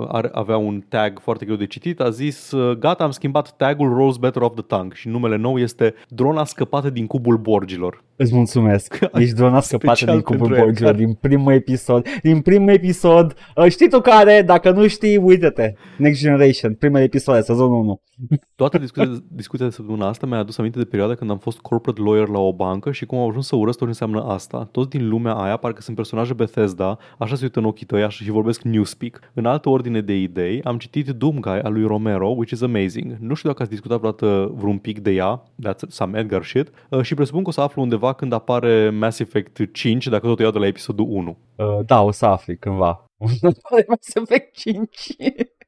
[0.09, 4.19] are, avea un tag foarte greu de citit a zis gata, am schimbat tagul Rose
[4.21, 8.05] Better of the Tongue și numele nou este Drona scăpată din cubul borgilor.
[8.17, 8.99] Îți mulțumesc.
[9.15, 12.07] Ești drona scăpată din cubul borgilor din primul episod.
[12.23, 13.35] Din primul episod.
[13.69, 14.43] Știi tu care?
[14.47, 15.73] Dacă nu știi, uite-te.
[15.99, 18.01] Next Generation, primul episod, sezonul 1.
[18.55, 22.01] Toată discuția, discuția de săptămâna asta mi-a adus aminte de perioada când am fost corporate
[22.01, 24.69] lawyer la o bancă și cum am ajuns să urăsc tot ce înseamnă asta.
[24.73, 28.25] Toți din lumea aia parcă sunt personaje Bethesda, așa se uită în ochii tăi așa
[28.25, 29.31] și vorbesc newspeak.
[29.35, 33.17] În altă ordine de idei, am citit Doom Guy al lui Romero, which is amazing.
[33.21, 37.03] Nu știu dacă ați discutat vreodată vreun pic de ea, that's some Edgar shit, uh,
[37.03, 40.43] și presupun că o să aflu undeva când apare Mass Effect 5, dacă tot o
[40.43, 41.39] iau de la episodul 1.
[41.57, 43.11] Uh, da, o să afli cândva.
[43.89, 45.17] Mass Effect 5.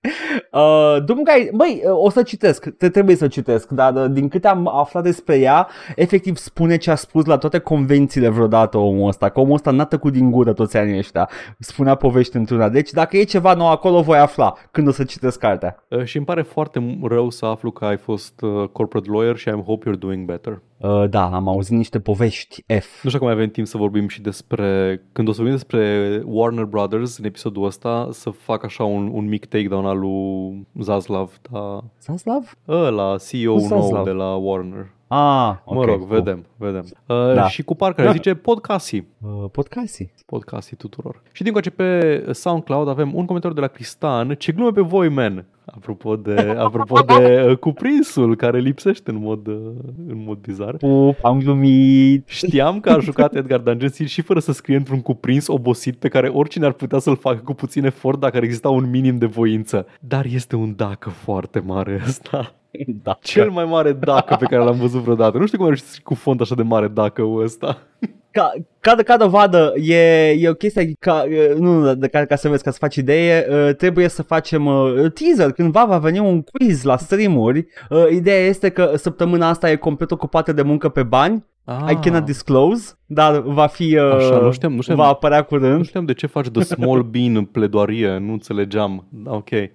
[0.53, 4.49] Uh, Doomguy, băi, uh, o să citesc, te trebuie să citesc, dar uh, din câte
[4.49, 9.29] am aflat despre ea, efectiv spune ce a spus la toate convențiile vreodată omul ăsta,
[9.29, 13.16] că omul ăsta n-a tăcut din gură toți anii ăștia, spunea povești într-una, deci dacă
[13.16, 15.85] e ceva nou acolo voi afla când o să citesc cartea.
[15.89, 19.49] Uh, și îmi pare foarte rău să aflu că ai fost uh, corporate lawyer și
[19.49, 20.62] I hope you're doing better.
[20.79, 23.03] Uh, da, am auzit niște povești F.
[23.03, 26.23] Nu știu cum mai avem timp să vorbim și despre, când o să vorbim despre
[26.25, 31.40] Warner Brothers în episodul ăsta, să fac așa un, un mic takedown al lui Zaslav.
[31.51, 31.85] Da.
[32.01, 32.55] Zaslav?
[32.69, 34.93] Ăla, CEO nou de la Warner.
[35.09, 36.21] Ah, okay, mă rog, cool.
[36.21, 36.85] vedem, vedem.
[37.07, 37.49] Uh, da.
[37.49, 38.13] Și cu parcă da.
[38.13, 39.05] zice podcasti.
[39.21, 40.11] Uh, podcasti.
[40.27, 41.23] Podcasti tuturor.
[41.33, 44.35] Și din coace pe SoundCloud avem un comentariu de la Cristan.
[44.35, 45.45] Ce glume pe voi, man!
[45.65, 49.55] Apropo de, apropo de uh, cuprinsul care lipsește în mod, uh,
[50.09, 50.77] în mod bizar.
[50.77, 52.29] Pup, am glumit.
[52.29, 56.29] Știam că a jucat Edgar Dungeons și fără să scrie într-un cuprins obosit pe care
[56.29, 59.87] oricine ar putea să-l facă cu puțin efort dacă ar exista un minim de voință.
[60.01, 62.53] Dar este un dacă foarte mare ăsta.
[63.03, 63.19] Dacă.
[63.23, 65.39] Cel mai mare dacă pe care l-am văzut vreodată.
[65.39, 67.79] Nu știu cum ar cu font așa de mare dacă ăsta.
[68.31, 71.25] Ca, ca, de, ca dovadă, e, e o chestie ca,
[71.57, 73.41] nu, de, ca, ca să vezi, ca să faci idee,
[73.73, 74.69] trebuie să facem
[75.15, 77.67] teaser, cândva va veni un quiz la streamuri.
[78.11, 81.90] Ideea este că săptămâna asta e complet ocupată de muncă pe bani Ah.
[81.90, 85.77] I cannot disclose, dar va fi uh, Așa, nu știam, nu știam, va apărea curând.
[85.77, 89.09] Nu știam de ce faci The Small Bean în pledoarie, nu înțelegeam.
[89.24, 89.36] Ok.
[89.45, 89.69] okay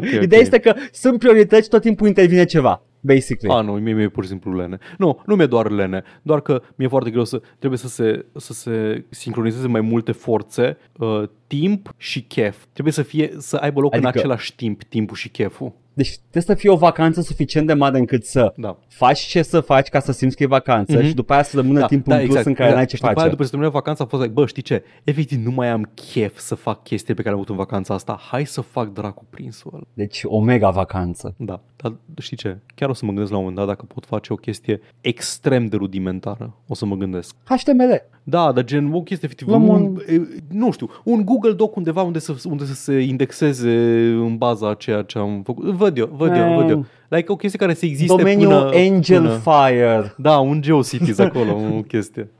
[0.00, 0.40] Ideea okay.
[0.40, 3.54] este că sunt priorități, tot timpul intervine ceva basically.
[3.54, 4.78] A, nu, mie mi-e pur și simplu lene.
[4.98, 8.52] Nu, nu mi-e doar lene, doar că mi-e foarte greu să, trebuie să se, să
[8.52, 12.64] se sincronizeze mai multe forțe, uh, timp și chef.
[12.72, 15.72] Trebuie să fie, să aibă loc adică, în același timp, timpul și cheful.
[15.94, 18.76] Deci trebuie să fie o vacanță suficient de mare încât să da.
[18.88, 21.06] faci ce să faci ca să simți că e vacanță mm-hmm.
[21.06, 22.74] și după aia să rămână da, timpul da, în plus exact, în care da.
[22.74, 23.08] n-ai ce face.
[23.08, 24.82] după aia, după ce termină vacanța, a fost like, bă, știi ce?
[25.04, 28.20] Efectiv, nu mai am chef să fac chestii pe care am avut în vacanța asta.
[28.30, 29.84] Hai să fac dracu prinsul ăla.
[29.94, 31.34] Deci o mega vacanță.
[31.36, 32.58] Da, dar știi ce?
[32.74, 35.66] Chiar o să mă gândesc la un moment dat dacă pot face o chestie extrem
[35.66, 36.54] de rudimentară.
[36.66, 37.34] O să mă gândesc.
[37.44, 38.12] HTML.
[38.26, 40.02] Da, dar gen o chestie efectiv, un, un,
[40.48, 43.70] nu știu, un Google Doc undeva unde să, unde să se indexeze
[44.08, 45.74] în baza a ceea ce am făcut.
[45.84, 46.84] Văd eu, văd eu, văd eu.
[47.08, 49.40] Like o chestie care să existe Domeniul până, Angel până...
[49.44, 50.14] Fire.
[50.16, 52.30] Da, un GeoCities acolo, o chestie.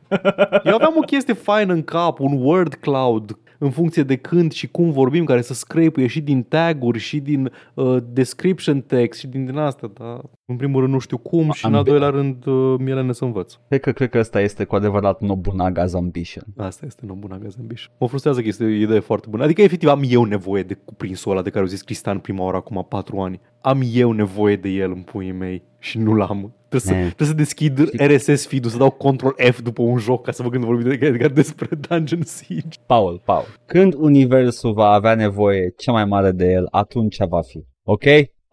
[0.65, 4.69] Eu aveam o chestie faină în cap, un word cloud în funcție de când și
[4.69, 9.45] cum vorbim, care să scrape și din taguri și din uh, description text și din
[9.45, 12.75] din asta, dar în primul rând nu știu cum și în al doilea rând uh,
[12.79, 13.55] mie ne să învăț.
[13.69, 16.45] Cred că, cred că asta este cu adevărat Nobunaga's ambition.
[16.57, 17.93] Asta este Nobunaga's ambition.
[17.99, 19.43] Mă frustrează că este o idee foarte bună.
[19.45, 22.57] Adică efectiv am eu nevoie de cuprinsul ăla de care au zis Cristian prima oară
[22.57, 23.41] acum patru ani.
[23.61, 26.55] Am eu nevoie de el în puii mei și nu l-am.
[26.69, 30.33] Trebuie să, trebuie să deschid RSS feed-ul, să dau Control F după un joc ca
[30.33, 32.79] să vă când vorbim de, de, despre Dungeon Siege.
[32.87, 37.65] Paul, Paul, când universul va avea nevoie cea mai mare de el, atunci va fi.
[37.83, 38.05] Ok?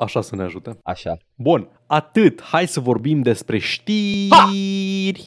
[0.02, 0.78] Așa să ne ajute.
[0.84, 1.18] Așa.
[1.36, 2.42] Bun, atât.
[2.42, 4.28] Hai să vorbim despre știri.
[4.30, 4.50] Ha!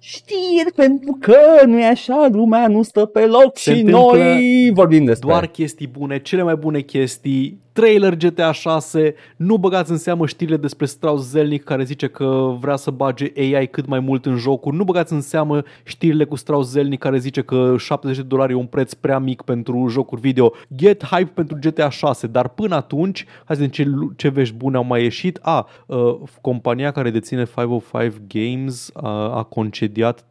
[0.01, 1.37] Știri, pentru că
[1.67, 5.29] nu e așa, lumea nu stă pe loc Se și noi vorbim despre.
[5.29, 7.63] Doar chestii bune, cele mai bune chestii.
[7.75, 12.77] Trailer GTA 6, nu băgați în seamă știrile despre Strauss Zelnick care zice că vrea
[12.77, 14.77] să bage AI cât mai mult în jocuri.
[14.77, 18.57] Nu băgați în seamă știrile cu Strauss Zelnick care zice că 70 de dolari e
[18.57, 20.53] un preț prea mic pentru jocuri video.
[20.77, 24.77] Get hype pentru GTA 6, dar până atunci, hai să vedem ce, ce vești bune
[24.77, 25.39] au mai ieșit.
[25.43, 26.17] A, uh,
[26.55, 30.27] compania care deține 505 Games a, a concediat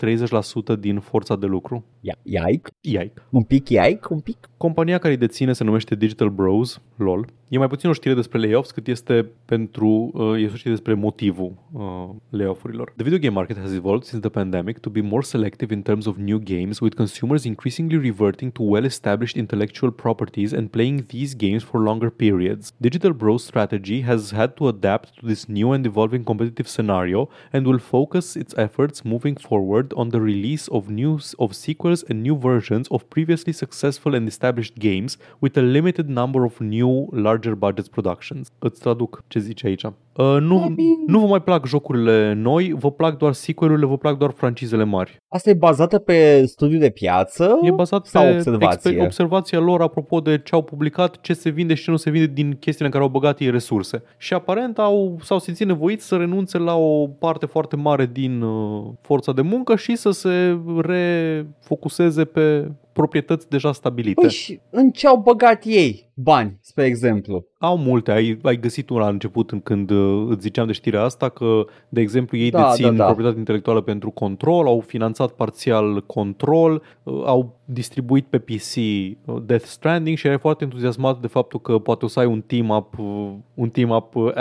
[0.76, 1.86] 30% din forța de lucru.
[2.24, 2.70] Iaic?
[2.82, 3.26] Iaic.
[3.30, 4.10] Un pic iaic?
[4.10, 4.50] Un pic?
[4.58, 7.28] Compania care îi deține se numește Digital Bros, LOL.
[7.50, 10.94] E mai puțin o știre despre layoffs cât este pentru uh, e o știre despre
[10.94, 12.94] motivul uh, layoff-urilor.
[12.96, 16.06] The video game market has evolved since the pandemic to be more selective in terms
[16.06, 21.64] of new games, with consumers increasingly reverting to well-established intellectual properties and playing these games
[21.64, 22.72] for longer periods.
[22.82, 27.30] Digital Bros strategy has had to adapt to this new and evolving evolving competitive scenario
[27.52, 32.22] and will focus its efforts moving forward on the release of new of sequels and
[32.22, 37.56] new versions of previously successful and established games with a limited number of new larger
[37.56, 38.48] budget productions.
[38.60, 39.86] Îți traduc ce zice aici.
[40.16, 40.76] Uh, nu,
[41.08, 45.22] nu vă mai plac jocurile noi, vă plac doar sequelurile, vă plac doar francizele mari.
[45.28, 48.92] Asta e bazată pe studiu de piață E bazat sau pe observație?
[48.92, 52.10] exper- observația lor apropo de ce au publicat, ce se vinde și ce nu se
[52.10, 54.04] vinde din chestiile în care au băgat ei resurse.
[54.18, 58.84] Și aparent au, s-au simțit nevoiți să renunțe la o parte foarte mare din uh,
[59.02, 64.22] forța de muncă și să se refocuseze pe proprietăți deja stabilite.
[64.22, 67.46] Păi și în ce au băgat ei bani, spre exemplu?
[67.58, 71.02] Au multe, ai, ai găsit una la început în când uh, îți ziceam de știrea
[71.02, 73.04] asta că, de exemplu, ei Da, dețin da, da.
[73.04, 79.66] proprietate intelectuală pentru control, au finanțat parțial control, uh, au distribuit pe PC uh, Death
[79.66, 83.32] Stranding și era foarte entuziasmat de faptul că poate o să ai un team-up, uh,
[83.54, 84.32] un team-up uh,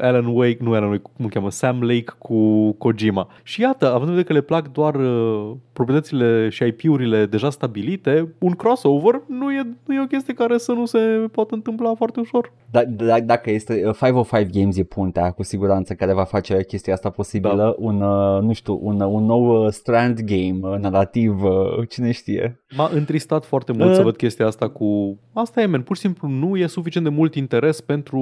[0.00, 3.28] Alan Wake, nu Alan Wake, cum îl cheamă, Sam Lake cu Kojima.
[3.42, 8.01] Și iată, având în vedere că le plac doar uh, proprietățile și IP-urile deja stabilite,
[8.38, 10.98] un crossover nu e, nu e o chestie care să nu se
[11.32, 12.52] poată întâmpla foarte ușor.
[12.70, 16.92] Da, da, dacă este uh, 505 Games e puntea cu siguranță care va face chestia
[16.92, 17.84] asta posibilă, Da.
[17.86, 22.10] un, uh, nu știu, un, uh, un nou uh, Strand game uh, narrativ, uh, cine
[22.10, 22.60] știe.
[22.76, 23.94] M-a întristat foarte mult Uh.
[23.96, 25.18] să văd chestia asta cu...
[25.32, 28.20] Asta e, man, pur și simplu nu e suficient de mult interes pentru,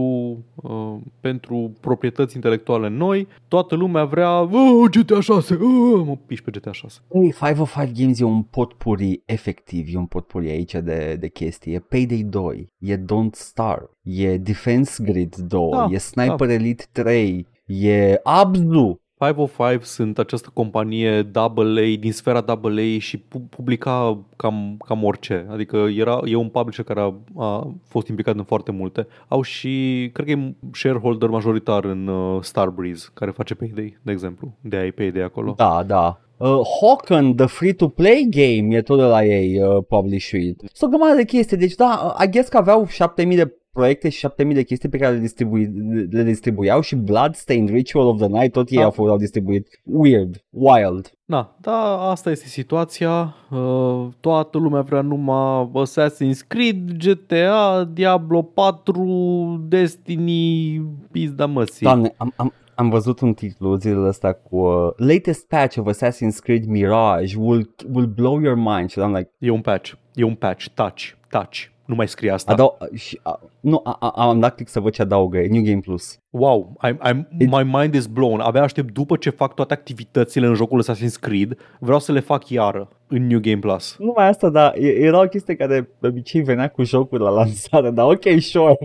[0.54, 3.28] uh, pentru proprietăți intelectuale noi.
[3.48, 7.00] Toată lumea vrea oh, GTA 6, oh, mă piși pe GTA 6.
[7.12, 11.74] Ei, 505 Games e un potpuri efectiv, e un potpuri aici de, de chestii.
[11.74, 17.44] E Payday 2, e Don't Starve, e Defense Grid 2, Da, e Sniper Elite 3,
[17.66, 19.00] e Abzu.
[19.20, 25.46] 505 sunt această companie AA din sfera AA și pu- publica cam, cam orice.
[25.50, 29.06] Adică era, e un publisher care a, a fost implicat în foarte multe.
[29.28, 34.52] Au și, cred că e shareholder majoritar în uh, Starbreeze, care face Payday, de exemplu.
[34.60, 35.54] De aia e Payday acolo.
[35.56, 36.20] Da, da.
[36.36, 40.56] Uh, Hawken, the free-to-play game, e tot de la ei uh, published.
[40.72, 44.18] Sunt o grămadă de chestii, deci da, I guess că aveau 7000 de proiecte și
[44.18, 45.72] 7000 de chestii pe care le, distribui,
[46.10, 48.84] le distribuiau și Bloodstained Ritual of the Night tot ei Da.
[48.84, 49.80] au, fost, au distribuit.
[49.84, 51.12] Weird, wild.
[51.24, 53.34] Da, da, asta este situația.
[53.50, 61.86] Uh, toată lumea vrea numai Assassin's Creed, GTA, Diablo 4, Destiny, pizda măsii.
[61.86, 66.38] Doamne, am, am, am văzut un titlu zilele astea cu uh, Latest patch of Assassin's
[66.42, 70.34] Creed Mirage will, will blow your mind și am like, E un patch, e un
[70.34, 71.58] patch, touch, touch.
[71.90, 72.52] Nu mai scrie asta.
[72.52, 75.62] adau, și, uh, nu, a, a, am dat click să văd ce adaugă, e New
[75.62, 76.18] Game Plus.
[76.30, 78.40] Wow, I'm, I'm, my mind is blown.
[78.40, 82.48] Abia aștept după ce fac toate activitățile în jocul Assassin's Creed, vreau să le fac
[82.48, 83.96] iară în New Game Plus.
[83.98, 87.30] Nu mai asta, dar e- era o chestie care de obicei venea cu jocul la
[87.30, 88.78] lansare, dar ok, sure.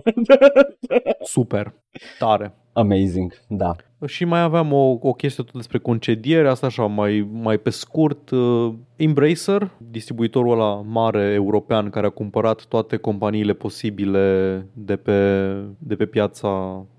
[1.24, 1.74] Super,
[2.20, 2.54] tare.
[2.74, 3.76] Amazing, da.
[4.06, 8.30] Și mai aveam o, o chestie tot despre concediere, asta așa mai, mai pe scurt.
[8.30, 15.96] Uh, Embracer, distribuitorul ăla mare european care a cumpărat toate companiile posibile de pe, de
[15.96, 16.50] pe piața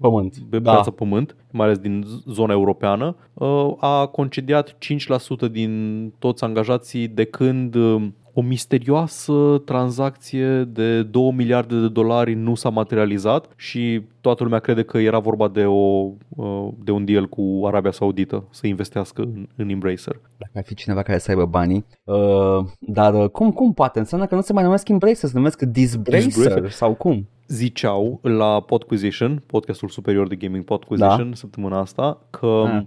[0.00, 0.36] Pământ.
[0.50, 0.70] pe da.
[0.72, 7.08] piața pământ, mai ales din z- zona europeană, uh, a concediat 5% din toți angajații
[7.08, 8.06] de când uh,
[8.38, 14.82] o misterioasă tranzacție de 2 miliarde de dolari nu s-a materializat și toată lumea crede
[14.82, 19.46] că era vorba de, o, uh, de un deal cu Arabia Saudită să investească în,
[19.56, 20.20] în Embracer.
[20.36, 21.84] Dacă ar fi cineva care să aibă banii.
[22.04, 23.98] Uh, dar uh, cum, cum poate?
[23.98, 26.70] Înseamnă că nu se mai numesc Embracer, se numesc Disbracer, Disbracer.
[26.70, 27.28] sau cum?
[27.48, 31.34] Ziceau la Podquisition, podcastul superior de gaming Podquisition, da.
[31.36, 32.82] săptămâna asta, că Ah.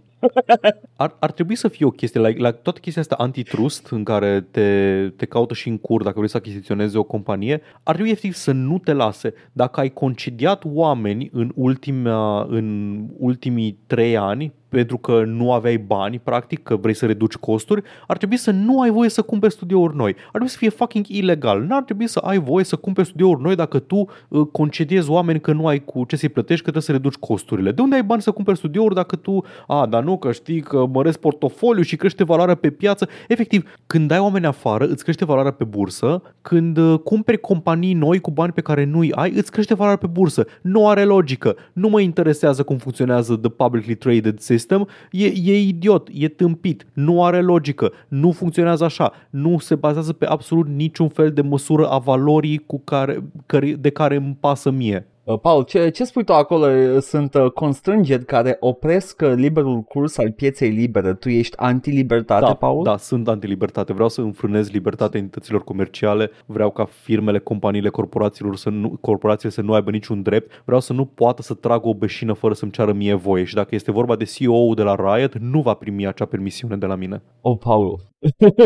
[0.96, 4.48] Ar, ar trebui să fie o chestie, la, la toată chestia asta antitrust în care
[4.52, 8.34] te, te caută și în cur dacă vrei să achiziționezi o companie, ar trebui efectiv
[8.34, 9.34] să nu te lase.
[9.52, 16.20] Dacă ai concediat oameni în, ultima, în ultimii trei ani pentru că nu aveai bani,
[16.20, 19.96] practic, că vrei să reduci costuri, ar trebui să nu ai voie să cumperi studiouri
[19.96, 20.10] noi.
[20.10, 21.62] Ar trebui să fie fucking ilegal.
[21.62, 25.54] N-ar trebui să ai voie să cumperi studiouri noi dacă tu uh, concediezi oameni că
[25.54, 27.72] nu ai cu ce să-i plătești, că trebuie să reduci costurile.
[27.72, 30.86] De unde ai bani să cumperi studiouri dacă tu, a, dar nu, că știi că
[30.86, 33.08] măresc portofoliu și crește valoarea pe piață.
[33.28, 36.22] Efectiv, când ai oameni afară, îți crește valoarea pe bursă.
[36.41, 40.08] Când uh, cumperi companii noi cu bani pe care nu-i ai, îți crește valoarea pe
[40.08, 40.46] bursă.
[40.62, 41.56] Nu are logică.
[41.74, 44.88] Nu mă interesează cum funcționează the publicly traded system.
[45.11, 50.26] E, e idiot, e tâmpit, nu are logică, nu funcționează așa, nu se bazează pe
[50.26, 55.07] absolut niciun fel de măsură a valorii cu care, care, de care îmi pasă mie.
[55.30, 56.99] Uh, Paul, ce, ce spui tu acolo?
[56.99, 61.14] Sunt uh, constrângeri care opresc uh, liberul curs al pieței libere.
[61.14, 62.84] Tu ești anti-libertate, Da, Paul?
[62.84, 63.93] da, sunt anti-libertate.
[63.93, 66.31] Vreau să înfrânez libertatea entităților comerciale.
[66.45, 70.61] Vreau ca firmele, companiile, corporațiilor să nu, corporațiile să nu aibă niciun drept.
[70.65, 73.43] Vreau să nu poată să tragă o beșină fără să-mi ceară mie voie.
[73.43, 76.85] Și dacă este vorba de CEO-ul de la Riot, nu va primi acea permisiune de
[76.85, 77.22] la mine.
[77.41, 77.99] Oh, Paul.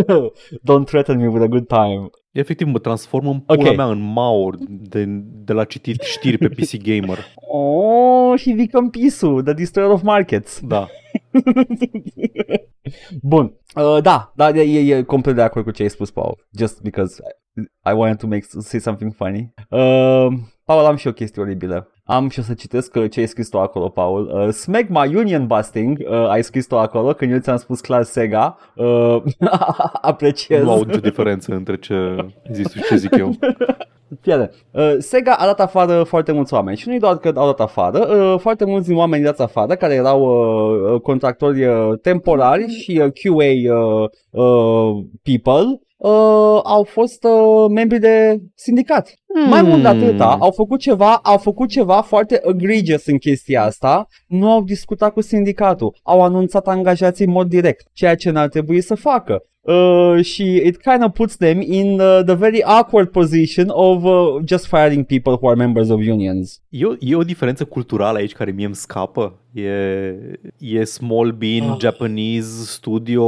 [0.72, 2.10] Don't threaten me with a good time.
[2.34, 3.76] Efectiv mă transform în pula Ok.
[3.76, 5.06] mea în Mao de,
[5.46, 7.18] de la citit știri pe PC Gamer.
[7.36, 10.60] Oh, he become Pisu, the destroyer of markets.
[10.64, 10.88] Da.
[13.22, 13.54] Bun.
[13.76, 16.48] Uh, da, da, e, e complet de acord cu ce ai spus, Paul.
[16.58, 17.22] Just because
[17.86, 19.54] I, I wanted to make say something funny.
[19.70, 20.28] Uh,
[20.66, 21.93] Paul, am și o chestie oribilă.
[22.06, 24.32] Am și o să citesc uh, ce ai scris tu acolo, Paul.
[24.34, 28.58] Uh, Smegma Union Busting, uh, ai scris tu acolo, când eu ți-am spus clar Sega.
[28.76, 29.24] Uh,
[30.02, 30.64] apreciez.
[30.64, 33.34] Nu aud nicio diferență între ce zici tu și ce zic eu.
[34.22, 34.52] Fiare.
[34.72, 38.16] Uh, Sega a dat afară foarte mulți oameni și nu doar că au dat afară,
[38.16, 43.02] uh, foarte mulți din oameni dați afară care erau uh, uh, contractori uh, temporari și
[43.04, 49.14] uh, QA uh, uh, people uh, au fost uh, membri de sindicat.
[49.34, 49.50] Hmm.
[49.50, 54.08] Mai mult de atâta, au făcut ceva, au făcut ceva foarte egregious în chestia asta,
[54.28, 58.82] nu au discutat cu sindicatul, au anunțat angajații în mod direct, ceea ce n-ar trebui
[58.82, 59.44] să facă.
[59.62, 64.42] Uh, și it kind of puts them in uh, the very awkward position of uh,
[64.46, 66.62] just firing people who are members of unions.
[66.70, 69.43] E o, e o diferență culturală aici care mie îmi scapă.
[69.54, 71.78] E, e small bean Ah.
[71.80, 73.24] Japanese studio,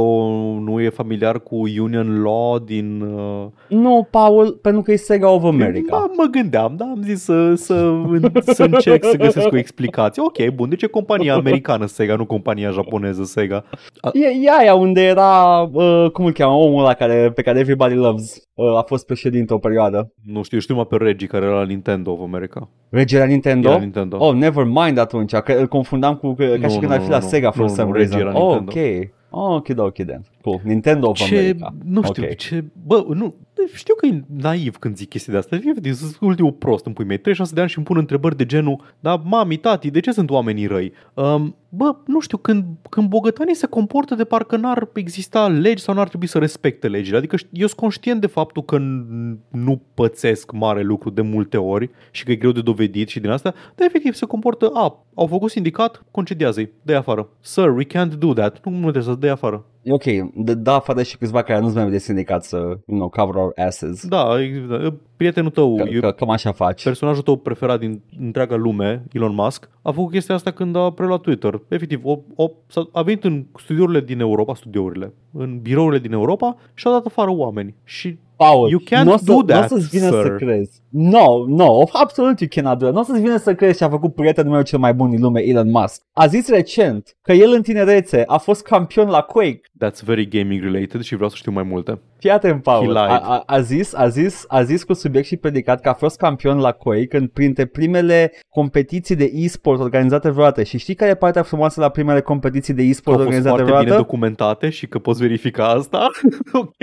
[0.60, 3.00] nu e familiar cu union law din...
[3.00, 3.46] Uh...
[3.68, 5.96] Nu, Paul, pentru că e Sega of America.
[5.96, 7.92] Da, mă gândeam, da, am zis să, să,
[8.40, 10.22] să încerc să găsesc o explicație.
[10.22, 13.64] Ok, bun, de ce compania americană Sega, nu compania japoneză Sega?
[14.12, 17.94] E, e aia unde era, uh, cum îl cheamă, omul ăla care, pe care everybody
[17.94, 18.44] loves.
[18.54, 20.12] Uh, a fost președinte o perioadă.
[20.22, 22.68] Nu știu, știu numai pe Reggie care era la Nintendo of America.
[22.88, 23.68] Regele la Nintendo?
[23.68, 24.16] Era Nintendo.
[24.20, 27.06] Oh, never mind atunci, că îl confundam cu, ca Nu, și când nu, ar fi
[27.06, 27.26] nu, la nu.
[27.26, 28.34] Sega for Nu, some nu, Reggie reason.
[28.34, 28.80] era Oh, Nintendo.
[28.80, 29.08] ok.
[29.30, 30.22] Oh, ok, da, ok, then.
[30.46, 30.60] Cool.
[30.64, 31.74] Nintendo of ce, America.
[31.84, 32.34] nu știu, Ok.
[32.36, 33.34] ce, bă, nu,
[33.74, 37.04] știu că e naiv când zic chestii de astea, efectiv, sunt ultimul prost în pui
[37.04, 40.12] mei, 36 de ani și îmi pun întrebări de genul, da, mami, tati, de ce
[40.12, 40.92] sunt oamenii răi?
[41.14, 45.94] Um, bă, nu știu, când, când bogătanii se comportă de parcă n-ar exista legi sau
[45.94, 49.82] n-ar trebui să respecte legile, adică șt- eu sunt conștient de faptul că n- nu
[49.94, 53.54] pățesc mare lucru de multe ori și că e greu de dovedit și din asta,
[53.74, 57.28] dar efectiv se comportă, a, au făcut sindicat, concediază-i, dă afară.
[57.40, 58.64] Sir, we can't do that.
[58.64, 59.64] Nu, nu trebuie să dai afară.
[59.86, 60.04] E ok,
[60.34, 63.52] de, da afară și câțiva care nu-ți membri de sindicat să, you know, cover our
[63.66, 64.06] asses.
[64.06, 66.82] Da, e- prietenul tău, Că, e că, cam așa faci.
[66.84, 71.20] personajul tău preferat din întreaga lume, Elon Musk, a făcut chestia asta când a preluat
[71.20, 71.60] Twitter.
[71.68, 76.56] Efectiv, o, o, s-a- a venit în studiourile din Europa, studiourile, în birourile din Europa
[76.74, 77.74] și a dat afară oameni.
[77.84, 80.22] Și Paul, You can't n-o să, do that, n-o să-ți vină sir.
[80.22, 80.80] să crezi.
[80.88, 82.94] No, no, absolut you cannot do that.
[82.94, 85.20] Nu o să-ți vină să crezi ce a făcut prietenul meu cel mai bun din
[85.20, 86.02] lume, Elon Musk.
[86.12, 89.60] A zis recent că el în tinerețe a fost campion la Quake.
[89.84, 92.00] that's very gaming related și vreau să știu mai multe.
[92.18, 92.92] Fii atent, Paul.
[92.92, 93.20] He A, lied.
[93.24, 96.58] a, a, zis, a, zis, a zis cu subiect și predicat că a fost campion
[96.58, 100.62] la Quake în printre primele competiții de e-sport organizate vreodată.
[100.62, 103.62] Și știi care e partea frumoasă la primele competiții de Că e-sport au fost organizate
[103.62, 104.02] foarte bine vreodată?
[104.10, 106.08] documentate și că poți verifica asta.
[106.52, 106.74] ok.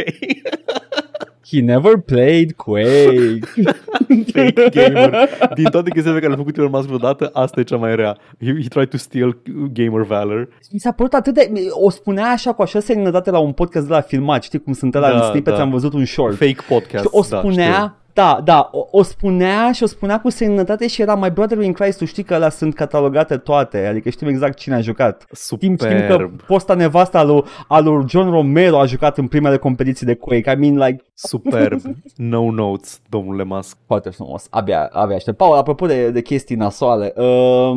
[1.51, 3.39] He never played Quake.
[4.33, 5.29] Fake gamer.
[5.55, 8.17] Din toate chestiile pe care le-a făcut Elon Musk vreodată, asta e cea mai rea.
[8.39, 9.37] He, he tried to steal
[9.73, 10.47] gamer valor.
[10.71, 11.51] Mi s-a părut atât de...
[11.71, 14.95] O spunea așa cu așa seninătate la un podcast de la filmat, știi cum sunt
[14.95, 15.63] ăla Da, în snippets, da.
[15.63, 16.35] am văzut un short.
[16.35, 17.03] Fake podcast.
[17.03, 17.95] și o da, spunea, știu.
[18.14, 21.73] Da, da, o, o spunea și o spunea cu seninătate și era My Brother in
[21.73, 25.26] Christ, tu știi că alea sunt catalogate toate, adică știm exact cine a jucat.
[25.35, 26.41] Știm, știm că Superb.
[26.41, 30.52] posta nevasta lui, a lui John Romero a jucat în primele competiții de Quake.
[30.52, 31.81] I mean, like, Superb.
[32.15, 33.77] No notes, domnule Musk.
[33.88, 34.48] foarte frumos.
[34.49, 35.38] Abia, abia aștept.
[35.38, 37.72] Paul, apropo de, de chestii nasoale, uh,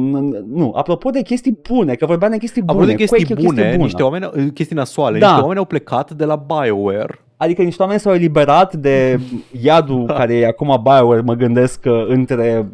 [0.47, 2.73] nu, apropo de chestii bune, că vorbeam de chestii bune.
[2.79, 3.83] Apropo de chestii Quake e o chestie bune, bună.
[3.85, 5.27] niște oameni, chestii nasoale, Da.
[5.27, 7.21] niște oameni au plecat de la BioWare.
[7.37, 9.21] Adică niște oameni s-au eliberat de
[9.63, 10.15] iadul Da.
[10.15, 12.69] care e acum BioWare, mă gândesc că între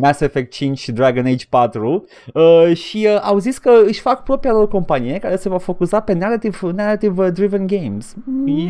[0.00, 2.04] Mass Effect 5 și Dragon Age 4
[2.34, 6.00] uh, și uh, au zis că își fac propria lor companie care se va focusa
[6.00, 8.14] pe narrative, narrative driven games.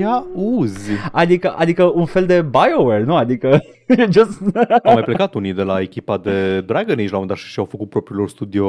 [0.00, 0.90] Ia uzi.
[1.12, 3.16] Adică, adică un fel de BioWare, nu?
[3.16, 3.60] Adică
[4.10, 4.40] just...
[4.82, 7.46] Au mai plecat unii de la echipa de Dragon Age la un moment dat și
[7.48, 8.68] și-au făcut propriul lor studio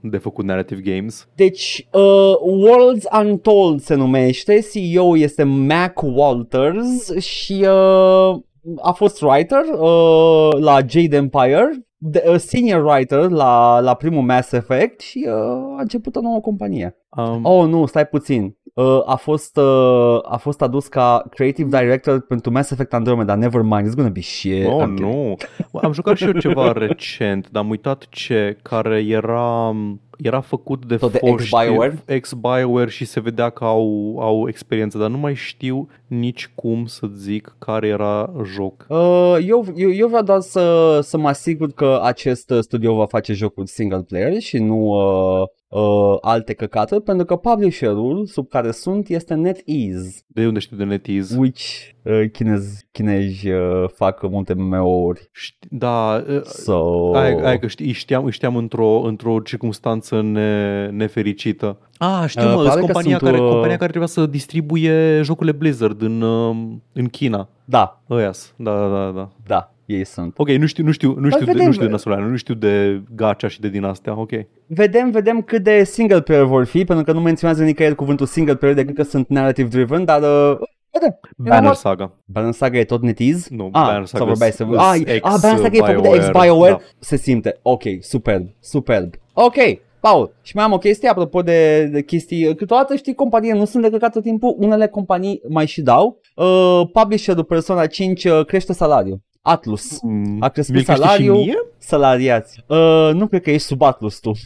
[0.00, 1.28] de făcut narrative games.
[1.34, 8.40] Deci, uh, Worlds Untold se numește, CEO este Mac Walters și uh,
[8.82, 14.52] a fost writer uh, la Jade Empire, de, uh, senior writer la, la primul Mass
[14.52, 15.32] Effect și uh,
[15.76, 16.96] a început o nouă companie.
[17.16, 18.56] Um, Oh, nu, stai puțin.
[18.74, 23.34] Uh, a, fost, uh, a fost adus ca creative director pentru Mass Effect Andromeda.
[23.34, 24.66] Never mind, it's gonna be shit.
[24.66, 24.98] Oh, I'm kidding.
[24.98, 25.36] nu.
[25.82, 29.74] Am jucat și eu ceva recent, dar am uitat ce, care era
[30.22, 32.02] era făcut de Tot de foști ex-BioWare?
[32.06, 37.06] ex-BioWare și se vedea că au, au experiență, dar nu mai știu nici cum să
[37.16, 38.86] zic care era joc.
[38.88, 43.06] Uh, eu, eu, eu vreau doar să, să mă asigur că acest uh, studio va
[43.06, 48.70] face jocuri single player și nu uh, uh, alte căcaturi, pentru că publisherul sub care
[48.70, 51.36] sunt este NetEase, De unde știu de NetEase?
[51.38, 51.60] which
[52.02, 55.20] uh, chinezi, chinezi uh, fac multe MMO-uri.
[55.20, 60.20] Ști- Da, uh, So, Aia, aia că știi, îi știam, îi știam într-o, într-o circunstanță
[60.22, 61.78] ne, nefericită.
[61.98, 65.20] Ah, știu, Uh, mă, probabil că compania, sunt, care, uh, compania care trebuia să distribuie
[65.22, 66.56] jocurile Blizzard în, uh,
[66.92, 67.48] în China.
[67.64, 69.30] da, Ăias, da, da, da, da.
[69.46, 70.34] da, ei sunt.
[70.36, 71.66] Ok, nu știu, nu știu, nu știu, de, vedem.
[71.66, 74.30] nu știu de nasolane, nu știu de gacha și de din astea, ok.
[74.66, 78.54] Vedem, vedem cât de single player vor fi, pentru că nu menționează nicăieri cuvântul single
[78.54, 80.58] player decât că sunt narrative driven, dar uh,
[80.90, 81.18] vedem.
[81.36, 81.76] Banner what?
[81.76, 82.12] Saga.
[82.24, 83.48] Banner Saga e tot NetEase?
[83.50, 84.66] Nu, ah, Banner Saga sau vorbeai să...
[84.70, 86.72] is Ah, ex, ah, Banner Saga e făcut de BioWare, ex-BioWare?
[86.72, 86.78] da.
[86.98, 87.58] Se simte.
[87.62, 89.14] Ok, superb, superb.
[89.32, 89.56] Ok,
[90.00, 92.54] Paul, și mai am o chestie apropo de, de chestii.
[92.54, 96.20] Câteodată știi, companii nu sunt de căcat tot timpul, unele companii mai și dau.
[96.34, 99.20] Uh, publisherul Persona 5 uh, crește salariul.
[99.42, 100.00] Atlus.
[100.02, 101.36] Mm, A crescut mi-l crește salariul.
[101.36, 101.56] Și mie?
[101.78, 102.64] Salariați.
[102.66, 104.30] Uh, nu cred că ești sub Atlus tu.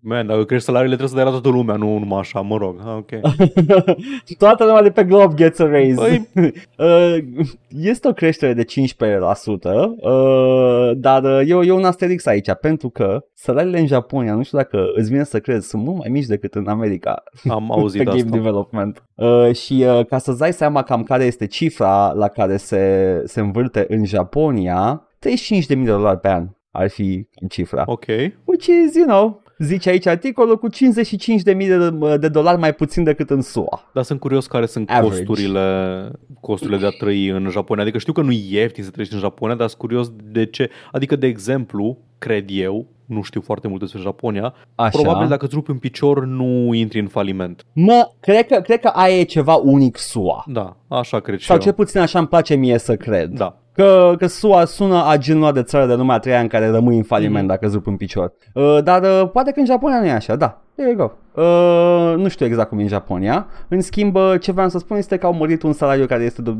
[0.00, 2.80] Man, dacă crești salariile trebuie să dai la toată lumea, nu numai așa, mă rog.
[2.80, 3.10] Ah, ok.
[4.38, 6.28] Toată lumea de pe glob gets a raise.
[6.34, 7.16] Păi- uh,
[7.68, 8.66] este o creștere de 15%,
[10.00, 14.58] uh, dar uh, eu, eu un asterix aici, pentru că salariile în Japonia, nu știu
[14.58, 18.02] dacă îți vine să crezi, sunt mult mai mici decât în America Am pe auzit
[18.02, 18.30] game asta.
[18.30, 19.02] development.
[19.14, 23.40] Uh, și uh, ca să-ți dai seama cam care este cifra la care se, se
[23.40, 25.08] învârte în Japonia,
[25.58, 27.82] 35.000 de dolari pe an ar fi cifra.
[27.86, 28.04] Ok.
[28.44, 33.30] Which is, you know, zice aici articolul cu 55.000 de, de dolari mai puțin decât
[33.30, 33.90] în SUA.
[33.92, 35.24] Dar sunt curios care sunt Average.
[35.24, 36.10] costurile,
[36.40, 37.82] costurile de a trăi în Japonia.
[37.82, 40.70] Adică știu că nu e ieftin să trăiești în Japonia, dar sunt curios de ce.
[40.92, 44.88] Adică, de exemplu, cred eu, nu știu foarte mult despre Japonia, Așa.
[45.00, 47.64] probabil dacă îți rupi un picior nu intri în faliment.
[47.72, 50.44] Mă, cred că, cred că aia e ceva unic SUA.
[50.46, 51.62] Da, așa cred și Sau eu.
[51.62, 53.30] cel puțin așa îmi place mie să cred.
[53.30, 53.58] Da.
[53.76, 56.68] Că, că SUA sună a genul ăla de țară de lumea a treia în care
[56.68, 57.46] rămâi în faliment Mhm.
[57.46, 58.32] dacă îți rupi în picior.
[58.54, 60.60] Uh, dar uh, poate că în Japonia nu e așa, da.
[60.74, 61.12] There you go.
[61.42, 63.46] Uh, nu știu exact cum e în Japonia.
[63.68, 66.42] În schimb, uh, ce vreau să spun este că au mărit un salariu care este
[66.42, 66.54] de,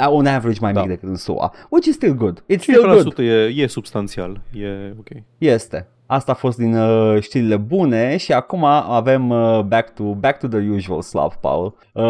[0.00, 0.80] uh, un average mai Da.
[0.80, 1.52] mic decât în SUA.
[1.68, 2.40] Which is still good.
[2.52, 3.14] It's still good.
[3.14, 4.40] 5% e, e substanțial.
[4.52, 5.08] E ok.
[5.38, 5.88] Este.
[6.06, 10.46] Asta a fost din uh, știrile bune și acum avem uh, back, to, back to
[10.46, 11.74] the usual slab, Paul.
[11.92, 12.02] Uh,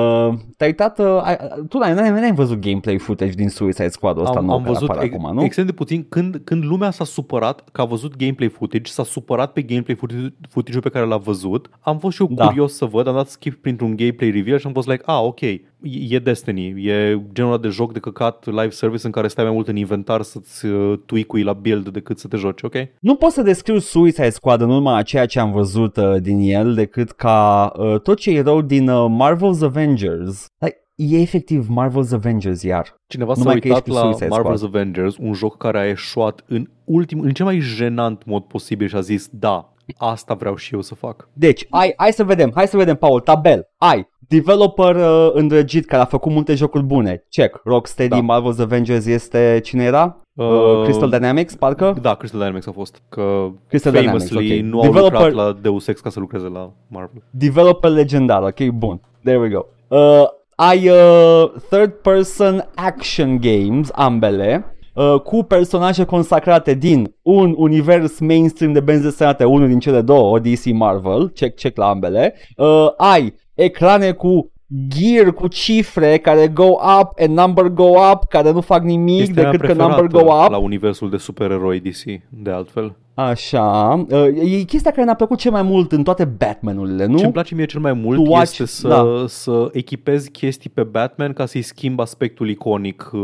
[0.56, 1.36] te-ai uitat, uh, ai,
[1.68, 4.72] tu n-ai, n-ai, n-ai văzut gameplay footage din Suicide Squad ăsta Am, nou am care
[4.72, 5.42] văzut apare ex- acum, nu?
[5.42, 9.52] extrem de puțin când, când lumea s-a supărat că a văzut gameplay footage, s-a supărat
[9.52, 11.70] pe gameplay footage- footage-ul pe care l-a văzut.
[11.80, 12.46] Am fost și eu Da.
[12.46, 15.40] curios să văd, am dat skip printr-un gameplay reveal și am fost like, ah, ok,
[15.82, 19.44] e- e Destiny, e genul ăla de joc de căcat live service în care stai
[19.44, 22.74] mai mult în inventar să-ți uh, tweak la build decât să te joci, ok?
[23.00, 26.38] Nu pot să descriu Suicide Squad în urma a ceea ce am văzut uh, din
[26.40, 30.46] el decât ca uh, tot ce e rău din uh, Marvel's Avengers.
[30.58, 33.00] Like, e efectiv Marvel's Avengers iar.
[33.06, 34.74] Cineva s-a Numai că uitat ești cu la Suicide Marvel's Squad.
[34.74, 38.96] Avengers, un joc care a eșuat în ultim, în cel mai jenant mod posibil și
[38.96, 41.28] a zis, da, asta vreau și eu să fac.
[41.32, 43.68] Deci, ai, hai să vedem, hai să vedem, Paul, tabel.
[43.76, 47.24] Ai developer uh, îndrăgit care a făcut multe jocuri bune.
[47.30, 47.60] Check.
[47.64, 48.40] Rocksteady, Da.
[48.40, 50.16] Marvel's Avengers este cine era?
[50.34, 51.96] Uh, Uh, Crystal Dynamics, parcă?
[52.00, 53.02] Da, Crystal Dynamics a fost.
[53.08, 54.64] Că Crystal Dynamics, famously ok.
[54.64, 57.22] nu au Developer- lucrat la Deus Ex ca să lucreze la Marvel.
[57.30, 59.00] Developer legendar, ok, bun.
[59.24, 59.66] There we go.
[59.88, 68.18] Uh, ai uh, third person action games, ambele, uh, cu personaje consacrate din un univers
[68.18, 72.34] mainstream de benzi desenate, unul din cele două, DC Marvel, check, check la ambele.
[72.56, 74.50] Uh, ai ecrane cu
[74.88, 76.68] gear cu cifre care go
[77.00, 80.18] up and number go up, care nu fac nimic Este mea decât că number go
[80.18, 80.50] preferată up.
[80.50, 82.96] la universul de supereroi DC, de altfel.
[83.18, 84.26] Așa, uh,
[84.58, 87.16] e chestia care ne-a plăcut cel mai mult în toate Batmanurile, nu?
[87.16, 89.24] Ce îmi place mie cel mai mult To watch- este să, da.
[89.26, 93.20] să echipezi chestii pe Batman ca să-i schimb aspectul iconic uh,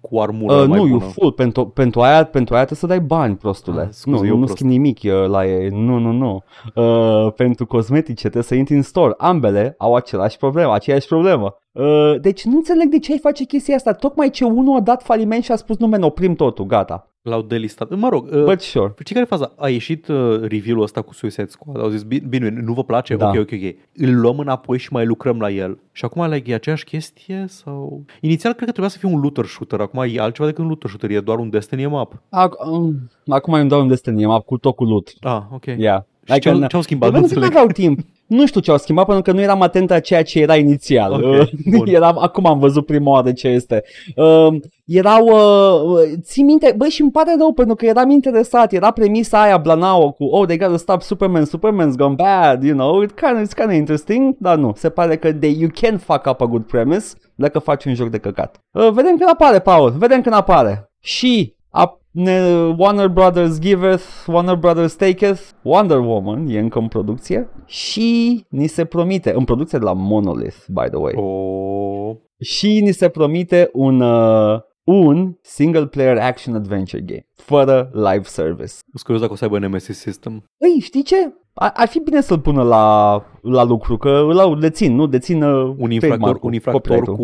[0.00, 1.10] cu armură Uh, mai nu, you bună.
[1.10, 3.80] full, pentru, pentru, aia, pentru aia trebuie să dai bani, prostule.
[3.82, 4.52] Ah, scuze, nu, eu nu, nu prost.
[4.56, 5.68] schimbi nimic uh, la ei.
[5.68, 6.42] Nu, nu, nu.
[6.74, 9.14] Uh, pentru cosmetice trebuie să intri în store.
[9.16, 11.56] Ambele au același problemă, aceeași problemă.
[11.72, 13.92] Uh, deci nu înțeleg de ce ai face chestia asta.
[13.92, 17.06] Tocmai ce unul a dat faliment și a spus, nu, men, oprim totul, gata.
[17.22, 17.96] L-au delistat.
[17.96, 18.92] Mă rog, uh, But sure.
[19.00, 19.52] Știi care e faza?
[19.56, 21.80] A ieșit uh, review-ul ăsta cu Suicide Squad.
[21.80, 23.16] Au zis, bine, bine, nu vă place?
[23.16, 23.28] Da.
[23.28, 23.74] Ok, ok, ok.
[23.96, 25.78] Îl luăm înapoi și mai lucrăm la el.
[25.92, 27.44] Și acum, like, e aceeași chestie?
[27.48, 28.04] sau...
[28.20, 29.80] Inițial cred că trebuia să fie un looter shooter.
[29.80, 31.10] Acum e altceva decât un looter shooter.
[31.10, 32.14] E doar un Destiny map.
[32.14, 32.94] Ac- um,
[33.26, 35.12] acum îmi dau un Destiny, am cu tot cu loot.
[35.20, 35.64] Ah, ok.
[35.66, 36.02] Yeah.
[36.24, 37.12] Și ce-au- ce-au schimbat?
[37.12, 37.52] Nu Pentru că înțeleg.
[37.58, 38.00] n-aveau timp.
[38.32, 41.12] Nu știu ce au schimbat pentru că nu eram atent la ceea ce era inițial.
[41.12, 41.86] Ok, Uh, bun.
[41.94, 43.82] eram, acum am văzut prima oară ce este.
[44.16, 44.54] Uh,
[44.84, 49.42] erau, uh, ții minte, băi și îmi pare rău pentru că eram interesat, era premisa
[49.42, 53.36] aia Blanao cu oh they gotta stop Superman, Superman's gone bad, you know, it kind
[53.36, 56.40] of, it's kind of interesting, dar nu, se pare că they, you can fuck up
[56.40, 58.56] a good premise dacă faci un joc de căcat.
[58.70, 60.90] Uh, vedem când apare, Paul, vedem când apare.
[61.00, 67.48] Și a, ne, Warner Brothers giveth, Warner Brothers taketh, Wonder Woman e încă în producție
[67.66, 72.16] și ni se promite, în producție de la Monolith, by the way, Oh.
[72.40, 78.66] și ni se promite un, uh, un single player action adventure game, fără live service.
[78.72, 80.44] Sunt curios dacă o să aibă Nemesis System.
[80.58, 81.32] Păi, știi ce?
[81.54, 85.06] Ar, ar fi bine să-l pună la, la lucru, că îl au, dețin, nu?
[85.06, 87.16] Dețin uh, Un infractor, trademark-ul, un infractor copyright-ul.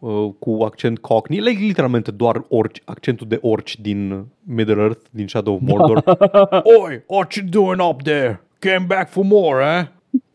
[0.00, 5.00] cu, uh, cu accent cockney, like, literalmente doar orci, accentul de orci din Middle Earth,
[5.10, 6.02] din Shadow of Mordor.
[6.84, 8.42] Oi, what you doing up there?
[8.58, 9.86] Came back for more, eh?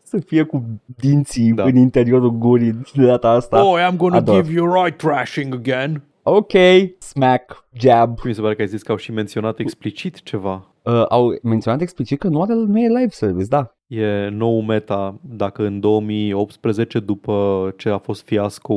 [0.02, 0.64] Să fie cu
[0.96, 1.62] dinții Da.
[1.64, 3.64] în interiorul gurii de data asta.
[3.64, 4.42] Oh, I'm gonna Ador.
[4.42, 6.02] give you right trashing again.
[6.22, 6.52] Ok,
[6.98, 8.18] smack, jab.
[8.24, 10.68] Mi se pare că ai zis că au și menționat explicit ceva.
[10.84, 13.74] Uh, au menționat explicit că nu, are, nu e live service, da.
[13.86, 18.74] E nou meta dacă în 2018, după ce a fost fiasco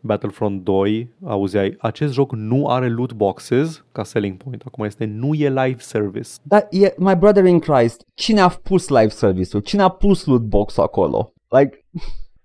[0.00, 4.62] Battlefront 2, auzeai, acest joc nu are loot boxes ca selling point.
[4.66, 6.28] Acum este nu e live service.
[6.42, 9.62] Dar e, my brother in Christ, cine a pus live service-ul?
[9.62, 11.32] Cine a pus loot box-ul acolo?
[11.48, 11.84] Like,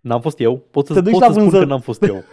[0.04, 0.62] N-am fost eu.
[0.72, 2.24] Pot să, Te duci pot la să spun vânză- că n-am fost eu.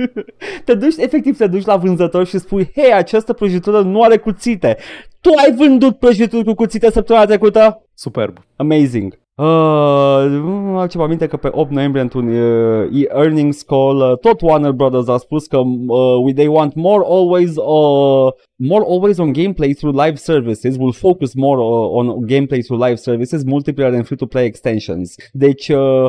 [0.64, 4.76] te duci, efectiv te duci la vânzător și spui, hei, această prăjitură nu are cuțite.
[5.20, 7.82] Tu ai vândut prăjituri cu cuțite săptămâna trecută?
[7.94, 8.38] Superb.
[8.56, 9.18] Amazing.
[9.38, 14.40] Uh, nu am ceva aminte că pe 8 noiembrie într-un uh, e-earnings call uh, tot
[14.40, 19.74] Warner Brothers a spus că uh, they want more always uh, more always on gameplay
[19.74, 20.76] through live services.
[20.76, 25.14] Will focus more uh, on gameplay through live services multiplayer and free-to-play extensions.
[25.32, 26.06] Deci uh,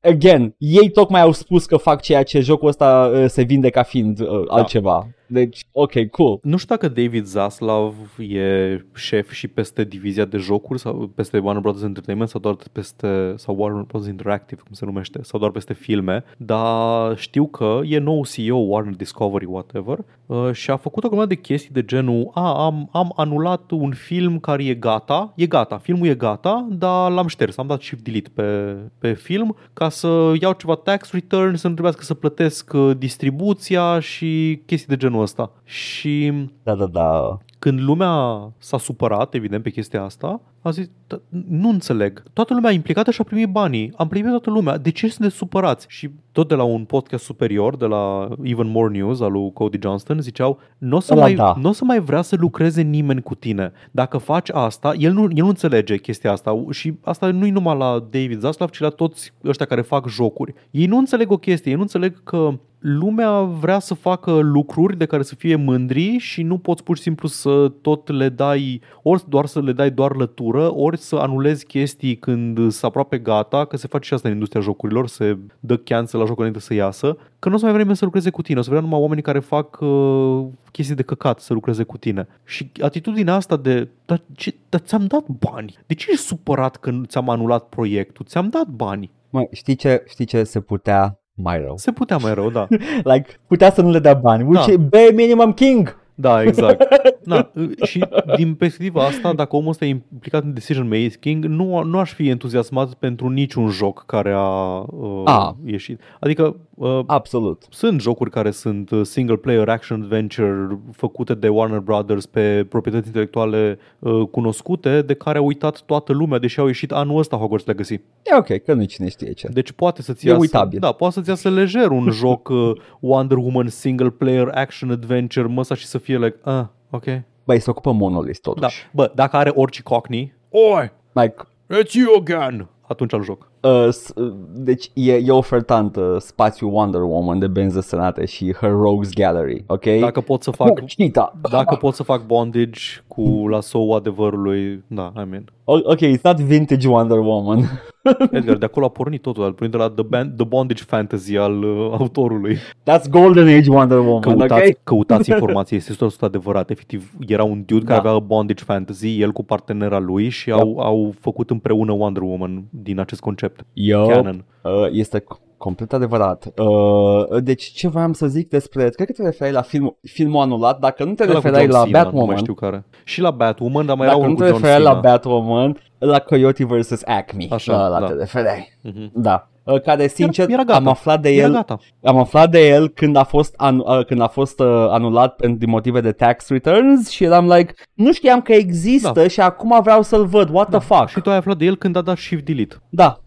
[0.00, 3.82] again ei tocmai au spus că fac ceea ce jocul ăsta uh, se vinde ca
[3.82, 6.38] fiind uh, altceva deci ok cool.
[6.42, 11.62] Nu știu dacă David Zaslav e șef și peste divizia de jocuri sau peste Warner
[11.62, 15.72] Brothers Entertainment sau doar peste sau Warner Brothers Interactive, cum se numește, sau doar peste
[15.72, 21.08] filme, dar știu că e nou CEO Warner Discovery, whatever, uh, și a făcut o
[21.08, 25.46] grămadă de chestii de genul a, am, am anulat un film care e gata, e
[25.46, 29.88] gata, filmul e gata, dar l-am șters, am dat shift delete pe, pe film ca
[29.88, 34.96] să iau ceva tax return, să nu trebuiască să plătesc uh, distribuția și chestii de
[34.96, 35.50] genul ăsta.
[35.64, 36.32] Și
[36.62, 38.12] da da da când lumea
[38.58, 42.22] s-a supărat, evident, pe chestia asta, a zis, "Da, nu înțeleg.
[42.32, 43.92] Toată lumea implicată și a primit banii.
[43.96, 44.78] Am primit toată lumea.
[44.78, 45.86] De ce sunteți supărați?
[45.88, 49.78] Și tot de la un podcast superior, de la Even More News, al lui Cody
[49.80, 51.54] Johnston, ziceau, nu o să, Ăla mai, da.
[51.60, 53.72] n-o să mai vrea să lucreze nimeni cu tine.
[53.90, 58.06] Dacă faci asta, el nu, el nu înțelege chestia asta și asta nu-i numai la
[58.10, 60.54] David Zaslav, ci la toți ăștia care fac jocuri.
[60.70, 62.50] Ei nu înțeleg o chestie, ei nu înțeleg că
[62.86, 67.02] lumea vrea să facă lucruri de care să fie mândri și nu poți pur și
[67.02, 71.66] simplu să tot le dai, ori doar să le dai doar lătură, ori să anulezi
[71.66, 75.76] chestii când sunt aproape gata, că se face și asta în industria jocurilor, se dă
[75.76, 78.30] cancel la jocul înainte să iasă, că nu o să mai vrea nimeni să lucreze
[78.30, 81.82] cu tine, o să vrea numai oamenii care fac uh, chestii de căcat să lucreze
[81.82, 82.26] cu tine.
[82.44, 87.06] Și atitudinea asta de, dar, ce, dar ți-am dat bani, de ce ești supărat când
[87.06, 88.24] ți-am anulat proiectul?
[88.24, 89.10] Ți-am dat bani.
[89.30, 91.76] Mă, știi ce, știi ce se putea mai rău?
[91.76, 92.66] Se putea mai rău, da.
[93.12, 94.42] like, putea să nu le dea bani.
[94.42, 94.72] Which Da.
[94.72, 96.02] is bare minimum king.
[96.16, 96.84] Da, exact.
[97.24, 97.50] Na,
[97.82, 98.04] și
[98.36, 102.28] din perspectiva asta, dacă omul ăsta e implicat în decision making, nu, nu aș fi
[102.28, 105.56] entuziasmat pentru niciun joc care a uh, A.
[105.64, 106.00] ieșit.
[106.20, 107.62] Adică uh, Absolut.
[107.70, 113.06] sunt jocuri care sunt uh, single player action adventure făcute de Warner Brothers pe proprietăți
[113.06, 117.66] intelectuale uh, cunoscute, de care a uitat toată lumea, deși au ieșit anul ăsta Hogwarts
[117.66, 117.94] Legacy.
[117.94, 119.48] E ok, că nu cine știe ce.
[119.52, 120.78] Deci poate să-ți E iasă, uitabil.
[120.78, 122.70] da, poate să-ți iasă lejer un joc uh,
[123.00, 127.04] Wonder Woman single player action adventure, măsa și să fie like, ah, ok.
[127.44, 128.88] Băi, se ocupă Monolith Da, totuși.
[128.92, 131.34] bă, dacă are orice cockney, oi, Like,
[131.82, 133.48] it's you again, atunci al joc.
[133.60, 138.52] uh, s- uh, deci e, e ofertant uh, spațiul Wonder Woman de benzi desenate și
[138.52, 139.84] Her Rogues Gallery, ok?
[140.00, 141.28] Dacă pot să fac, Cheetah.
[141.50, 145.44] dacă pot să fac bondage cu lasou adevărului, da, I mean.
[145.64, 147.58] O- Ok, it's not vintage Wonder Woman.
[148.30, 151.36] Edgar, de acolo a pornit totul, a pornit de la The, Band, The Bondage Fantasy
[151.36, 152.56] al uh, autorului.
[152.56, 154.76] That's Golden Age Wonder Woman, Căutați, ok?
[154.84, 156.70] căutați informații, este 100% adevărat.
[156.70, 158.08] Efectiv, era un dude care Da.
[158.08, 162.98] avea Bondage Fantasy, el cu partenera lui și au, au făcut împreună Wonder Woman din
[163.00, 163.64] acest concept.
[163.72, 164.44] Yo, Canon.
[164.62, 165.24] uh, este
[165.64, 166.46] complet adevărat.
[166.56, 170.78] Uh, deci ce voiam să zic despre, cred că te referai la film, filmul anulat,
[170.78, 172.84] dacă nu te Ăla cu referai John la Cena, Nu Batwoman, mai știu care.
[173.04, 174.92] Și la Batwoman, dar mai dacă era nu unul te cu John referai Cena.
[174.94, 177.02] la Batwoman, la Coyote vs.
[177.04, 178.06] Acme, Așa, la da.
[178.06, 178.68] te referai.
[178.82, 179.10] Mhm.
[179.14, 179.48] Da.
[179.64, 180.78] Uh, Care, sincer, era gata.
[180.78, 181.78] am aflat de Era el gata.
[182.02, 185.58] Am aflat de el când a fost, an, uh, când a fost uh, anulat pentru
[185.58, 189.28] din motive de tax returns și eram like, nu știam că există Da.
[189.28, 191.08] și acum vreau să-l văd, what the fuck.
[191.08, 192.74] Și tu ai aflat de el când a dat Shift Delete.
[192.88, 193.18] Da,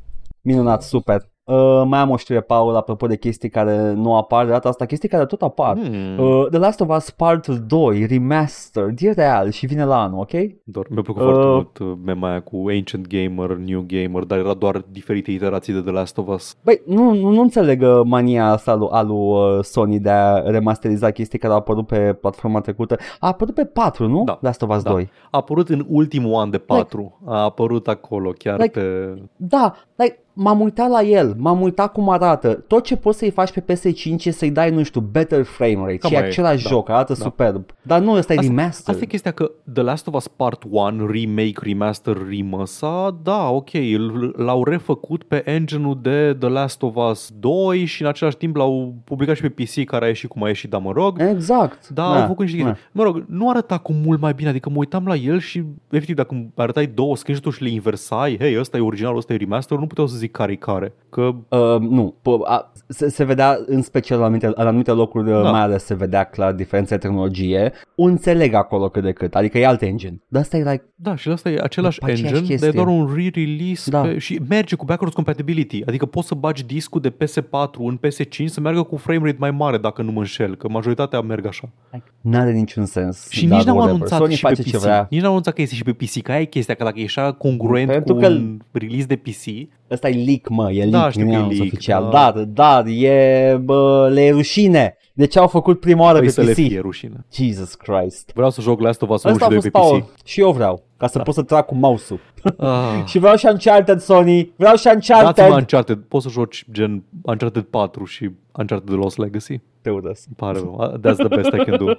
[0.41, 1.22] minunat, super.
[1.48, 4.86] Uh, mai am o știre, Paul, apropo de chestii care nu apar de data asta,
[4.86, 5.78] chestii care tot apar.
[5.78, 6.19] Hmm.
[6.19, 10.32] Uh, The Last of Us Part 2 Remastered e real și vine la anul, ok?
[10.64, 11.28] Doar, mi-a plăcut Uh.
[11.32, 15.74] foarte mult uh, mema aia cu Ancient Gamer, New Gamer, dar era doar diferite iterații
[15.74, 16.56] de The Last of Us.
[16.64, 20.40] Băi, nu, nu, nu înțeleg uh, mania asta lui, a lui uh, Sony de a
[20.49, 22.98] remasteriza chestii care au apărut pe platforma trecută.
[23.19, 24.24] A apărut pe 4, nu?
[24.24, 24.38] Da.
[24.41, 24.91] Last of Us Da.
[24.91, 25.10] 2.
[25.24, 27.19] A apărut în ultimul an de 4.
[27.26, 29.14] A apărut acolo, chiar Like- pe...
[29.36, 32.53] Da, like, m-am uitat la el, m-am uitat cum arată.
[32.53, 35.95] Tot ce poți să-i faci pe PS5 e să-i dai, nu știu, better frame rate
[35.97, 37.23] Cam și e aia e, același da, joc, arată da.
[37.23, 37.65] superb.
[37.81, 38.93] Dar nu, ăsta e Asta- remaster.
[38.93, 43.73] Asta e chestia că The Last of Us Part 1, remake, remaster, remăsa, da, ok,
[43.73, 48.55] îl- l-au refăcut pe engine-ul de The Last of Us 2 și în același timp
[48.55, 51.22] l-au publicat și pe PC care a ieșit cum a ieșit, da, mă rog.
[51.22, 51.89] Exact.
[51.89, 52.81] Da, au făcut niște chestii.
[52.91, 56.15] Mă rog, nu arăta cu mult mai bine, adică mă uitam la el și efectiv
[56.15, 59.88] dacă arătai două screenshot și le inversai, hei, ăsta e original, ăsta e remaster, nu
[59.88, 60.94] puteau să zic care care.
[61.10, 65.30] Că Uh, nu, p- a, se, se vedea în special la anumite, în anumite locuri,
[65.30, 65.41] da.
[65.41, 65.52] Da.
[65.52, 67.72] mai ales se vedea clar diferența de tehnologie.
[67.95, 70.22] Înțeleg acolo cât de cât, adică e alt engine.
[70.28, 72.72] Dar asta e like, Da, și asta e același După aceeași engine, chestie.
[72.72, 74.02] dar e doar un re-release Da.
[74.02, 75.84] pe, și merge cu backwards compatibility.
[75.86, 79.52] Adică poți să bagi discul de PS4 în PS5 să meargă cu frame rate mai
[79.52, 81.70] mare dacă nu mă înșel, că majoritatea merg așa.
[81.91, 83.30] like n-are niciun sens.
[83.30, 83.95] Și dar nici n-au whatever.
[83.95, 84.68] anunțat Sony și pe face PC.
[84.70, 85.08] ce vrea.
[85.10, 87.04] Nici n-au anunțat că este și pe PC, că aia e chestia, că dacă e
[87.04, 90.98] așa congruent Pentru cu că- un release de PC, Ăsta e leak, mă, e Da,
[90.98, 92.03] leak, știu nu că e e anunț leak, oficial.
[92.03, 92.10] da.
[92.10, 94.98] Dar, dar, e, bă, le e rușine.
[95.14, 96.56] De ce au făcut prima oară păi pe să le PC?
[96.56, 97.26] fie rușine.
[97.34, 98.31] Jesus Christ.
[98.34, 100.02] Vreau să joc Last of Us 1 Asta și a 2 fost pe Paul.
[100.02, 100.27] PC.
[100.27, 102.19] Și eu vreau, ca să pot să trag cu mouse-ul.
[102.57, 103.03] Ah.
[103.10, 104.52] Și vreau și Uncharted, Sony.
[104.56, 105.52] Vreau și Dați-mă Uncharted.
[105.53, 105.99] Uncharted.
[106.07, 109.60] Poți să joci gen Uncharted 4 și Uncharted The Lost Legacy?
[109.81, 110.26] Te urăsc.
[110.27, 110.94] Îmi pare rău.
[110.99, 111.85] That's the best I can do.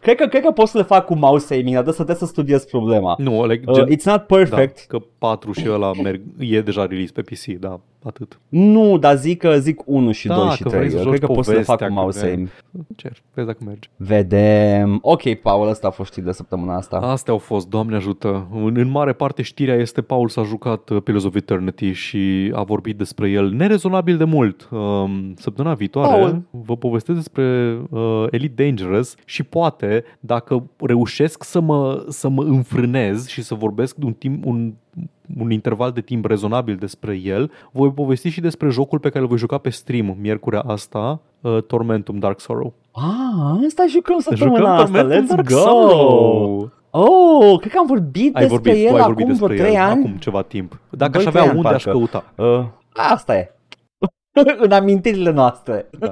[0.00, 2.64] Cred că, cred că pot să le fac cu mouse aiming, dar trebuie să studiez
[2.64, 3.14] problema.
[3.18, 4.86] Nu, like, Uh, gen, it's not perfect.
[4.88, 8.40] Da, că 4 și ăla merg, e deja release pe PC, da, atât.
[8.48, 10.80] Nu, dar zic că zic 1 și Da, 2 și că 3.
[10.80, 12.32] vrei să Eu joci cred că pot să le fac povestea, cu că mouse vrei.
[12.32, 12.48] aim.
[12.96, 13.88] Cer, vezi dacă merge.
[13.96, 14.98] Vedem.
[15.02, 16.96] Ok, Paul, ăsta a fost știri de săptămâna asta.
[16.96, 18.46] Astea au fost, Doamne ajută.
[18.54, 22.62] În, în mare parte știrea este Paul s-a jucat uh, Pillars of Eternity și a
[22.62, 24.68] vorbit despre el nerezonabil de mult.
[24.70, 26.42] Um, săptămâna viitoare Paul.
[26.50, 29.79] vă povestesc despre uh, Elite Dangerous și poate
[30.20, 34.72] dacă reușesc să mă, să mă înfrânez și să vorbesc de un timp, un
[35.38, 39.26] un interval de timp rezonabil despre el, voi povesti și despre jocul pe care îl
[39.28, 42.72] voi juca pe stream miercurea asta, uh, Tormentum Dark Sorrow.
[42.92, 44.84] Ah, asta jucăm săptămâna Jucăm asta.
[44.84, 45.58] Tormentum Let's Dark go!
[45.58, 46.70] Sorrow.
[46.90, 49.56] Oh, cred că am vorbit Ai despre vorbit, el tu ai acum vorbit vreo despre
[49.56, 50.00] 3 el ani.
[50.00, 50.78] acum ceva timp.
[50.90, 51.98] Dacă Doi, aș trei avea ani, unde aș parcă.
[51.98, 52.24] căuta.
[52.36, 53.54] Uh, asta e.
[54.64, 55.88] în amintirile noastre.
[55.98, 56.10] Da.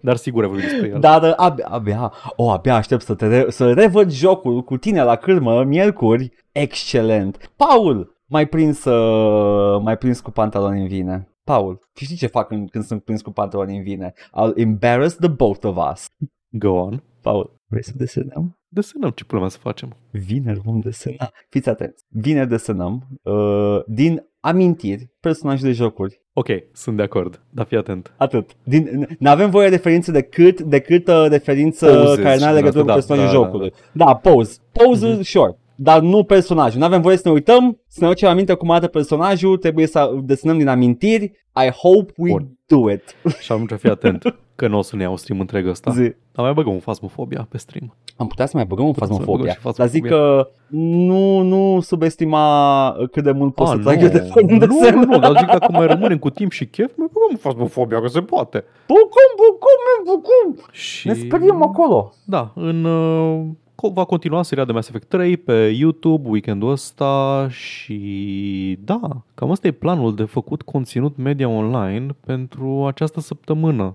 [0.00, 1.00] Dar sigur ai vorbit despre el.
[1.00, 5.02] Dar uh, abia, abia, oh, abia aștept să, te re- să revăd jocul cu tine
[5.02, 6.32] la cârmă miercuri.
[6.52, 7.52] Excelent.
[7.56, 11.28] Paul, mai prins, uh, mai prins cu pantaloni în vine.
[11.44, 14.12] Paul, știi ce fac când, când sunt prins cu pantaloni în vine?
[14.16, 16.06] I'll embarrass the both of us.
[16.48, 17.02] Go on.
[17.22, 18.58] Paul, vrei să desenăm?
[18.68, 19.96] Desenăm ce problema să facem.
[20.10, 21.30] Vineri vom desena.
[21.48, 22.04] Fiți atenți.
[22.08, 26.20] Vineri desenăm uh, din amintiri personaje de jocuri.
[26.32, 28.12] Ok, sunt de acord, dar fii atent.
[28.16, 28.50] Atât.
[28.62, 32.84] Din, nu avem voie referințe decât, decât uh, referință Poses care nu și are legătură
[32.84, 33.72] cu asta, da, personajul da, jocului.
[33.92, 34.58] Da, pose.
[34.72, 35.20] Pose, mm-hmm.
[35.20, 35.56] sure.
[35.76, 36.78] Dar nu personajul.
[36.80, 40.10] Nu avem voie să ne uităm, să ne aducem aminte cum arată personajul, trebuie să
[40.22, 41.24] desenăm din amintiri.
[41.66, 42.48] I hope we Bun.
[42.66, 43.02] do it.
[43.42, 45.90] Și atunci fii atent că nu o să ne iau stream întreg ăsta.
[45.90, 46.00] Zi.
[46.32, 47.94] Dar mai băgăm un fasmofobia pe stream.
[48.16, 49.70] Am putea să mai băgăm un Putem să mai băgăm fasmofobia.
[49.72, 50.42] și Dar zic fasmofobia.
[50.42, 53.90] că nu, nu subestima cât de mult poți Ah, să nu.
[53.90, 54.94] trag eu de fără nu, desen.
[54.94, 58.00] nu, nu, dar zic dacă mai rămânem cu timp și chef, mai băgăm un fasmofobia,
[58.00, 58.64] că se poate.
[58.86, 60.64] Bucum, bucum, man, bucum.
[60.70, 61.06] Și...
[61.06, 62.12] Ne speriem acolo.
[62.24, 67.46] Da, în, uh, co- va continua seria de Mass Effect 3 pe YouTube weekendul ăsta
[67.50, 73.94] și da, cam asta e planul de făcut conținut media online pentru această săptămână.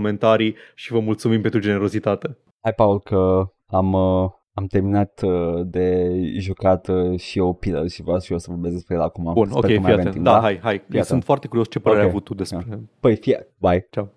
[0.01, 2.37] comentarii și vă mulțumim pentru generozitate.
[2.61, 8.01] Hai, Paul, că am, uh, am terminat uh, de jucat uh, și eu Pillar și
[8.01, 9.33] vreau și eu să vorbesc despre el acum.
[9.33, 10.15] Bun, Sper ok, fii atent.
[10.15, 10.81] Da, hai, hai.
[10.89, 12.11] Fii Sunt foarte curios ce părere okay.
[12.11, 12.79] ai avut tu despre...
[12.99, 13.87] Păi, fie, bye.
[13.91, 14.09] Ciao.